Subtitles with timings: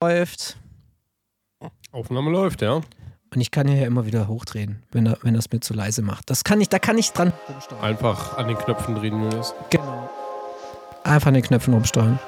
[0.00, 0.56] läuft.
[1.92, 2.74] Aufnahme läuft, ja.
[2.74, 6.02] Und ich kann hier ja immer wieder hochdrehen, wenn er, wenn es mir zu leise
[6.02, 6.30] macht.
[6.30, 7.82] Das kann ich, da kann ich dran rumsteuern.
[7.82, 9.54] Einfach an den Knöpfen drehen, Julius.
[9.70, 10.08] Genau.
[11.04, 12.18] Einfach an den Knöpfen rumsteuern.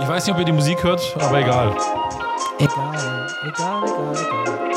[0.00, 1.76] Ich weiß nicht, ob ihr die Musik hört, aber egal.
[2.58, 4.75] Egal, egal, egal, egal.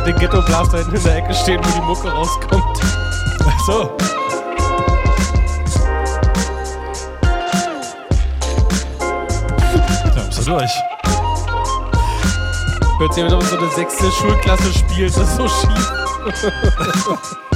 [0.00, 2.80] Hat den Ghetto Blaster hinten in der Ecke stehen, wo die Mucke rauskommt.
[3.46, 3.96] Ach so.
[10.14, 10.70] Da bist du durch.
[12.98, 15.92] Hört sich, ob so eine sechste Schulklasse spielt, das ist so schief.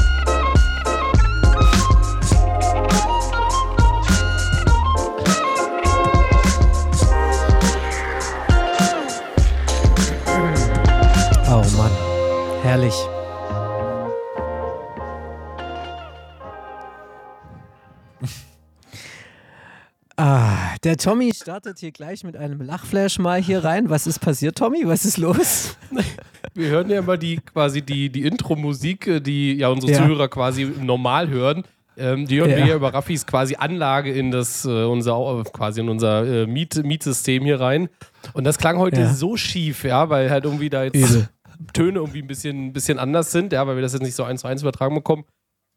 [20.84, 23.88] der Tommy startet hier gleich mit einem Lachflash mal hier rein.
[23.90, 24.82] Was ist passiert, Tommy?
[24.84, 25.76] Was ist los?
[26.54, 29.98] Wir hören ja immer die quasi die, die Intro-Musik, äh, die ja unsere Ja.
[29.98, 31.64] Zuhörer quasi normal hören.
[31.96, 32.56] Ähm, die hören Ja.
[32.58, 36.84] wir ja über Raffis quasi Anlage in das äh, unser quasi in unser äh, Miet,
[36.84, 37.88] Mietsystem hier rein.
[38.34, 39.12] Und das klang heute Ja.
[39.14, 41.28] so schief, ja, weil halt irgendwie da jetzt.
[41.72, 44.24] Töne irgendwie ein bisschen, ein bisschen anders sind, ja, weil wir das jetzt nicht so
[44.24, 45.24] eins zu eins übertragen bekommen.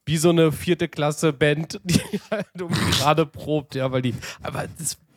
[0.08, 2.00] Wie so eine vierte Klasse Band, die
[2.32, 2.48] halt
[2.92, 4.66] gerade probt, ja, weil die aber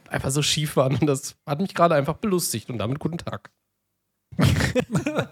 [0.09, 0.97] einfach so schief waren.
[0.97, 2.71] Und das hat mich gerade einfach belustigt.
[2.71, 3.53] Und damit guten Tag.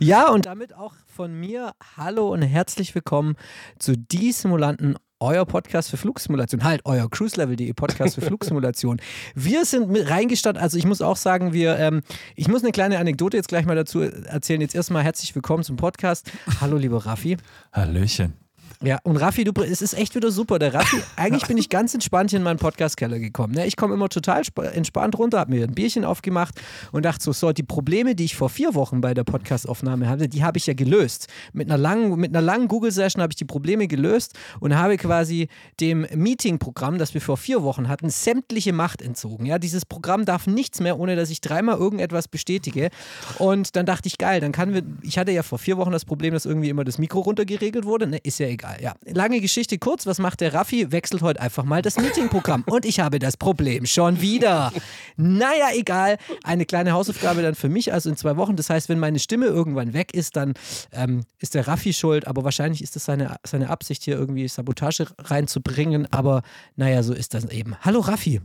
[0.00, 3.36] Ja, und damit auch von mir Hallo und herzlich willkommen
[3.78, 6.64] zu Die Simulanten, euer Podcast für Flugsimulation.
[6.64, 9.00] Halt, euer cruiselevel.de Podcast für Flugsimulation.
[9.34, 12.02] Wir sind mit reingestartet, also ich muss auch sagen, wir, ähm,
[12.36, 14.60] ich muss eine kleine Anekdote jetzt gleich mal dazu erzählen.
[14.60, 16.30] Jetzt erstmal herzlich willkommen zum Podcast.
[16.60, 17.36] Hallo, lieber Raffi.
[17.72, 18.41] Hallöchen.
[18.84, 20.58] Ja, und Raffi, du, es ist echt wieder super.
[20.58, 23.54] Der Raffi, eigentlich bin ich ganz entspannt hier in meinen Podcast-Keller gekommen.
[23.54, 23.64] Ne?
[23.66, 27.32] Ich komme immer total sp- entspannt runter, habe mir ein Bierchen aufgemacht und dachte so,
[27.32, 30.66] so, die Probleme, die ich vor vier Wochen bei der Podcast-Aufnahme hatte, die habe ich
[30.66, 31.28] ja gelöst.
[31.52, 35.46] Mit einer langen, mit einer langen Google-Session habe ich die Probleme gelöst und habe quasi
[35.78, 39.46] dem Meeting-Programm, das wir vor vier Wochen hatten, sämtliche Macht entzogen.
[39.46, 42.90] Ja, dieses Programm darf nichts mehr, ohne dass ich dreimal irgendetwas bestätige.
[43.38, 46.04] Und dann dachte ich, geil, dann kann wir, ich hatte ja vor vier Wochen das
[46.04, 48.08] Problem, dass irgendwie immer das Mikro runtergeregelt wurde.
[48.08, 48.71] Ne, ist ja egal.
[48.80, 50.06] Ja, lange Geschichte kurz.
[50.06, 50.92] Was macht der Raffi?
[50.92, 52.64] Wechselt heute einfach mal das Meeting-Programm.
[52.66, 54.72] Und ich habe das Problem schon wieder.
[55.16, 56.18] Naja, egal.
[56.42, 58.56] Eine kleine Hausaufgabe dann für mich, also in zwei Wochen.
[58.56, 60.54] Das heißt, wenn meine Stimme irgendwann weg ist, dann
[60.92, 62.26] ähm, ist der Raffi schuld.
[62.26, 66.06] Aber wahrscheinlich ist das seine, seine Absicht, hier irgendwie Sabotage reinzubringen.
[66.12, 66.42] Aber
[66.76, 67.76] naja, so ist das eben.
[67.82, 68.40] Hallo Raffi.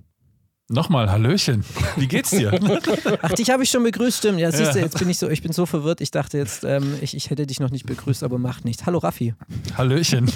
[0.70, 1.64] Nochmal, Hallöchen.
[1.96, 2.52] Wie geht's dir?
[3.22, 4.40] Ach, dich habe ich schon begrüßt, stimmt.
[4.40, 4.84] Ja, siehst du, Ja.
[4.84, 6.02] jetzt bin ich so, ich bin so verwirrt.
[6.02, 8.86] Ich dachte jetzt, ähm, ich, ich hätte dich noch nicht begrüßt, aber macht nichts.
[8.86, 9.34] Hallo Raffi.
[9.78, 10.30] Hallöchen.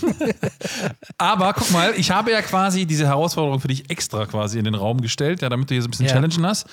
[1.17, 4.75] Aber guck mal, ich habe ja quasi diese Herausforderung für dich extra quasi in den
[4.75, 6.13] Raum gestellt, ja, damit du hier so ein bisschen Ja.
[6.13, 6.65] challengen hast.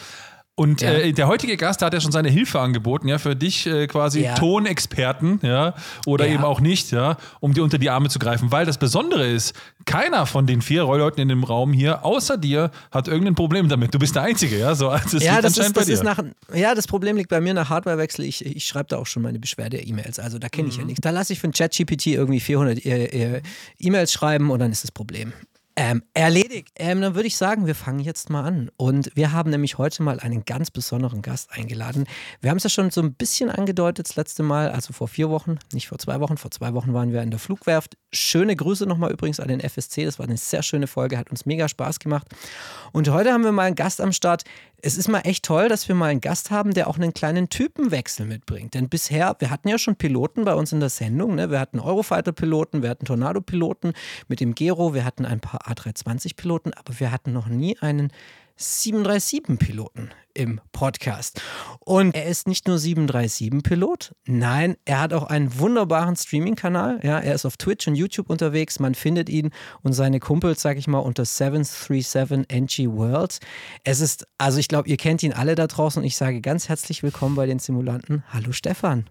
[0.58, 0.90] Und Ja.
[0.90, 4.24] äh, der heutige Gast hat ja schon seine Hilfe angeboten, ja, für dich äh, quasi
[4.24, 4.34] Ja.
[4.34, 5.74] Tonexperten, ja,
[6.04, 6.34] oder Ja.
[6.34, 8.50] eben auch nicht, ja, um dir unter die Arme zu greifen.
[8.50, 9.54] Weil das Besondere ist,
[9.84, 13.94] keiner von den vier Leuten in dem Raum hier, außer dir, hat irgendein Problem damit.
[13.94, 14.74] Du bist der Einzige, ja.
[14.74, 15.92] So, also es ja, das ist, das dir.
[15.94, 16.18] ist nach,
[16.52, 18.24] ja, das Problem liegt bei mir nach Hardwarewechsel.
[18.24, 20.18] Ich, ich schreibe da auch schon meine Beschwerde-E-Mails.
[20.18, 20.88] Also da kenne ich ja Mhm.
[20.88, 21.02] nichts.
[21.02, 23.04] Da lasse ich von ChatGPT irgendwie 400 äh,
[23.36, 23.42] äh,
[23.78, 25.32] E-Mails schreiben und dann ist das Problem.
[25.80, 26.70] Ähm, erledigt.
[26.74, 28.68] Ähm, dann würde ich sagen, wir fangen jetzt mal an.
[28.76, 32.08] Und wir haben nämlich heute mal einen ganz besonderen Gast eingeladen.
[32.40, 35.30] Wir haben es ja schon so ein bisschen angedeutet das letzte Mal, also vor vier
[35.30, 36.36] Wochen, nicht vor zwei Wochen.
[36.36, 37.96] Vor zwei Wochen waren wir in der Flugwerft.
[38.12, 40.04] Schöne Grüße nochmal übrigens an den FSC.
[40.04, 42.26] Das war eine sehr schöne Folge, hat uns mega Spaß gemacht.
[42.90, 44.42] Und heute haben wir mal einen Gast am Start.
[44.80, 47.48] Es ist mal echt toll, dass wir mal einen Gast haben, der auch einen kleinen
[47.48, 48.74] Typenwechsel mitbringt.
[48.74, 51.34] Denn bisher, wir hatten ja schon Piloten bei uns in der Sendung.
[51.34, 51.50] Ne?
[51.50, 53.92] Wir hatten Eurofighter-Piloten, wir hatten Tornado-Piloten
[54.28, 58.12] mit dem Gero, wir hatten ein paar A320-Piloten, aber wir hatten noch nie einen
[58.58, 61.40] 737-Piloten im Podcast.
[61.80, 67.00] Und er ist nicht nur 737-Pilot, nein, er hat auch einen wunderbaren Streaming-Kanal.
[67.02, 68.78] Ja, er ist auf Twitch und YouTube unterwegs.
[68.78, 69.50] Man findet ihn
[69.82, 73.38] und seine Kumpels, sag ich mal, unter 737 NG World.
[73.84, 76.68] Es ist, also ich glaube, ihr kennt ihn alle da draußen und ich sage ganz
[76.68, 78.22] herzlich willkommen bei den Simulanten.
[78.32, 79.08] Hallo Stefan.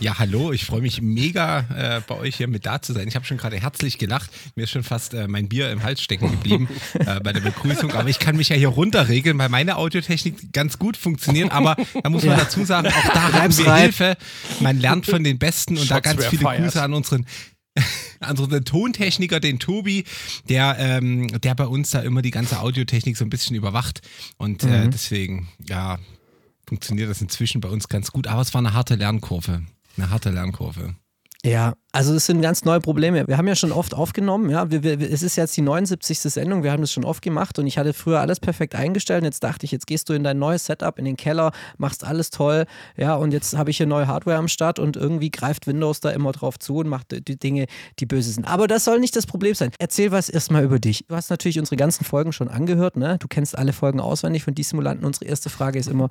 [0.00, 3.06] Ja, hallo, ich freue mich mega äh, bei euch hier mit da zu sein.
[3.08, 4.30] Ich habe schon gerade herzlich gelacht.
[4.56, 7.92] Mir ist schon fast äh, mein Bier im Hals stecken geblieben äh, bei der Begrüßung.
[7.92, 11.52] Aber ich kann mich ja hier runterregeln, weil meine Audiotechnik ganz gut funktioniert.
[11.52, 12.44] Aber da muss man Ja.
[12.44, 13.82] dazu sagen, auch da haben wir rein.
[13.82, 14.16] Hilfe.
[14.60, 16.62] Man lernt von den Besten und da Shots ganz were viele fired.
[16.64, 17.26] Grüße an unseren
[18.28, 20.04] unseren Tontechniker, den Tobi,
[20.48, 24.00] der, ähm, der bei uns da immer die ganze Audiotechnik so ein bisschen überwacht.
[24.36, 25.98] Und äh, deswegen, ja,
[26.68, 28.26] funktioniert das inzwischen bei uns ganz gut.
[28.26, 29.62] Aber es war eine harte Lernkurve.
[29.96, 30.94] Eine harte Lernkurve.
[31.44, 33.28] Ja, also es sind ganz neue Probleme.
[33.28, 36.18] Wir haben ja schon oft aufgenommen, ja, wir, wir, es ist jetzt die 79.
[36.18, 39.44] Sendung, wir haben das schon oft gemacht und ich hatte früher alles perfekt eingestellt jetzt
[39.44, 42.66] dachte ich, jetzt gehst du in dein neues Setup, in den Keller, machst alles toll,
[42.96, 46.10] ja, und jetzt habe ich hier neue Hardware am Start und irgendwie greift Windows da
[46.10, 47.66] immer drauf zu und macht die Dinge,
[48.00, 48.48] die böse sind.
[48.48, 49.70] Aber das soll nicht das Problem sein.
[49.78, 51.04] Erzähl was erstmal über dich.
[51.06, 53.16] Du hast natürlich unsere ganzen Folgen schon angehört, ne?
[53.18, 55.06] Du kennst alle Folgen auswendig von die Simulanten.
[55.06, 56.08] Unsere erste Frage ist immer,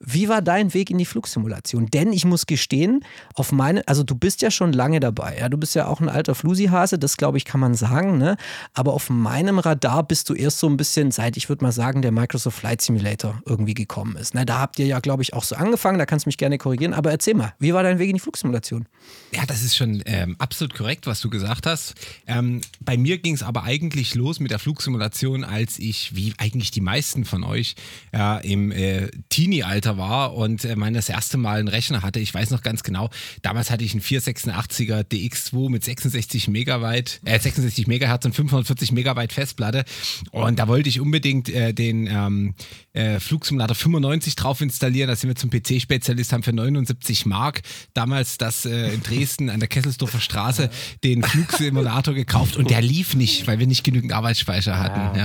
[0.00, 1.86] wie war dein Weg in die Flugsimulation?
[1.86, 3.04] Denn ich muss gestehen,
[3.34, 6.08] auf meine, also du bist ja schon lange dabei, ja, du bist ja auch ein
[6.08, 8.36] alter Flusi-Hase, das glaube ich kann man sagen, ne?
[8.74, 12.02] Aber auf meinem Radar bist du erst so ein bisschen seit, ich würde mal sagen,
[12.02, 14.34] der Microsoft Flight Simulator irgendwie gekommen ist.
[14.34, 14.46] Ne?
[14.46, 16.94] Da habt ihr ja, glaube ich, auch so angefangen, da kannst du mich gerne korrigieren,
[16.94, 18.86] aber erzähl mal, wie war dein Weg in die Flugsimulation?
[19.32, 21.94] Ja, das ist schon ähm, absolut korrekt, was du gesagt hast.
[22.26, 26.70] Ähm, bei mir ging es aber eigentlich los mit der Flugsimulation, als ich, wie eigentlich
[26.70, 27.74] die meisten von euch,
[28.12, 32.20] ja, im äh, Teenie-Alter war und äh, mein das erste Mal einen Rechner hatte.
[32.20, 33.10] Ich weiß noch ganz genau,
[33.42, 39.32] damals hatte ich einen 486er DX2 mit 66 Megabyte, äh, 66 Megahertz und 540 Megabyte
[39.32, 39.84] Festplatte.
[40.32, 42.54] Und da wollte ich unbedingt äh, den ähm,
[42.92, 45.08] äh, Flugsimulator 95 drauf installieren.
[45.08, 47.62] Da sind wir zum PC-Spezialist, haben für 79 Mark
[47.94, 50.70] damals das äh, in Dresden an der Kesselsdorfer Straße
[51.04, 55.18] den Flugsimulator gekauft und der lief nicht, weil wir nicht genügend Arbeitsspeicher hatten.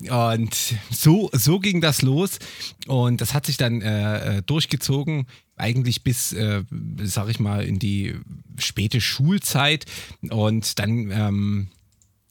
[0.00, 0.34] Ja.
[0.34, 0.54] Und
[0.90, 2.38] so, so ging das los
[2.86, 6.64] und das hat sich dann äh, äh, durchgezogen eigentlich bis, äh,
[7.02, 8.14] sag ich mal, in die
[8.58, 9.86] späte Schulzeit
[10.30, 11.68] und dann, ähm,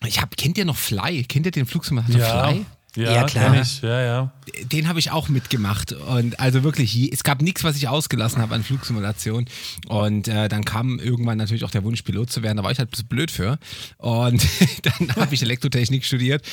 [0.06, 1.24] ich hab, kennt ihr noch Fly?
[1.24, 2.20] Kennt ihr den Flugsimulator
[2.52, 2.66] Fly?
[2.96, 3.60] Ja, Ja, klar.
[3.60, 3.82] ich.
[3.82, 4.32] Ja, ja.
[4.72, 5.94] Den habe ich auch mitgemacht.
[5.94, 9.46] Und also wirklich, es gab nichts, was ich ausgelassen habe an Flugsimulation.
[9.88, 12.78] Und äh, dann kam irgendwann natürlich auch der Wunsch, Pilot zu werden, da war ich
[12.80, 13.58] halt ein bisschen blöd für.
[13.98, 14.46] Und
[14.84, 16.46] dann habe ich Elektrotechnik studiert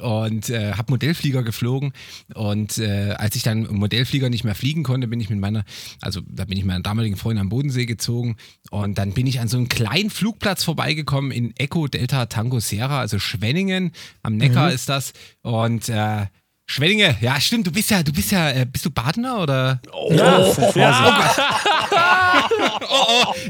[0.00, 1.92] und äh, habe Modellflieger geflogen.
[2.34, 5.64] Und äh, als ich dann Modellflieger nicht mehr fliegen konnte, bin ich mit meiner,
[6.00, 8.36] also da bin ich mit meiner damaligen Freundin am Bodensee gezogen.
[8.70, 13.00] Und dann bin ich an so einem kleinen Flugplatz vorbeigekommen in Echo Delta Tango Sierra,
[13.00, 13.92] also Schwenningen.
[14.22, 15.12] Am Neckar ist das
[15.42, 16.26] und äh,
[16.66, 19.80] Schwenninge, ja stimmt, du bist ja, du bist ja, äh, bist du Badener oder?
[20.10, 20.38] Ja,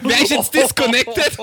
[0.02, 1.36] Wäre ich jetzt disconnected?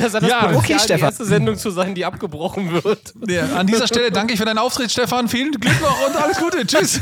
[0.00, 1.00] Das hat das Ja, Potenzial, okay, die Stefan.
[1.08, 3.12] erste Sendung zu sein, die abgebrochen wird.
[3.28, 5.28] Ja, an dieser Stelle danke ich für deinen Auftritt, Stefan.
[5.28, 6.66] Vielen Glück noch und alles Gute.
[6.66, 7.00] Tschüss.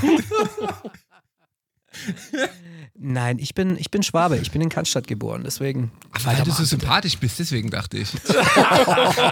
[2.98, 5.90] Nein, ich bin, ich bin Schwabe, ich bin in Cannstatt geboren, deswegen.
[6.24, 8.10] Weil du so sympathisch bist, deswegen dachte ich.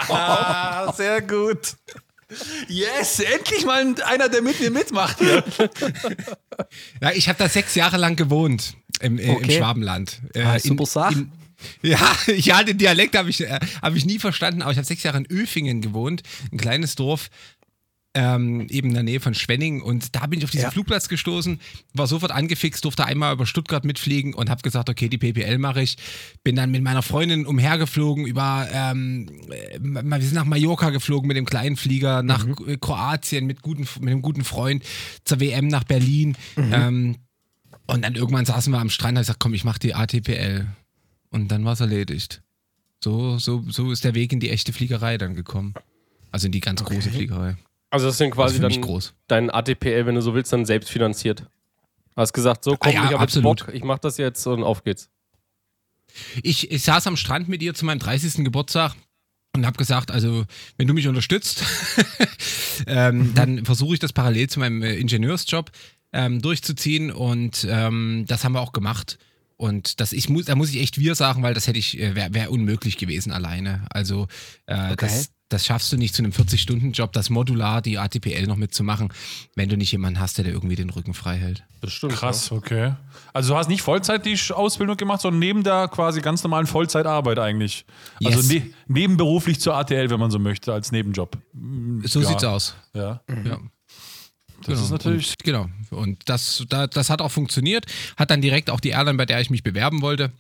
[0.08, 1.74] Ah, sehr gut.
[2.68, 5.42] Yes, endlich mal einer, der mit mir mitmacht hier.
[7.00, 9.58] Ja, ich habe da sechs Jahre lang gewohnt im, äh, im Okay.
[9.58, 10.20] Schwabenland.
[10.34, 11.26] Äh, Ah, super Sache.
[11.82, 11.98] ja,
[12.36, 15.18] ja, den Dialekt habe ich, äh, hab ich nie verstanden, aber ich habe sechs Jahre
[15.18, 16.22] in Öfingen gewohnt,
[16.52, 17.30] ein kleines Dorf.
[18.14, 20.70] Ähm, eben in der Nähe von Schwenning und da bin ich auf diesen Ja.
[20.70, 21.60] Flugplatz gestoßen,
[21.92, 25.82] war sofort angefixt, durfte einmal über Stuttgart mitfliegen und habe gesagt, okay, die PPL mache
[25.82, 25.98] ich.
[26.42, 31.36] Bin dann mit meiner Freundin umhergeflogen über, ähm, äh, wir sind nach Mallorca geflogen mit
[31.36, 34.82] dem kleinen Flieger, nach äh, Kroatien mit, guten, mit einem guten Freund,
[35.24, 36.34] zur WM nach Berlin.
[36.56, 37.16] Ähm,
[37.86, 39.94] und dann irgendwann saßen wir am Strand und hab ich gesagt, komm, ich mache die
[39.94, 40.66] ATPL.
[41.30, 42.42] Und dann war es erledigt.
[43.04, 45.74] So, so, so ist der Weg in die echte Fliegerei dann gekommen.
[46.32, 47.56] Also in die ganz große Fliegerei.
[47.90, 49.14] Also das sind quasi Also für mich dann groß.
[49.28, 51.44] dein ATPL, wenn du so willst, dann selbst finanziert.
[52.16, 53.40] Hast gesagt, so komm, Ah ja, ich habe.
[53.42, 55.08] Bock, ich mach das jetzt und auf geht's.
[56.42, 58.44] Ich, ich saß am Strand mit ihr zu meinem 30.
[58.44, 58.94] Geburtstag
[59.54, 60.44] und habe gesagt, also
[60.76, 61.62] wenn du mich unterstützt,
[62.86, 65.70] ähm, dann versuche ich das parallel zu meinem äh, Ingenieursjob
[66.12, 69.18] ähm, durchzuziehen und ähm, das haben wir auch gemacht.
[69.56, 72.14] Und das ich muss, da muss ich echt wir sagen, weil das hätte ich äh,
[72.14, 73.86] wäre wär unmöglich gewesen alleine.
[73.90, 74.28] Also
[74.66, 79.12] äh, das, das schaffst du nicht zu einem 40-Stunden-Job, das modular die ATPL noch mitzumachen,
[79.54, 81.64] wenn du nicht jemanden hast, der dir irgendwie den Rücken frei hält.
[81.80, 82.12] Das stimmt.
[82.14, 82.94] Krass, okay.
[83.32, 87.38] Also du hast nicht Vollzeit die Ausbildung gemacht, sondern neben der quasi ganz normalen Vollzeitarbeit
[87.38, 87.86] eigentlich.
[88.24, 88.48] Also Yes.
[88.48, 91.38] ne nebenberuflich zur ATL, wenn man so möchte, als Nebenjob.
[92.04, 92.28] So Ja.
[92.28, 92.74] sieht's aus.
[92.94, 93.22] Ja.
[93.44, 93.58] Ja.
[94.66, 95.30] Das ist natürlich.
[95.30, 95.66] Und, genau.
[95.90, 97.86] Und das, da, das hat auch funktioniert.
[98.16, 100.32] Hat dann direkt auch die Airline, bei der ich mich bewerben wollte,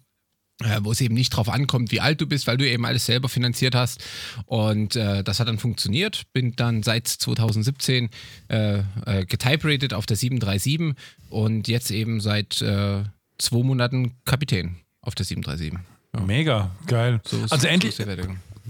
[0.82, 3.28] wo es eben nicht drauf ankommt, wie alt du bist, weil du eben alles selber
[3.28, 4.00] finanziert hast.
[4.46, 6.22] Und äh, das hat dann funktioniert.
[6.32, 8.10] Bin dann seit 2017
[8.48, 10.94] äh, äh, getyperated auf der 737
[11.30, 13.04] und jetzt eben seit äh,
[13.38, 15.78] zwei Monaten Kapitän auf der 737.
[16.16, 16.20] Ja.
[16.24, 17.20] Mega, geil.
[17.24, 17.96] So ist- also so endlich.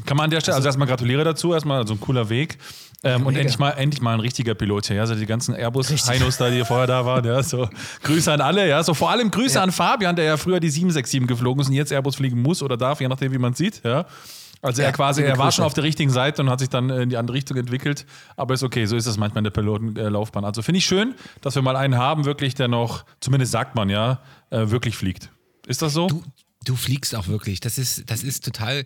[0.07, 2.59] Kann man an der Stelle, also erstmal gratuliere dazu, erstmal so ein cooler Weg.
[3.05, 4.97] Ähm, und endlich mal, endlich mal ein richtiger Pilot hier.
[4.97, 7.25] Ja, so die ganzen Airbus-Heinos da, die vorher da waren.
[7.25, 7.69] Ja, so
[8.03, 8.69] Grüße an alle.
[8.69, 11.75] Ja, so vor allem Grüße an Fabian, der ja früher die 767 geflogen ist und
[11.75, 13.83] jetzt Airbus fliegen muss oder darf, je nachdem, wie man sieht.
[13.85, 14.07] Ja.
[14.61, 15.57] Also er quasi, er war Grüße.
[15.57, 18.05] schon auf der richtigen Seite und hat sich dann in die andere Richtung entwickelt.
[18.37, 20.45] Aber ist okay, so ist das manchmal in der Pilotenlaufbahn.
[20.45, 23.89] Also finde ich schön, dass wir mal einen haben, wirklich, der noch, zumindest sagt man
[23.89, 25.31] ja, äh, wirklich fliegt.
[25.69, 26.09] Ist das so?
[26.09, 26.25] Du,
[26.65, 27.61] du fliegst auch wirklich.
[27.61, 28.85] Das ist, das ist total.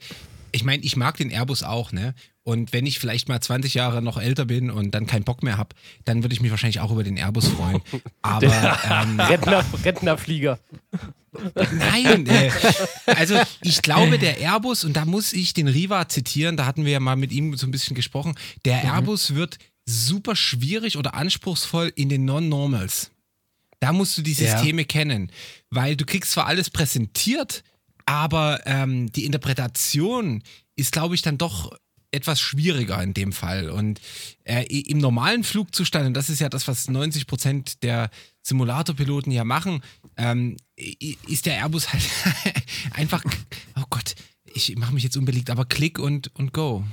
[0.50, 2.14] Ich meine, ich mag den Airbus auch, ne?
[2.44, 5.58] Und wenn ich vielleicht mal 20 Jahre noch älter bin und dann keinen Bock mehr
[5.58, 7.80] habe, dann würde ich mich wahrscheinlich auch über den Airbus freuen.
[8.22, 10.58] Aber ähm, Rentner, Rentnerflieger.
[11.72, 12.50] Nein, äh,
[13.06, 16.92] also ich glaube, der Airbus, und da muss ich den Riva zitieren, da hatten wir
[16.92, 18.34] ja mal mit ihm so ein bisschen gesprochen,
[18.64, 23.10] der Airbus wird super schwierig oder anspruchsvoll in den Non-Normals.
[23.80, 24.56] Da musst du die Ja.
[24.56, 25.30] Systeme kennen,
[25.70, 27.62] weil du kriegst zwar alles präsentiert,
[28.04, 30.42] aber ähm, die Interpretation
[30.76, 31.72] ist, glaube ich, dann doch
[32.12, 33.70] etwas schwieriger in dem Fall.
[33.70, 34.00] Und
[34.44, 38.10] äh, im normalen Flugzustand, und das ist ja das, was 90 Prozent der
[38.42, 39.82] Simulatorpiloten ja machen,
[40.16, 42.02] ähm, ist der Airbus halt
[42.92, 43.24] einfach,
[43.76, 44.14] oh Gott,
[44.54, 46.84] ich mache mich jetzt unbeliebt, aber klick und, und go.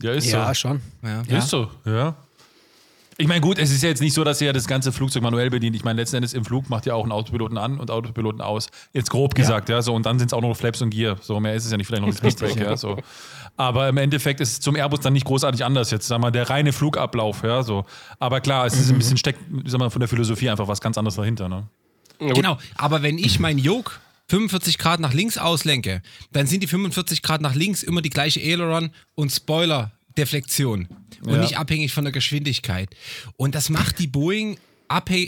[0.00, 0.54] Ja, ist Ja, so.
[0.54, 0.80] schon.
[1.02, 1.22] Ja.
[1.28, 1.38] Ja.
[1.38, 2.16] Ist so, ja.
[3.20, 5.50] Ich meine, gut, es ist ja jetzt nicht so, dass ihr das ganze Flugzeug manuell
[5.50, 5.74] bedient.
[5.74, 8.68] Ich meine, letzten Endes im Flug macht ja auch ein Autopiloten an und Autopiloten aus.
[8.92, 9.82] Jetzt grob gesagt, ja.
[9.82, 9.92] so.
[9.92, 11.16] Und dann sind es auch noch Flaps und Gear.
[11.20, 12.76] So, mehr ist es ja nicht, vielleicht noch ein Speedbrake, ja.
[12.76, 12.96] so.
[13.56, 16.48] Aber im Endeffekt ist es zum Airbus dann nicht großartig anders jetzt, sag mal, der
[16.48, 17.84] reine Flugablauf, ja, so.
[18.20, 20.96] Aber klar, es ist ein bisschen steckt, sag mal, von der Philosophie einfach was ganz
[20.96, 21.66] anderes dahinter, ne?
[22.20, 23.92] Genau, aber wenn ich mein Yoke
[24.28, 28.40] 45 Grad nach links auslenke, dann sind die 45 Grad nach links immer die gleiche
[28.40, 29.32] Aileron und
[30.18, 30.88] Spoiler-Deflektion
[31.22, 31.40] und Ja.
[31.40, 32.94] nicht abhängig von der Geschwindigkeit.
[33.36, 34.58] Und das macht die Boeing,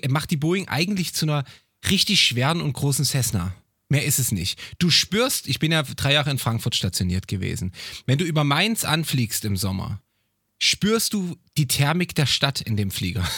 [0.08, 1.44] macht die Boeing eigentlich zu einer
[1.88, 3.54] richtig schweren und großen Cessna.
[3.88, 4.58] Mehr ist es nicht.
[4.78, 7.72] Du spürst, ich bin ja drei Jahre in Frankfurt stationiert gewesen.
[8.06, 10.00] Wenn du über Mainz anfliegst im Sommer,
[10.58, 13.28] spürst du die Thermik der Stadt in dem Flieger.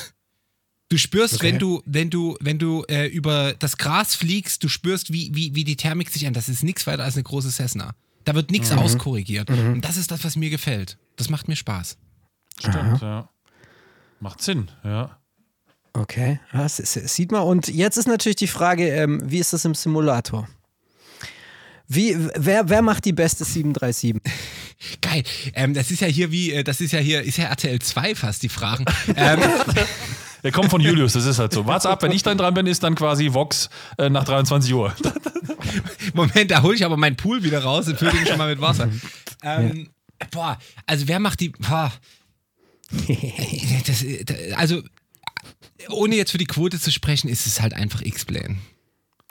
[0.90, 1.44] Du spürst, Okay.
[1.52, 5.54] wenn du, wenn du, wenn du äh, über das Gras fliegst, du spürst, wie, wie,
[5.54, 6.35] wie die Thermik sich an.
[6.35, 7.94] Das ist nichts weiter als eine große Cessna.
[8.25, 9.50] Da wird nichts auskorrigiert.
[9.50, 10.99] Und das ist das, was mir gefällt.
[11.17, 11.97] Das macht mir Spaß.
[12.59, 13.29] Stimmt, ja.
[14.21, 15.19] Macht Sinn, ja.
[15.95, 17.43] Okay, ja, das, ist- das sieht man.
[17.43, 20.49] Und jetzt ist natürlich die Frage, ähm, wie ist das im Simulator?
[21.88, 24.17] Wie, wer, wer macht die beste 737?
[25.02, 25.23] Geil.
[25.55, 28.14] Ähm, das ist ja hier wie, äh, das ist ja hier, ist ja RTL 2
[28.14, 28.85] fast die Fragen.
[29.17, 29.41] ähm,
[30.42, 31.66] Der kommt von Julius, das ist halt so.
[31.66, 34.94] Warte ab, wenn ich dann dran bin, ist dann quasi Vox äh, nach 23 Uhr.
[36.14, 38.61] Moment, da hole ich aber meinen Pool wieder raus und fülle den schon mal mit
[38.61, 38.88] Wasser.
[39.42, 39.88] Ähm,
[40.30, 41.50] Boah, also wer macht die.
[41.50, 41.92] Boah.
[43.87, 44.82] Das, das, also,
[45.88, 48.58] ohne jetzt für die Quote zu sprechen, ist es halt einfach X-Plane.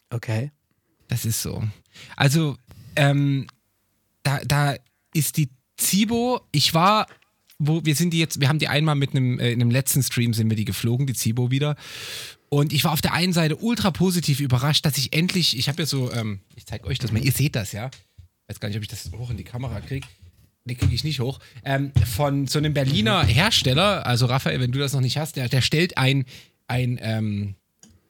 [0.10, 0.52] Okay.
[1.08, 1.64] Das ist so.
[2.16, 2.58] Also,
[2.96, 3.48] ähm,
[4.24, 4.76] da, da
[5.14, 7.08] ist die Zibo, ich war,
[7.62, 10.04] wo, wir sind die jetzt, wir haben die einmal mit einem, äh, in einem letzten
[10.04, 11.76] Stream sind wir die geflogen, die Zibo wieder.
[12.50, 15.84] Und ich war auf der einen Seite ultra positiv überrascht, dass ich endlich, ich habe
[15.84, 17.90] ja so, ähm, ich zeige euch das mal, ihr seht das, ja.
[18.18, 20.06] Ich weiß gar nicht, ob ich das hoch in die Kamera kriege.
[20.66, 21.40] Nee, kriege ich nicht hoch.
[21.64, 25.50] Ähm, von so einem Berliner Hersteller, also Raphael, wenn du das noch nicht hast, der,
[25.50, 26.26] der stellt ein,
[26.68, 27.56] ein ähm,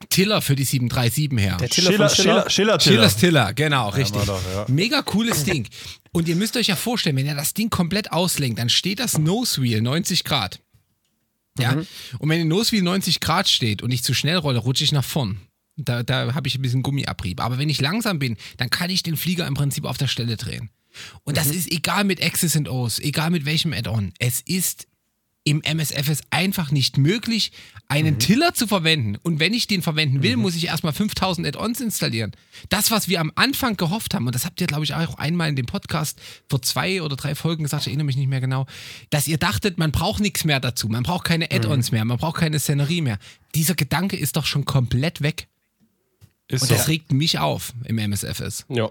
[0.08, 1.56] Tiller für die 737 her.
[1.58, 2.50] Der Tiller Schiller, von Schiller.
[2.50, 2.96] Schiller, Schiller, Tiller.
[2.96, 4.26] Schillers Tiller, genau, richtig.
[4.26, 4.66] war doch, ja.
[4.68, 5.68] Mega cooles Ding.
[6.12, 9.18] Und ihr müsst euch ja vorstellen, wenn er das Ding komplett auslenkt, dann steht das
[9.18, 10.60] Nose Wheel 90 Grad.
[11.58, 11.72] Ja.
[12.18, 14.92] Und wenn der Nose Wheel 90 Grad steht und ich zu schnell rolle, rutsche ich
[14.92, 15.40] nach vorn.
[15.76, 17.40] Da, da habe ich ein bisschen Gummiabrieb.
[17.40, 20.36] Aber wenn ich langsam bin, dann kann ich den Flieger im Prinzip auf der Stelle
[20.36, 20.70] drehen.
[21.24, 24.12] Und das ist egal mit X's und O's, egal mit welchem Add-on.
[24.18, 24.86] Es ist
[25.44, 27.52] im MSFS einfach nicht möglich,
[27.88, 29.16] einen Tiller zu verwenden.
[29.22, 32.32] Und wenn ich den verwenden will, muss ich erstmal 5000 Add-ons installieren.
[32.68, 35.48] Das, was wir am Anfang gehofft haben, und das habt ihr, glaube ich, auch einmal
[35.48, 38.66] in dem Podcast vor zwei oder drei Folgen gesagt, ich erinnere mich nicht mehr genau,
[39.10, 40.88] dass ihr dachtet, man braucht nichts mehr dazu.
[40.88, 43.18] Man braucht keine Add-ons mehr, man braucht keine Szenerie mehr.
[43.54, 45.48] Dieser Gedanke ist doch schon komplett weg.
[46.48, 46.74] Ist Und so.
[46.74, 48.64] das regt mich auf im MSFS.
[48.68, 48.90] Ja.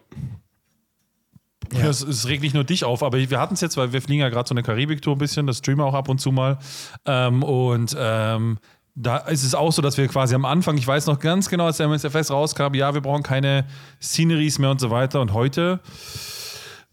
[1.73, 1.87] Ja.
[1.87, 4.21] Es, es regt nicht nur dich auf, aber wir hatten es jetzt, weil wir fliegen
[4.21, 6.59] ja gerade so eine Karibik-Tour ein bisschen, das streamen wir auch ab und zu mal.
[7.05, 8.59] Ähm, und ähm,
[8.95, 11.65] da ist es auch so, dass wir quasi am Anfang, ich weiß noch ganz genau,
[11.65, 13.65] als der MSFS rauskam, ja, wir brauchen keine
[14.01, 15.21] Sceneries mehr und so weiter.
[15.21, 15.79] Und heute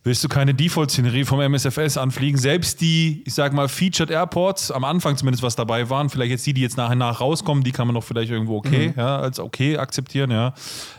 [0.09, 2.38] willst du keine Default-Szenerie vom MSFS anfliegen.
[2.38, 6.47] Selbst die, ich sag mal, Featured Airports, am Anfang zumindest was dabei waren, vielleicht jetzt
[6.47, 9.19] die, die jetzt nach und nach rauskommen, die kann man noch vielleicht irgendwo okay, ja,
[9.19, 10.55] als okay akzeptieren, ja.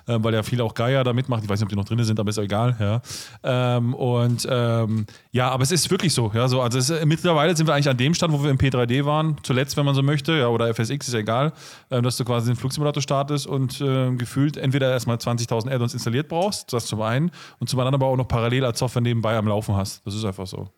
[0.05, 1.43] Äh, weil ja viele auch Geier da mitmachen.
[1.43, 3.01] Ich weiß nicht, ob die noch drin sind, aber ist egal, ja.
[3.41, 6.47] Ähm, und ähm, ja, aber es ist wirklich so, ja.
[6.47, 9.37] So, also es, mittlerweile sind wir eigentlich an dem Stand, wo wir im P3D waren,
[9.41, 11.51] zuletzt, wenn man so möchte, ja, oder FSX, ist ja egal,
[11.89, 16.27] äh, dass du quasi den Flugsimulator startest und äh, gefühlt entweder erstmal 20.000 Add-ons installiert
[16.27, 19.47] brauchst, das zum einen, und zum anderen aber auch noch parallel als Software nebenbei am
[19.47, 20.05] Laufen hast.
[20.05, 20.69] Das ist einfach so.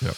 [0.00, 0.10] Ja.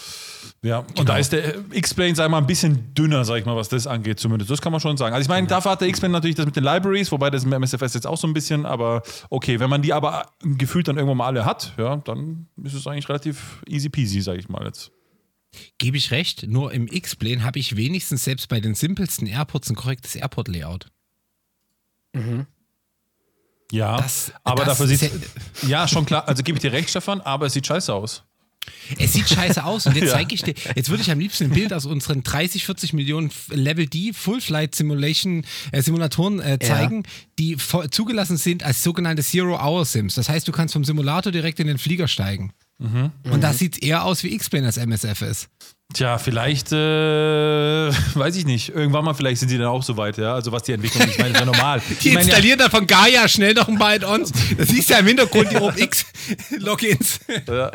[0.65, 3.57] Ja, und da ist der X-Plane, sag ich mal, ein bisschen dünner, sag ich mal,
[3.57, 4.51] was das angeht, zumindest.
[4.51, 5.13] Das kann man schon sagen.
[5.13, 7.53] Also ich meine, dafür hat der X-Plane natürlich das mit den Libraries, wobei das im
[7.53, 11.17] MSFS jetzt auch so ein bisschen, aber okay, wenn man die aber gefühlt dann irgendwann
[11.17, 14.93] mal alle hat, ja, dann ist es eigentlich relativ easy peasy, sag ich mal jetzt.
[15.79, 19.77] Gebe ich recht, nur im X-Plane habe ich wenigstens selbst bei den simpelsten Airports ein
[19.77, 20.87] korrektes Airport-Layout.
[23.73, 25.11] Ja, Das- aber das dafür sieht
[25.67, 28.23] ja schon klar, also gebe ich dir recht, Stefan, aber es sieht scheiße aus.
[28.99, 30.13] Es sieht scheiße aus und jetzt Ja.
[30.13, 33.31] zeige ich dir, jetzt würde ich am liebsten ein Bild aus unseren 30, 40 Millionen
[33.49, 37.03] Level D Full Flight Simulation äh, Simulatoren äh, zeigen,
[37.39, 40.15] die vo- zugelassen sind als sogenannte Zero Hour Sims.
[40.17, 42.53] Das heißt, du kannst vom Simulator direkt in den Flieger steigen.
[43.31, 45.49] Und da sieht es eher aus wie X-Plane als MSFS.
[45.93, 46.77] Tja, vielleicht, äh,
[48.15, 48.71] weiß ich nicht.
[48.71, 50.35] Irgendwann mal, vielleicht sind die dann auch so weit, ja.
[50.35, 51.83] Also was die Entwicklung, ich meine, das ist ja normal.
[51.89, 54.33] Die ich meine, ja, installieren dann von Gaia schnell noch ein paar Add-ons.
[54.57, 57.21] Das siehst du ja im Hintergrund, die OpenX-Logins.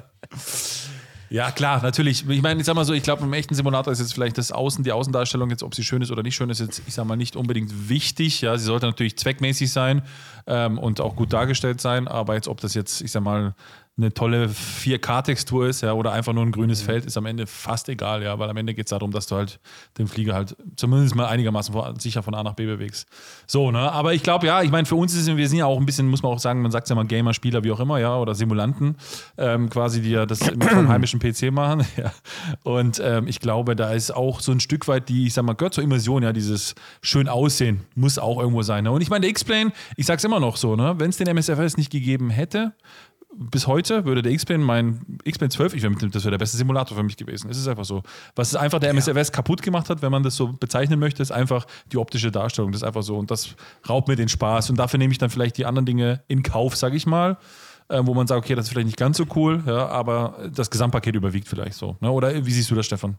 [1.30, 2.28] Ja, klar, natürlich.
[2.30, 4.52] Ich meine, ich sag mal so, ich glaube, im echten Simulator ist jetzt vielleicht das
[4.52, 7.06] Außen, die Außendarstellung, jetzt ob sie schön ist oder nicht schön ist, jetzt, ich sag
[7.06, 8.42] mal, nicht unbedingt wichtig.
[8.42, 10.04] Ja, sie sollte natürlich zweckmäßig sein
[10.46, 13.56] ähm, und auch gut dargestellt sein, aber jetzt, ob das jetzt, ich sag mal,
[13.98, 17.90] eine tolle 4K-Textur ist, ja, oder einfach nur ein grünes Feld, ist am Ende fast
[17.90, 19.60] egal, ja, weil am Ende geht es darum, dass du halt
[19.98, 23.08] den Flieger halt zumindest mal einigermaßen vor, sicher von A nach B bewegst.
[23.48, 23.92] So, ne?
[23.92, 25.86] Aber ich glaube, ja, ich meine, für uns ist es, wir sind ja auch ein
[25.88, 28.16] bisschen, muss man auch sagen, man sagt ja mal Gamer, Spieler, wie auch immer, ja,
[28.18, 28.98] oder Simulanten,
[29.38, 31.86] ähm, quasi, die ja das mit vom heimischen PC machen.
[31.98, 32.12] Ja.
[32.64, 35.54] Und ähm, ich glaube, da ist auch so ein Stück weit die, ich sag mal,
[35.54, 38.84] gehört zur Immersion, ja, dieses schön Aussehen muss auch irgendwo sein.
[38.84, 38.92] Ne?
[38.92, 41.78] Und ich meine, der X-Plane, ich sag's immer noch so, ne, wenn es den MSFS
[41.78, 42.74] nicht gegeben hätte,
[43.38, 46.58] bis heute würde der X-Plane, mein X-Plane 12, ich mit dem, das wäre der beste
[46.58, 47.50] Simulator für mich gewesen.
[47.50, 48.04] Es ist einfach so.
[48.36, 51.32] Was es einfach der MSFS kaputt gemacht hat, wenn man das so bezeichnen möchte, ist
[51.32, 52.72] einfach die optische Darstellung.
[52.72, 53.18] Das ist einfach so.
[53.18, 53.56] Und das
[53.88, 54.70] raubt mir den Spaß.
[54.70, 57.38] Und dafür nehme ich dann vielleicht die anderen Dinge in Kauf, sage ich mal.
[57.90, 60.70] Äh, wo man sagt, okay, das ist vielleicht nicht ganz so cool, ja, aber das
[60.70, 61.96] Gesamtpaket überwiegt vielleicht so.
[62.02, 62.12] Ne?
[62.12, 63.18] Oder wie siehst du das, Stefan?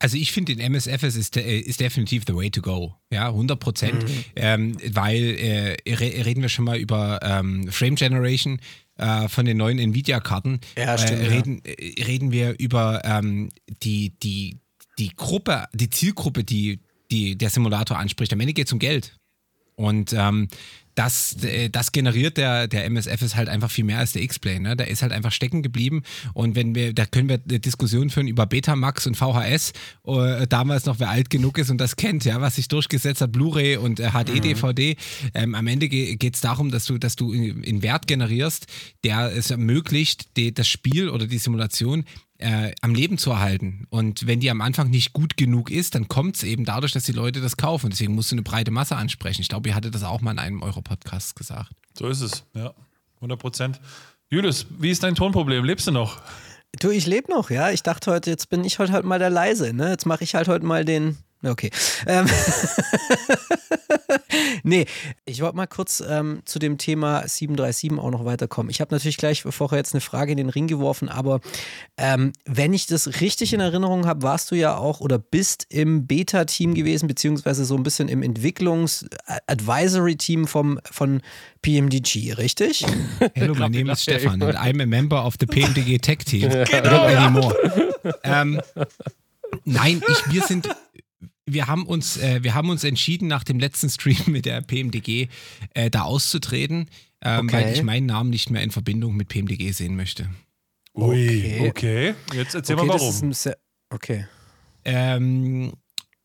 [0.00, 2.94] Also ich finde, den MSFS ist, äh, ist definitiv the way to go.
[3.12, 4.04] Ja, 100 Prozent.
[4.36, 5.36] Ähm, weil
[5.86, 8.60] äh, re reden wir schon mal über ähm, Frame Generation
[8.98, 10.60] äh, von den neuen Nvidia-Karten.
[10.76, 11.30] Ja, Äh, ja.
[11.30, 13.48] reden, äh, reden wir über ähm,
[13.82, 14.58] die, die,
[14.98, 18.32] die Gruppe, die Zielgruppe, die, die der Simulator anspricht.
[18.32, 19.16] Am Ende geht es um Geld.
[19.76, 20.48] Und ähm,
[20.98, 24.60] das, äh, das generiert der, der MSFS halt einfach viel mehr als der X-Plane.
[24.60, 24.76] Ne?
[24.76, 26.02] Der ist halt einfach stecken geblieben.
[26.34, 29.72] Und wenn wir, da können wir eine Diskussion führen über Betamax und VHS,
[30.06, 33.30] äh, damals noch, wer alt genug ist und das kennt, ja, was sich durchgesetzt hat,
[33.30, 34.96] Blu-ray und äh, HD, DVD.
[35.34, 38.66] Ähm, am Ende ge geht es darum, dass du, dass du in, in Wert generierst,
[39.04, 42.04] der es ermöglicht, die, das Spiel oder die Simulation
[42.38, 43.86] äh, am Leben zu erhalten.
[43.90, 47.04] Und wenn die am Anfang nicht gut genug ist, dann kommt es eben dadurch, dass
[47.04, 47.90] die Leute das kaufen.
[47.90, 49.40] Deswegen musst du eine breite Masse ansprechen.
[49.42, 51.72] Ich glaube, ihr hattet das auch mal in einem eurer Podcasts gesagt.
[51.96, 52.72] So ist es, ja.
[53.16, 53.80] 100 Prozent.
[54.30, 55.64] Julius, wie ist dein Tonproblem?
[55.64, 56.20] Lebst du noch?
[56.80, 57.70] Du, ich lebe noch, ja.
[57.70, 59.90] Ich dachte heute, jetzt bin ich heute halt mal der Leise, ne?
[59.90, 61.16] Jetzt mache ich halt heute mal den.
[61.42, 61.70] Okay.
[62.06, 62.26] Ähm
[64.64, 64.86] nee,
[65.24, 68.70] ich wollte mal kurz ähm, zu dem Thema 737 auch noch weiterkommen.
[68.70, 71.38] Ich habe natürlich gleich vorher jetzt eine Frage in den Ring geworfen, aber
[71.96, 76.06] ähm, wenn ich das richtig in Erinnerung habe, warst du ja auch oder bist im
[76.06, 81.20] Beta-Team gewesen, beziehungsweise so ein bisschen im Entwicklungs-Advisory-Team vom von
[81.62, 82.84] PMDG, richtig?
[83.34, 86.48] Hello, my name is Stefan and I'm a member of the PMDG Tech Team.
[86.48, 87.54] Not anymore.
[88.22, 88.60] ähm,
[89.64, 90.68] nein, ich, wir sind,
[91.52, 95.28] wir haben uns, äh, wir haben uns entschieden, nach dem letzten Stream mit der PMDG
[95.74, 96.88] äh, da auszutreten,
[97.22, 97.52] ähm, Okay.
[97.52, 100.28] weil ich meinen Namen nicht mehr in Verbindung mit PMDG sehen möchte.
[100.94, 102.14] Ui, okay.
[102.34, 103.14] Jetzt erzähl okay, mal das warum.
[103.14, 103.56] ist ein sehr,
[103.90, 104.26] okay.
[104.84, 105.72] Ähm,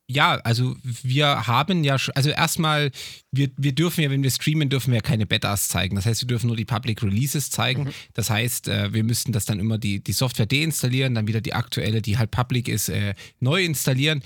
[0.08, 2.92] ja, also wir haben ja schon, also erstmal,
[3.32, 5.96] wir, wir dürfen ja, wenn wir streamen, dürfen wir ja keine Betas zeigen.
[5.96, 7.90] Das heißt, wir dürfen nur die Public Releases zeigen.
[8.14, 11.54] Das heißt, äh, wir müssten das dann immer die, die Software deinstallieren, dann wieder die
[11.54, 14.22] aktuelle, die halt public ist, äh, neu installieren.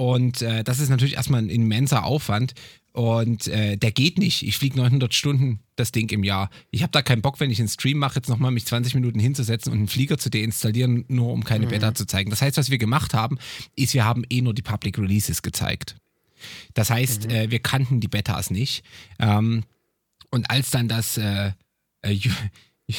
[0.00, 2.54] Und äh, das ist natürlich erstmal ein immenser Aufwand.
[2.92, 4.42] Und äh, der geht nicht.
[4.42, 6.48] Ich fliege 900 Stunden das Ding im Jahr.
[6.70, 9.20] Ich habe da keinen Bock, wenn ich einen Stream mache, jetzt nochmal mich 20 Minuten
[9.20, 12.30] hinzusetzen und einen Flieger zu deinstallieren, nur um keine Beta zu zeigen.
[12.30, 13.36] Das heißt, was wir gemacht haben,
[13.76, 15.96] ist, wir haben eh nur die Public Releases gezeigt.
[16.72, 18.82] Das heißt, äh, wir kannten die Betas nicht.
[19.18, 19.64] Ähm,
[20.30, 21.52] und als dann das, äh,
[22.00, 22.18] äh,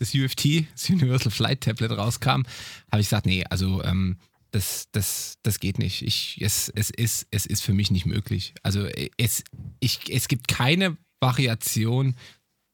[0.00, 2.42] das UFT, das Universal Flight Tablet rauskam,
[2.90, 4.16] habe ich gesagt, nee, also ähm,
[4.50, 6.02] das, das, das geht nicht.
[6.02, 8.54] Ich, es, es, ist, es ist für mich nicht möglich.
[8.62, 9.44] Also es,
[9.80, 12.16] ich, es gibt keine Variation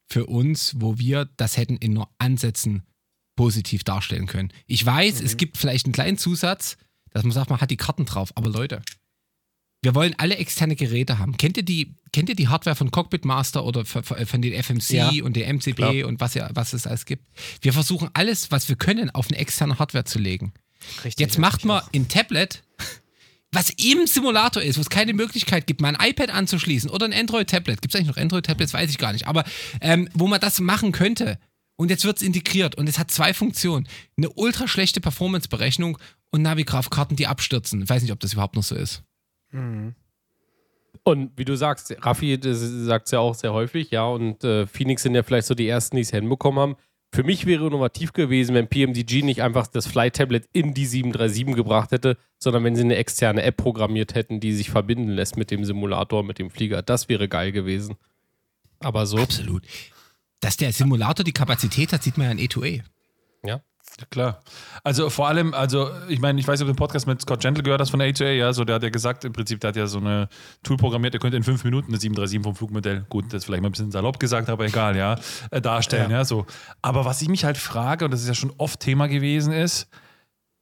[0.09, 2.83] für uns, wo wir das hätten in nur Ansätzen
[3.37, 4.53] positiv darstellen können.
[4.67, 6.77] Ich weiß, es gibt vielleicht einen kleinen Zusatz,
[7.11, 8.83] dass man sagt, man hat die Karten drauf, aber Leute,
[9.85, 11.37] wir wollen alle externe Geräte haben.
[11.37, 15.11] Kennt ihr die, kennt ihr die Hardware von Cockpit Master oder von den FMC Ja.
[15.25, 16.07] und der MCB Klar.
[16.07, 17.27] und was, ja, was es alles gibt?
[17.63, 20.53] Wir versuchen alles, was wir können, auf eine externe Hardware zu legen.
[21.05, 22.63] Richtig, Jetzt macht man im Tablet,
[23.53, 27.13] was eben Simulator ist, wo es keine Möglichkeit gibt, mal ein iPad anzuschließen oder ein
[27.13, 27.83] Android-Tablet.
[27.83, 28.73] Gibt es eigentlich noch Android-Tablets?
[28.73, 29.27] Weiß ich gar nicht.
[29.27, 29.45] Aber
[29.81, 31.39] ähm, wo man das machen könnte.
[31.77, 33.89] Und jetzt wird es integriert und es hat zwei Funktionen.
[34.17, 35.99] Eine ultra schlechte Performance-Berechnung
[36.31, 37.83] und Navigraph-Karten, die abstürzen.
[37.83, 39.03] Ich weiß nicht, ob das überhaupt noch so ist.
[41.05, 45.03] Und wie du sagst, Raffi sagt es ja auch sehr häufig, ja, und äh, Phoenix
[45.03, 46.77] sind ja vielleicht so die ersten, die es hinbekommen haben.
[47.15, 51.91] Für mich wäre innovativ gewesen, wenn PMDG nicht einfach das Flight-Tablet in die 737 gebracht
[51.93, 55.67] hätte, sondern wenn sie eine externe App programmiert hätten, die sich verbinden lässt mit dem
[55.67, 56.81] Simulator, mit dem Flieger.
[56.81, 57.97] Das wäre geil gewesen.
[58.81, 59.63] Aber so, Absolut.
[60.41, 62.83] Dass der Simulator die Kapazität hat, sieht man ja in E A2A.
[63.45, 63.61] ja.
[64.01, 64.43] Ja, klar.
[64.85, 67.41] Also vor allem, also ich meine, ich weiß nicht, ob du den Podcast mit Scott
[67.41, 69.69] Gentle gehört hast von der A2A, ja, so der hat ja gesagt, im Prinzip, der
[69.69, 70.29] hat ja so eine
[70.63, 73.63] Tool programmiert, der könnte in fünf Minuten eine 737 vom Flugmodell, gut, das ist vielleicht
[73.63, 75.19] mal ein bisschen salopp gesagt, aber egal, ja,
[75.51, 76.25] äh, darstellen, ja.
[76.25, 76.47] so.
[76.81, 79.89] Aber was ich mich halt frage, und das ist ja schon oft Thema gewesen, ist,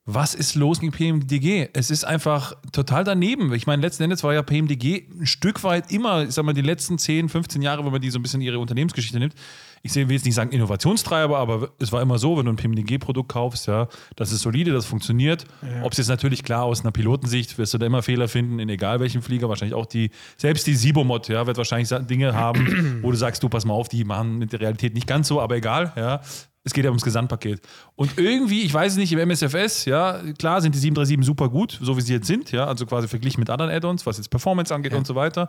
[0.07, 1.69] was ist los mit PMDG?
[1.73, 3.53] Es ist einfach total daneben.
[3.53, 6.63] Ich meine, letzten Endes war ja PMDG ein Stück weit immer, ich sag mal, die
[6.63, 9.35] letzten 10, 15 Jahre, wenn man die so ein bisschen ihre Unternehmensgeschichte nimmt.
[9.83, 13.31] Ich will jetzt nicht sagen Innovationstreiber, aber es war immer so, wenn du ein PMDG-Produkt
[13.31, 15.47] kaufst, ja, das ist solide, das funktioniert.
[15.83, 18.69] Ob es jetzt natürlich klar aus einer Pilotensicht, wirst du da immer Fehler finden, in
[18.69, 23.11] egal welchem Flieger, wahrscheinlich auch die, selbst die Sibomod, ja, wird wahrscheinlich Dinge haben, wo
[23.11, 25.57] du sagst, du pass mal auf, die machen mit der Realität nicht ganz so, aber
[25.57, 26.21] egal, ja.
[26.63, 27.63] Es geht ja ums Gesamtpaket.
[27.97, 31.79] Und irgendwie, ich weiß es nicht, im MSFS, ja, klar sind die 737 super gut,
[31.81, 34.75] so wie sie jetzt sind, ja, also quasi verglichen mit anderen Add-ons, was jetzt Performance
[34.75, 35.49] angeht und so weiter.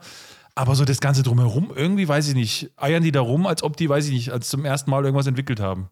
[0.56, 3.78] Aber so das Ganze drumherum, irgendwie weiß ich nicht, eiern die da rum, als ob
[3.78, 5.90] die, weiß ich nicht, als zum ersten Mal irgendwas entwickelt haben.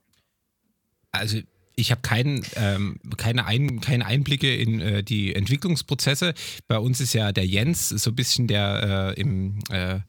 [1.12, 1.40] also
[1.80, 6.34] ich habe keinen, ähm, keine, Ein, keine Einblicke in äh, die Entwicklungsprozesse.
[6.68, 10.00] Bei uns ist ja der Jens so ein bisschen der äh, im, äh,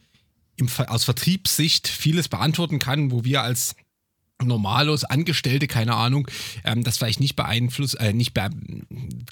[0.56, 3.76] im, aus Vertriebssicht vieles beantworten kann, wo wir als
[4.42, 6.28] Normalos, Angestellte, keine Ahnung,
[6.64, 8.50] ähm, das vielleicht nicht beeinflusst, äh, nicht be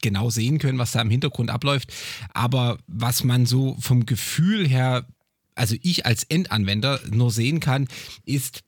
[0.02, 1.92] genau sehen können, was da im Hintergrund abläuft.
[2.34, 5.06] Aber was man so vom Gefühl her,
[5.54, 7.88] also ich als Endanwender nur sehen kann,
[8.24, 8.62] ist,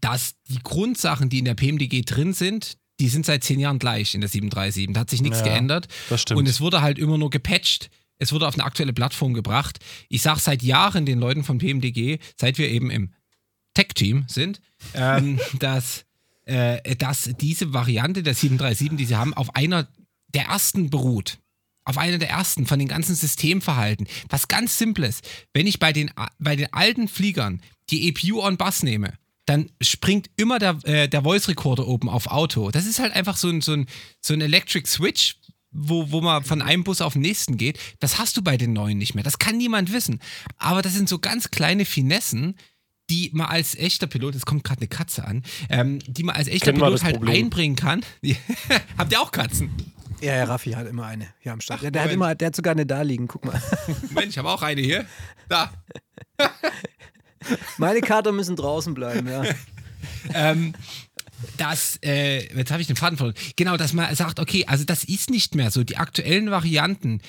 [0.00, 4.14] dass die Grundsachen, die in der PMDG drin sind, die sind seit zehn Jahren gleich
[4.14, 4.92] in der 737.
[4.94, 5.88] Da hat sich nichts Ja, geändert.
[6.08, 6.38] das stimmt.
[6.38, 7.90] Und es wurde halt immer nur gepatcht.
[8.18, 9.80] Es wurde auf eine aktuelle Plattform gebracht.
[10.08, 13.12] Ich sage seit Jahren den Leuten von PMDG, seit wir eben im
[13.74, 14.60] Tech-Team sind,
[14.94, 16.04] ähm, dass,
[16.44, 19.88] äh, dass diese Variante der 737, die sie haben, auf einer
[20.34, 21.38] der ersten beruht.
[21.84, 24.06] Auf einer der ersten von den ganzen Systemverhalten.
[24.28, 25.20] Was ganz Simples.
[25.52, 29.14] Wenn ich bei den, bei den alten Fliegern die EPU on Bus nehme,
[29.46, 32.70] dann springt immer der, äh, der Voice Recorder oben auf Auto.
[32.70, 33.86] Das ist halt einfach so ein, so ein,
[34.20, 35.36] so ein Electric Switch,
[35.72, 37.78] wo, wo man von einem Bus auf den nächsten geht.
[37.98, 39.24] Das hast du bei den neuen nicht mehr.
[39.24, 40.20] Das kann niemand wissen.
[40.58, 42.54] Aber das sind so ganz kleine Finessen,
[43.10, 46.48] die man als echter Pilot, es kommt gerade eine Katze an, ähm, die man als
[46.48, 47.44] echter Kennen Pilot halt Problem.
[47.44, 48.04] einbringen kann.
[48.98, 49.70] Habt ihr auch Katzen?
[50.22, 51.78] Ja, ja, Raffi hat immer eine hier am Start.
[51.78, 52.14] Ach, der, der, hat Moment.
[52.14, 53.60] immer, der hat sogar eine da liegen, guck mal.
[54.10, 55.04] Mensch, ich habe auch eine hier.
[55.48, 55.72] Da.
[57.76, 59.42] Meine Kater müssen draußen bleiben, ja.
[60.32, 60.74] ähm,
[61.56, 63.36] dass, äh, jetzt habe ich den Faden verloren.
[63.56, 65.82] Genau, dass man sagt, okay, also das ist nicht mehr so.
[65.82, 67.20] Die aktuellen Varianten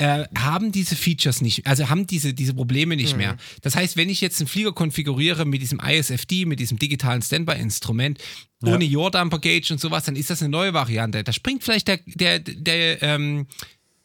[0.00, 3.36] äh, haben diese Features nicht, also haben diese, diese Probleme nicht mehr.
[3.60, 8.18] Das heißt, wenn ich jetzt einen Flieger konfiguriere mit diesem ISFD, mit diesem digitalen Standby-Instrument,
[8.64, 11.22] ohne Your-Dumper Gauge und sowas, dann ist das eine neue Variante.
[11.22, 13.46] Da springt vielleicht der, der, der, ähm,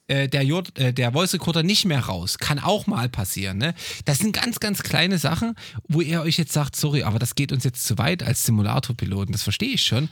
[0.07, 2.39] äh, der, J, äh, der Voice Recorder nicht mehr raus.
[2.39, 3.57] Kann auch mal passieren.
[3.57, 3.73] Ne?
[4.03, 5.55] Das sind ganz, ganz kleine Sachen,
[5.87, 9.31] wo ihr euch jetzt sagt, sorry, aber das geht uns jetzt zu weit als Simulatorpiloten.
[9.31, 10.09] Das verstehe ich schon.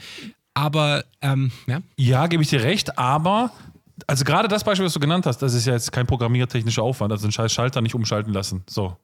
[0.53, 1.81] Aber, ähm, ja.
[1.97, 3.51] Ja, gebe ich dir recht, aber
[4.07, 7.11] also gerade das Beispiel, was du genannt hast, das ist ja jetzt kein programmiertechnischer Aufwand,
[7.11, 8.63] also einen scheiß Schalter nicht umschalten lassen.
[8.67, 8.97] So.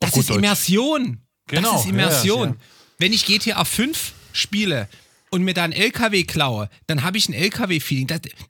[0.00, 0.38] Das ist Deutsch.
[0.38, 1.22] Immersion.
[1.46, 2.48] Genau, Das ist Immersion.
[2.48, 2.60] ja, ja.
[2.98, 4.88] Wenn ich GTA 5 spiele
[5.30, 8.06] und mir da einen LKW klaue, dann habe ich ein LKW-Feeling.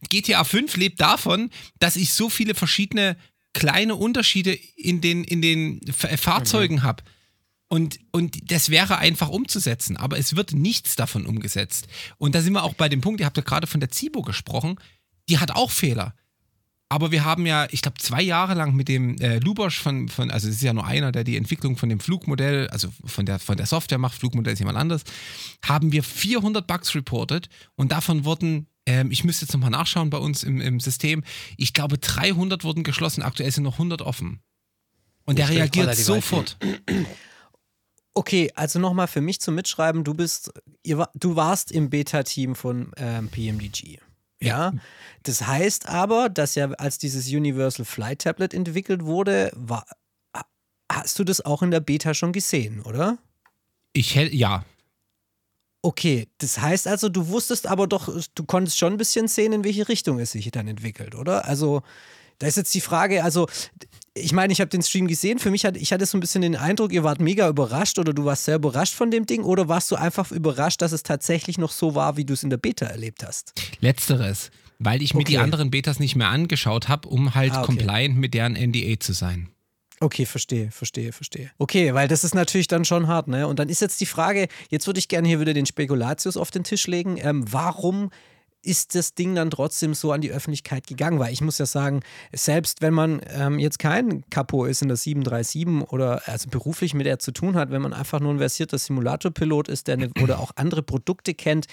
[0.09, 3.17] GTA 5 lebt davon, dass ich so viele verschiedene
[3.53, 7.03] kleine Unterschiede in den, in den äh, Fahrzeugen habe.
[7.69, 11.87] Und, und das wäre einfach umzusetzen, aber es wird nichts davon umgesetzt.
[12.17, 14.23] Und da sind wir auch bei dem Punkt, ihr habt ja gerade von der Zibo
[14.23, 14.79] gesprochen,
[15.29, 16.15] die hat auch Fehler.
[16.91, 20.31] Aber wir haben ja, ich glaube, zwei Jahre lang mit dem äh, Lubosch von, von,
[20.31, 23.39] also es ist ja nur einer, der die Entwicklung von dem Flugmodell, also von der,
[23.39, 25.03] von der Software macht, Flugmodell ist jemand anderes,
[25.63, 30.17] haben wir 400 Bugs reported und davon wurden, ähm, ich müsste jetzt nochmal nachschauen bei
[30.17, 31.25] uns im, im System,
[31.59, 34.41] ich glaube 300 wurden geschlossen, aktuell sind noch 100 offen.
[35.27, 36.57] Und der schlecht, reagiert sofort.
[38.15, 40.51] Okay, also nochmal für mich zum Mitschreiben, du bist,
[40.83, 43.99] ihr, du warst im Beta-Team von ähm, PMDG.
[44.41, 44.73] Ja.
[45.23, 49.85] Das heißt aber, dass ja, als dieses Universal Flight Tablet entwickelt wurde, war,
[50.35, 50.47] ha-
[50.91, 53.19] hast du das auch in der Beta schon gesehen, oder?
[53.93, 54.65] Ich hätte, ja.
[55.83, 59.65] Okay, das heißt also, du wusstest aber doch, du konntest schon ein bisschen sehen, in
[59.65, 61.45] welche Richtung es sich dann entwickelt, oder?
[61.45, 61.83] Also,
[62.39, 63.49] da ist jetzt die Frage, also,
[64.15, 65.39] ich meine, ich habe den Stream gesehen.
[65.39, 68.13] Für mich hatte ich hatte so ein bisschen den Eindruck, ihr wart mega überrascht oder
[68.13, 71.57] du warst sehr überrascht von dem Ding oder warst du einfach überrascht, dass es tatsächlich
[71.59, 73.53] noch so war, wie du es in der Beta erlebt hast?
[73.81, 75.45] Letzteres, weil ich mir die Okay.
[75.45, 77.67] anderen Betas nicht mehr angeschaut habe, um halt Ah, okay.
[77.67, 79.51] compliant mit deren NDA zu sein.
[80.01, 81.51] Okay, verstehe, verstehe, verstehe.
[81.59, 83.49] Okay, weil das ist natürlich dann schon hart, ne?
[83.49, 86.51] Und dann ist jetzt die Frage, jetzt würde ich gerne hier wieder den Spekulatius auf
[86.53, 87.19] den Tisch legen.
[87.21, 88.11] Ähm, warum
[88.63, 91.19] ist das Ding dann trotzdem so an die Öffentlichkeit gegangen?
[91.19, 92.01] Weil ich muss ja sagen,
[92.33, 97.07] selbst wenn man ähm, jetzt kein Kapo ist in der 737 oder also beruflich mit
[97.07, 100.41] der zu tun hat, wenn man einfach nur ein versierter Simulatorpilot ist, der eine, oder
[100.41, 101.67] auch andere Produkte kennt,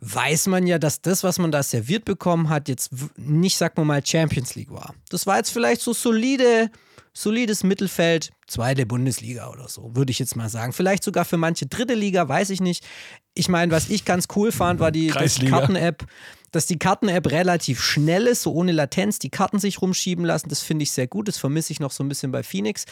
[0.00, 3.84] weiß man ja, dass das, was man da serviert bekommen hat, jetzt nicht, sag mal
[3.84, 4.94] mal, Champions League war.
[5.08, 6.70] Das war jetzt vielleicht so solide,
[7.18, 10.72] solides Mittelfeld, zweite Bundesliga oder so, würde ich jetzt mal sagen.
[10.72, 12.86] Vielleicht sogar für manche dritte Liga, weiß ich nicht.
[13.34, 15.08] Ich meine, was ich ganz cool fand, war die.
[15.48, 16.06] Karten-App,
[16.52, 20.48] dass die Karten-App relativ schnell ist, so ohne Latenz, die Karten sich rumschieben lassen.
[20.48, 21.26] Das finde ich sehr gut.
[21.26, 22.84] Das vermisse ich noch so ein bisschen bei Phoenix.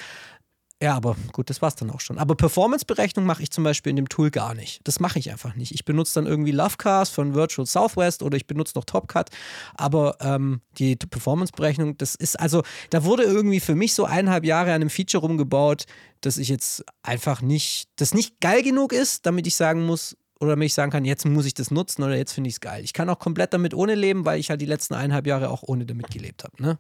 [0.83, 2.19] Ja, aber gut, das war's dann auch schon.
[2.19, 4.81] Aber Performance-Berechnung mache ich zum Beispiel in dem Tool gar nicht.
[4.85, 5.73] Das mache ich einfach nicht.
[5.73, 9.31] Ich benutze dann irgendwie Lovecast von Virtual Southwest oder ich benutze noch TopCut.
[9.75, 14.71] Aber ähm, die Performance-Berechnung, das ist also, da wurde irgendwie für mich so eineinhalb Jahre
[14.71, 15.87] an einem Feature rumgebaut,
[16.21, 20.51] dass ich jetzt einfach nicht, das nicht geil genug ist, damit ich sagen muss, oder
[20.51, 22.85] damit ich sagen kann, jetzt muss ich das nutzen oder jetzt finde ich es geil.
[22.85, 25.63] Ich kann auch komplett damit ohne leben, weil ich halt die letzten eineinhalb Jahre auch
[25.63, 26.63] ohne damit gelebt habe.
[26.63, 26.79] Ne?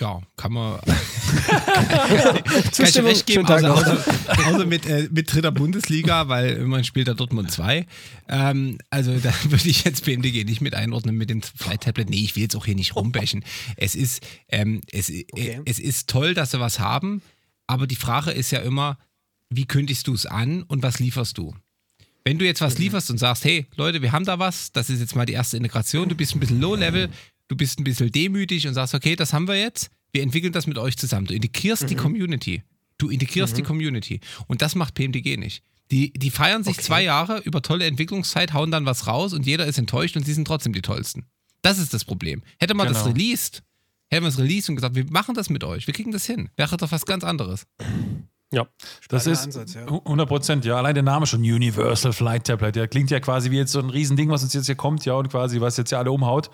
[0.00, 0.80] Ja, kann man.
[2.72, 3.10] Zustimmung.
[3.10, 3.76] recht geben, außer, noch.
[3.76, 7.86] außer, außer mit, äh, mit dritter Bundesliga, weil immerhin spielt da Dortmund 2.
[8.28, 12.08] Ähm, also da würde ich jetzt BMDG nicht mit einordnen mit dem Flight Tablet.
[12.08, 13.44] Nee, ich will jetzt auch hier nicht rumbächen.
[13.76, 15.26] Es ist, ähm, es, Okay.
[15.36, 17.20] äh, es ist toll, dass sie was haben,
[17.66, 18.98] aber die Frage ist ja immer,
[19.50, 21.54] wie kündigst du es an und was lieferst du?
[22.24, 25.00] Wenn du jetzt was lieferst und sagst, hey Leute, wir haben da was, das ist
[25.00, 27.08] jetzt mal die erste Integration, du bist ein bisschen low-level,
[27.50, 30.68] du bist ein bisschen demütig und sagst, okay, das haben wir jetzt, wir entwickeln das
[30.68, 31.26] mit euch zusammen.
[31.26, 32.62] Du integrierst die Community.
[32.96, 34.20] Du integrierst die Community.
[34.46, 35.64] Und das macht PMDG nicht.
[35.90, 39.66] Die, die feiern sich zwei Jahre über tolle Entwicklungszeit, hauen dann was raus und jeder
[39.66, 41.26] ist enttäuscht und sie sind trotzdem die tollsten.
[41.62, 42.42] Das ist das Problem.
[42.60, 43.14] Hätte man das Genau.
[43.16, 43.64] released,
[44.08, 46.50] hätten wir es released und gesagt, wir machen das mit euch, wir kriegen das hin.
[46.56, 47.66] Wäre doch was ganz anderes.
[48.52, 48.66] Ja.
[49.08, 49.86] Das Spannender ist Ansatz, ja.
[49.86, 50.76] 100 Prozent, ja.
[50.76, 53.90] Allein der Name schon Universal Flight Tablet, der klingt ja quasi wie jetzt so ein
[53.90, 56.50] Riesending, was uns jetzt hier kommt, ja, und quasi, was jetzt ja alle umhaut.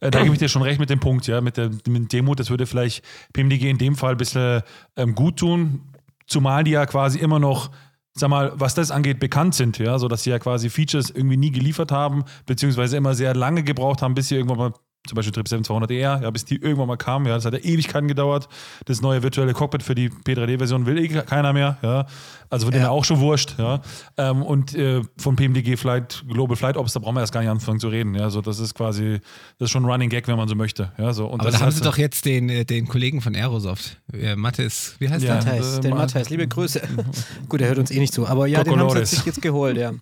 [0.00, 2.08] Äh, da gebe ich dir schon recht mit dem Punkt, ja, mit der mit dem
[2.08, 4.62] Demut, das würde vielleicht PMDG in dem Fall ein bisschen
[4.96, 5.92] ähm, gut tun,
[6.26, 7.70] zumal die ja quasi immer noch
[8.18, 11.36] sag mal, was das angeht, bekannt sind, ja, so dass sie ja quasi Features irgendwie
[11.36, 14.72] nie geliefert haben, beziehungsweise immer sehr lange gebraucht haben, bis sie irgendwann mal
[15.08, 18.06] zum Beispiel Trip 7200ER, ja, bis die irgendwann mal kam, ja, das hat ja Ewigkeiten
[18.08, 18.48] gedauert.
[18.84, 22.06] Das neue virtuelle Cockpit für die P3D-Version will eh keiner mehr, ja.
[22.50, 23.80] Also von denen auch schon wurscht, ja.
[24.16, 27.50] Ähm, und äh, von PMDG Flight, Global Flight Ops, da brauchen wir erst gar nicht
[27.50, 28.30] anfangen zu reden, ja.
[28.30, 29.20] So, das ist quasi,
[29.58, 31.12] das ist schon ein Running Gag, wenn man so möchte, ja.
[31.12, 34.00] So, und Aber das da haben sie doch jetzt den, äh, den Kollegen von Aerosoft,
[34.12, 35.36] äh, Mathis, wie heißt Ja.
[35.40, 35.44] der?
[35.44, 36.80] Matthijs, äh, den Ma- Matthijs, liebe Grüße.
[37.48, 39.10] Gut, er hört uns eh nicht zu, aber ja, den haben sie Kokolores.
[39.10, 39.92] sich jetzt geholt, ja.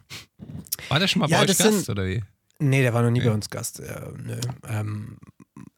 [0.88, 2.22] War der schon mal Ja, bei euch Gast sind- oder wie?
[2.58, 3.80] Nee, der war noch nie bei uns Gast.
[3.80, 4.00] Äh.
[4.68, 5.18] Ähm,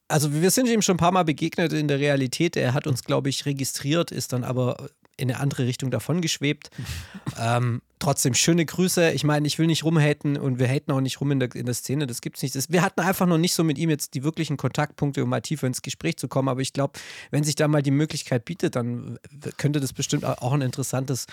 [0.07, 2.57] also wir sind ihm schon ein paar Mal begegnet in der Realität.
[2.57, 4.89] Er hat uns, glaube ich, registriert, ist dann aber
[5.19, 6.71] in eine andere Richtung davon geschwebt.
[7.39, 9.11] ähm, trotzdem schöne Grüße.
[9.11, 11.67] Ich meine, ich will nicht rumhaten und wir haten auch nicht rum in der, in
[11.67, 12.07] der Szene.
[12.07, 12.55] Das gibt's nicht.
[12.55, 15.41] Das, wir hatten einfach noch nicht so mit ihm jetzt die wirklichen Kontaktpunkte, um mal
[15.41, 16.49] tiefer ins Gespräch zu kommen.
[16.49, 16.99] Aber ich glaube,
[17.31, 19.19] wenn sich da mal die Möglichkeit bietet, dann
[19.57, 21.27] könnte das bestimmt auch ein interessantes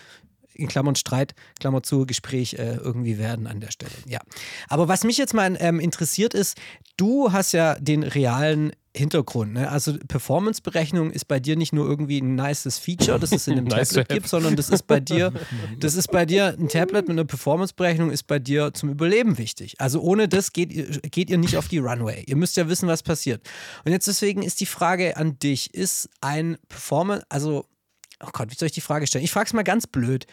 [0.56, 3.92] in Klammern Streit, Klammer zu, Gespräch äh, irgendwie werden an der Stelle.
[4.08, 4.20] Ja.
[4.70, 6.58] Aber was mich jetzt mal ähm, interessiert ist,
[6.98, 9.54] du hast ja den realen Hintergrund.
[9.54, 9.70] Ne?
[9.70, 13.66] Also Performance-Berechnung ist bei dir nicht nur irgendwie ein nices Feature, das es in einem
[13.66, 15.34] Nice Tablet gibt, sondern das ist bei dir,
[15.80, 19.76] das ist bei dir ein Tablet mit einer Performance-Berechnung ist bei dir zum Überleben wichtig.
[19.80, 22.24] Also ohne das geht, ihr- geht ihr nicht auf die Runway.
[22.26, 23.46] Ihr müsst ja wissen, was passiert.
[23.84, 27.66] Und jetzt deswegen ist die Frage an dich, ist ein Performance, also
[28.24, 29.24] Oh Gott, wie soll ich die Frage stellen?
[29.26, 30.26] Ich frage es mal ganz blöd.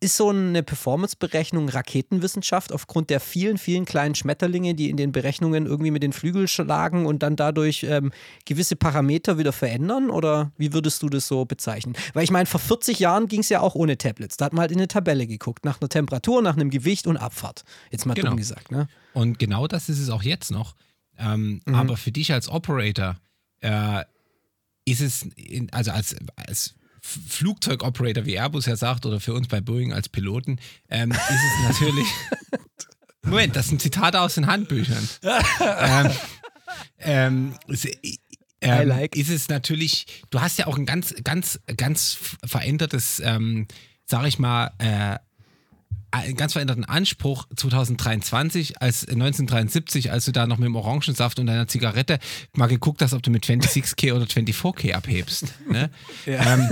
[0.00, 5.64] Ist so eine Performance-Berechnung Raketenwissenschaft aufgrund der vielen, vielen kleinen Schmetterlinge, die in den Berechnungen
[5.66, 8.12] irgendwie mit den Flügeln schlagen und dann dadurch ähm,
[8.44, 10.10] gewisse Parameter wieder verändern?
[10.10, 11.94] Oder wie würdest du das so bezeichnen?
[12.12, 14.36] Weil ich meine, vor 40 Jahren ging es ja auch ohne Tablets.
[14.36, 17.16] Da hat man halt in eine Tabelle geguckt, nach einer Temperatur, nach einem Gewicht und
[17.16, 17.62] Abfahrt.
[17.90, 18.30] Jetzt mal Genau.
[18.30, 18.88] dumm gesagt, ne?
[19.14, 20.74] Und genau das ist es auch jetzt noch.
[21.16, 23.16] Ähm, Aber für dich als Operator
[23.60, 24.04] äh,
[24.84, 26.74] ist es, in, also als, als
[27.06, 31.68] Flugzeugoperator, wie Airbus ja sagt, oder für uns bei Boeing als Piloten, ähm, ist es
[31.68, 32.06] natürlich.
[33.22, 35.06] Moment, das sind Zitate aus den Handbüchern.
[35.80, 36.10] ähm,
[36.98, 37.86] ähm, es-
[38.62, 39.16] ähm, like.
[39.16, 43.68] Ist es natürlich, du hast ja auch ein ganz, ganz, ganz verändertes, ähm,
[44.06, 45.18] sag ich mal, äh,
[46.36, 51.66] ganz veränderten Anspruch 2023 als 1973, als du da noch mit dem Orangensaft und deiner
[51.66, 52.18] Zigarette
[52.54, 55.54] mal geguckt hast, ob du mit 26K oder 24K abhebst.
[55.70, 55.90] Ne?
[56.26, 56.54] Ja.
[56.54, 56.70] Ähm,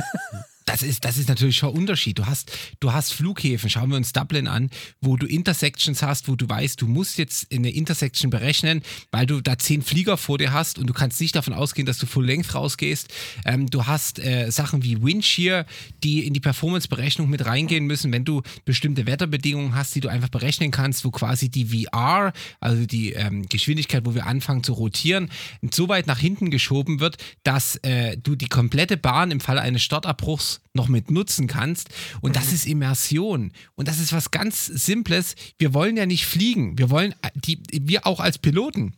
[0.67, 2.19] das ist, das ist natürlich schon ein Unterschied.
[2.19, 4.71] Du hast, du hast Flughäfen, schauen wir uns Dublin an,
[5.01, 9.41] wo du Intersections hast, wo du weißt, du musst jetzt eine Intersection berechnen, weil du
[9.41, 12.27] da zehn Flieger vor dir hast und du kannst nicht davon ausgehen, dass du Full
[12.27, 13.09] Length rausgehst.
[13.45, 15.67] Ähm, du hast äh, Sachen wie Wind Shear,
[16.03, 20.29] die in die Performance-Berechnung mit reingehen müssen, wenn du bestimmte Wetterbedingungen hast, die du einfach
[20.29, 25.31] berechnen kannst, wo quasi die VR, also die ähm, Geschwindigkeit, wo wir anfangen zu rotieren,
[25.73, 29.83] so weit nach hinten geschoben wird, dass äh, du die komplette Bahn im Falle eines
[29.83, 31.91] Startabbruchs noch mit nutzen kannst.
[32.21, 33.53] Und das ist Immersion.
[33.75, 35.35] Und das ist was ganz Simples.
[35.59, 36.79] Wir wollen ja nicht fliegen.
[36.79, 38.95] Wir wollen, äh, die, wir auch als Piloten,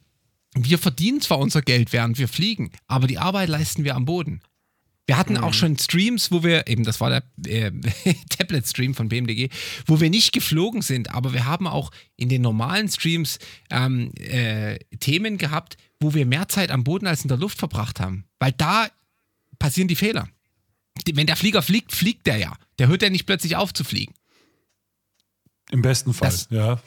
[0.57, 4.41] wir verdienen zwar unser Geld, während wir fliegen, aber die Arbeit leisten wir am Boden.
[5.07, 7.71] Wir hatten auch schon Streams, wo wir, eben das war der äh,
[8.31, 9.51] Tablet-Stream von BMDG,
[9.87, 13.39] wo wir nicht geflogen sind, aber wir haben auch in den normalen Streams
[13.71, 18.01] ähm, äh, Themen gehabt, wo wir mehr Zeit am Boden als in der Luft verbracht
[18.01, 18.25] haben.
[18.39, 18.89] Weil da
[19.59, 20.29] passieren die Fehler.
[21.13, 22.57] Wenn der Flieger fliegt, fliegt der ja.
[22.79, 24.15] Der hört ja nicht plötzlich auf zu fliegen.
[25.71, 26.81] Im besten Fall, Das- ja.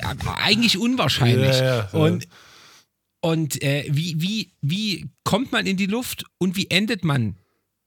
[0.00, 1.56] Ja, eigentlich unwahrscheinlich.
[1.56, 1.88] Ja, ja.
[1.90, 2.26] Und,
[3.20, 7.36] und äh, wie, wie, wie kommt man in die Luft und wie endet man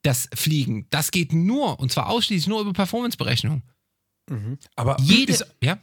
[0.03, 0.87] das Fliegen?
[0.89, 3.61] Das geht nur, und zwar ausschließlich nur über Performanceberechnung.
[4.75, 5.77] Aber Jede, ist, ja,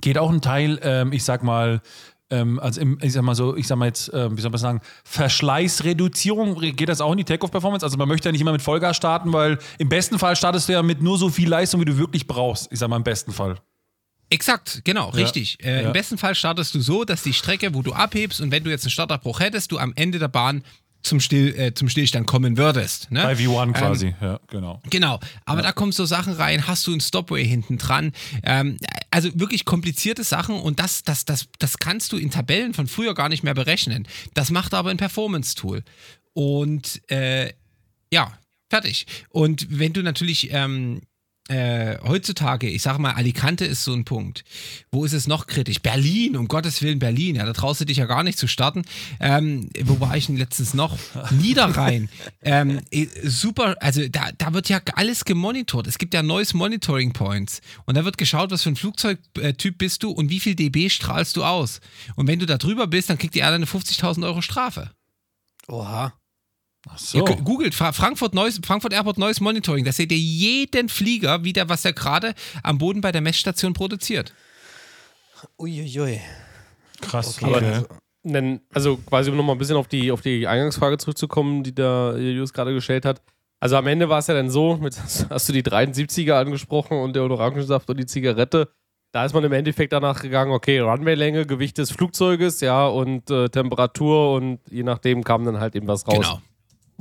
[0.00, 1.82] geht auch ein Teil, ähm, ich sag mal,
[2.30, 4.58] ähm, also im, ich sag mal so, ich sag mal jetzt, ähm, wie soll man
[4.60, 7.84] sagen, Verschleißreduzierung, geht das auch in die Takeoff-Performance?
[7.84, 10.72] Also man möchte ja nicht immer mit Vollgas starten, weil im besten Fall startest du
[10.72, 12.68] ja mit nur so viel Leistung, wie du wirklich brauchst.
[12.72, 13.56] Ich sag mal im besten Fall.
[14.30, 15.58] exakt, genau, richtig.
[15.64, 15.86] Äh, ja.
[15.88, 18.70] Im besten Fall startest du so, dass die Strecke, wo du abhebst und wenn du
[18.70, 20.62] jetzt einen Startabbruch hättest, du am Ende der Bahn
[21.02, 23.10] zum, Still, äh, zum Stillstand kommen würdest.
[23.10, 23.22] Ne?
[23.22, 24.82] Bei V1 Ähm, quasi, ja, genau.
[24.90, 28.12] Genau, aber da kommen so Sachen rein, hast du ein Stopway hinten dran.
[28.42, 28.76] Ähm,
[29.10, 33.14] also wirklich komplizierte Sachen und das, das, das, das kannst du in Tabellen von früher
[33.14, 34.06] gar nicht mehr berechnen.
[34.34, 35.82] Das macht aber ein Performance-Tool.
[36.32, 37.52] Und äh,
[38.12, 39.06] ja, fertig.
[39.30, 41.02] Und wenn du natürlich ähm,
[41.50, 44.44] äh, heutzutage, ich sage mal, Alicante ist so ein Punkt.
[44.92, 45.80] Wo ist es noch kritisch?
[45.80, 47.34] Berlin, um Gottes Willen, Berlin.
[47.34, 48.84] Ja, da traust du dich ja gar nicht zu starten.
[49.18, 50.96] Ähm, wo war ich denn letztens noch?
[51.32, 52.08] Niederrhein.
[52.42, 55.88] ähm, äh, super, also da, da wird ja alles gemonitort.
[55.88, 57.62] Es gibt ja Noise Monitoring Points.
[57.84, 61.36] Und da wird geschaut, was für ein Flugzeugtyp bist du und wie viel dB strahlst
[61.36, 61.80] du aus.
[62.14, 64.92] Und wenn du da drüber bist, dann kriegt die Airline eine 50.000 Euro Strafe.
[65.66, 66.12] Oha.
[66.88, 67.24] Ach Ihr so.
[67.24, 69.84] gu- googelt Fra Frankfurt, Neues, Frankfurt Airport Neues Monitoring.
[69.84, 74.32] Da seht ihr jeden Flieger wieder, was er gerade am Boden bei der Messstation produziert.
[75.58, 76.20] Uiuiui.
[77.00, 77.42] Krass.
[77.42, 77.54] Okay.
[77.54, 77.82] Okay.
[78.22, 82.14] Nen- also quasi um nochmal ein bisschen auf die, auf die Eingangsfrage zurückzukommen, die der
[82.18, 83.22] Julius gerade gestellt hat.
[83.60, 84.96] Also am Ende war es ja dann so, mit,
[85.30, 88.70] hast du die 73er angesprochen und der Orangensaft und die Zigarette.
[89.12, 93.48] Da ist man im Endeffekt danach gegangen, okay, Runwaylänge, Gewicht des Flugzeuges, ja, und äh,
[93.48, 96.14] Temperatur und je nachdem kam dann halt eben was raus.
[96.16, 96.40] Genau.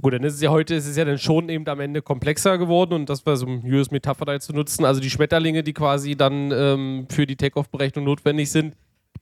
[0.02, 2.58] Gut, dann ist es ja heute, ist es ja dann schon eben am Ende komplexer
[2.58, 4.86] geworden und das war so ein Julius Metapher da zu nutzen.
[4.86, 8.76] Also die Schmetterlinge, die quasi dann ähm, für die Takeoff-Berechnung notwendig sind,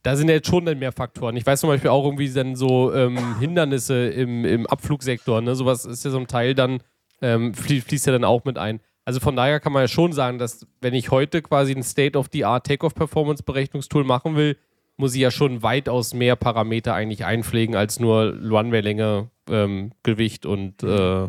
[0.04, 1.36] da sind ja jetzt schon dann mehr Faktoren.
[1.36, 5.56] Ich weiß zum Beispiel auch irgendwie dann so ähm, Hindernisse im, im Abflugsektor, ne?
[5.56, 6.80] Sowas ist ja so ein Teil dann,
[7.22, 8.80] ähm, flie fließt ja dann auch mit ein.
[9.04, 12.68] Also von daher kann man ja schon sagen, dass wenn ich heute quasi ein State-of-the-Art
[12.68, 14.58] Takeoff-Performance-Berechnungstool machen will,
[14.98, 20.84] muss ich ja schon weitaus mehr Parameter eigentlich einpflegen als nur Runway-Länge, ähm, Gewicht und,
[20.84, 21.28] äh,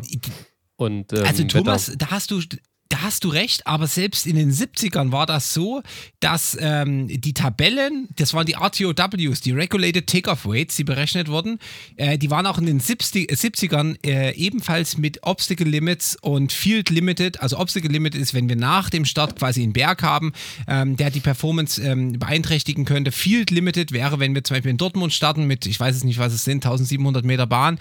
[0.75, 1.47] und ähm, Also Wetter.
[1.59, 2.41] Thomas, da hast du
[2.89, 5.83] da hast du recht, aber selbst in den 70ern war das so,
[6.19, 11.59] dass ähm, die Tabellen, das waren die RTOWs, die Regulated Takeoff Weights, die berechnet wurden,
[11.97, 16.89] äh, die waren auch in den 70, 70ern äh, ebenfalls mit Obstacle Limits und Field
[16.89, 17.41] Limited.
[17.41, 20.33] Also Obstacle Limit ist, wenn wir nach dem Start quasi einen Berg haben,
[20.67, 23.11] ähm, der die Performance ähm, beeinträchtigen könnte.
[23.11, 26.17] Field Limited wäre, wenn wir zum Beispiel in Dortmund starten mit, ich weiß es nicht,
[26.17, 27.77] was es sind, 1700 Meter Bahn.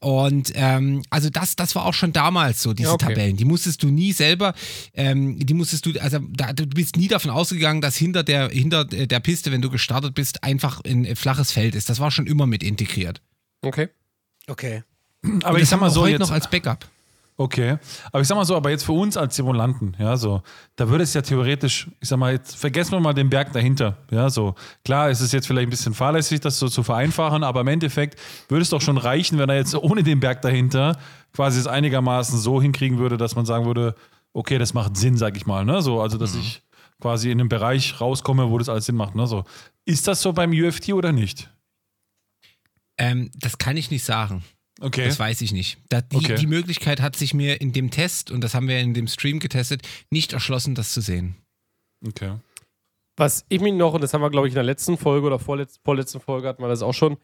[0.00, 3.06] Und ähm, also das, das war auch schon damals so, diese Ja, okay.
[3.06, 3.36] Tabellen.
[3.36, 4.47] Die musstest du nie selber,
[4.94, 8.84] ähm, die musstest du, also da, du bist nie davon ausgegangen, dass hinter der, hinter
[8.84, 11.88] der Piste, wenn du gestartet bist, einfach ein flaches Feld ist.
[11.88, 13.20] Das war schon immer mit integriert.
[13.62, 13.88] Okay.
[14.46, 14.82] Okay.
[15.42, 16.86] Aber Und ich das sag mal so heute jetzt, noch als Backup.
[17.40, 17.78] Okay.
[18.10, 20.42] Aber ich sag mal so, aber jetzt für uns als Simulanten, ja, so,
[20.74, 23.96] da würde es ja theoretisch, ich sag mal, jetzt vergessen wir mal den Berg dahinter.
[24.10, 24.56] Ja, so.
[24.84, 28.18] Klar, es ist jetzt vielleicht ein bisschen fahrlässig, das so zu vereinfachen, aber im Endeffekt
[28.48, 30.98] würde es doch schon reichen, wenn er jetzt ohne den Berg dahinter
[31.32, 33.94] quasi es einigermaßen so hinkriegen würde, dass man sagen würde,
[34.32, 35.82] okay, das macht Sinn, sag ich mal, ne?
[35.82, 36.62] So, also dass ich
[37.00, 39.26] quasi in einem Bereich rauskomme, wo das alles Sinn macht, ne?
[39.26, 39.44] So.
[39.84, 41.50] Ist das so beim UFT oder nicht?
[42.98, 44.44] Ähm, das kann ich nicht sagen.
[44.80, 45.04] Okay.
[45.06, 45.78] Das weiß ich nicht.
[45.88, 46.36] Da, die, Okay.
[46.36, 49.38] die Möglichkeit hat sich mir in dem Test, und das haben wir in dem Stream
[49.40, 51.36] getestet, nicht erschlossen, das zu sehen.
[52.06, 52.34] okay.
[53.16, 55.40] Was ich mich noch, und das haben wir, glaube ich, in der letzten Folge oder
[55.40, 57.16] vorletz, vorletzten Folge hatten wir das auch schon,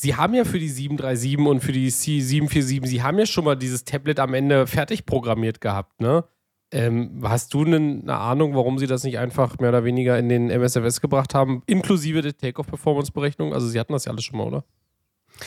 [0.00, 3.54] Sie haben ja für die 737 und für die C747, Sie haben ja schon mal
[3.54, 6.24] dieses Tablet am Ende fertig programmiert gehabt, ne?
[6.72, 10.48] Ähm, hast du eine, Ahnung, warum Sie das nicht einfach mehr oder weniger in den
[10.48, 13.52] MSFS gebracht haben, inklusive der Take-Off-Performance-Berechnung?
[13.52, 14.64] Also Sie hatten das ja alles schon mal, oder?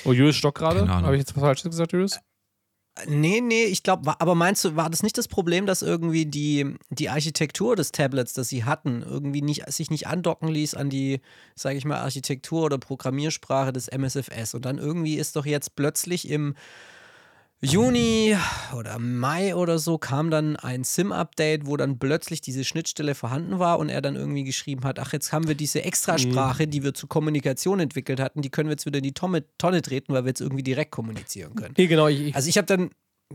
[0.05, 0.87] Oh, Julius Stock gerade?
[0.87, 2.19] Habe ich jetzt was Falsches gesagt, Julius?
[3.07, 6.75] Nee, nee, ich glaube, aber meinst du, war das nicht das Problem, dass irgendwie die,
[6.89, 11.19] die Architektur des Tablets, das sie hatten, irgendwie nicht, sich nicht andocken ließ an die,
[11.55, 14.53] sage ich mal, Architektur oder Programmiersprache des MSFS?
[14.53, 16.55] Und dann irgendwie ist doch jetzt plötzlich im
[17.71, 18.35] Juni
[18.77, 23.79] oder Mai oder so kam dann ein SIM-Update, wo dann plötzlich diese Schnittstelle vorhanden war
[23.79, 26.71] und er dann irgendwie geschrieben hat, ach, jetzt haben wir diese Extrasprache, mhm.
[26.71, 29.81] die wir zur Kommunikation entwickelt hatten, die können wir jetzt wieder in die Tonne, Tonne
[29.81, 31.73] treten, weil wir jetzt irgendwie direkt kommunizieren können.
[31.77, 32.07] Nee, genau.
[32.07, 32.89] Ich, also ich habe dann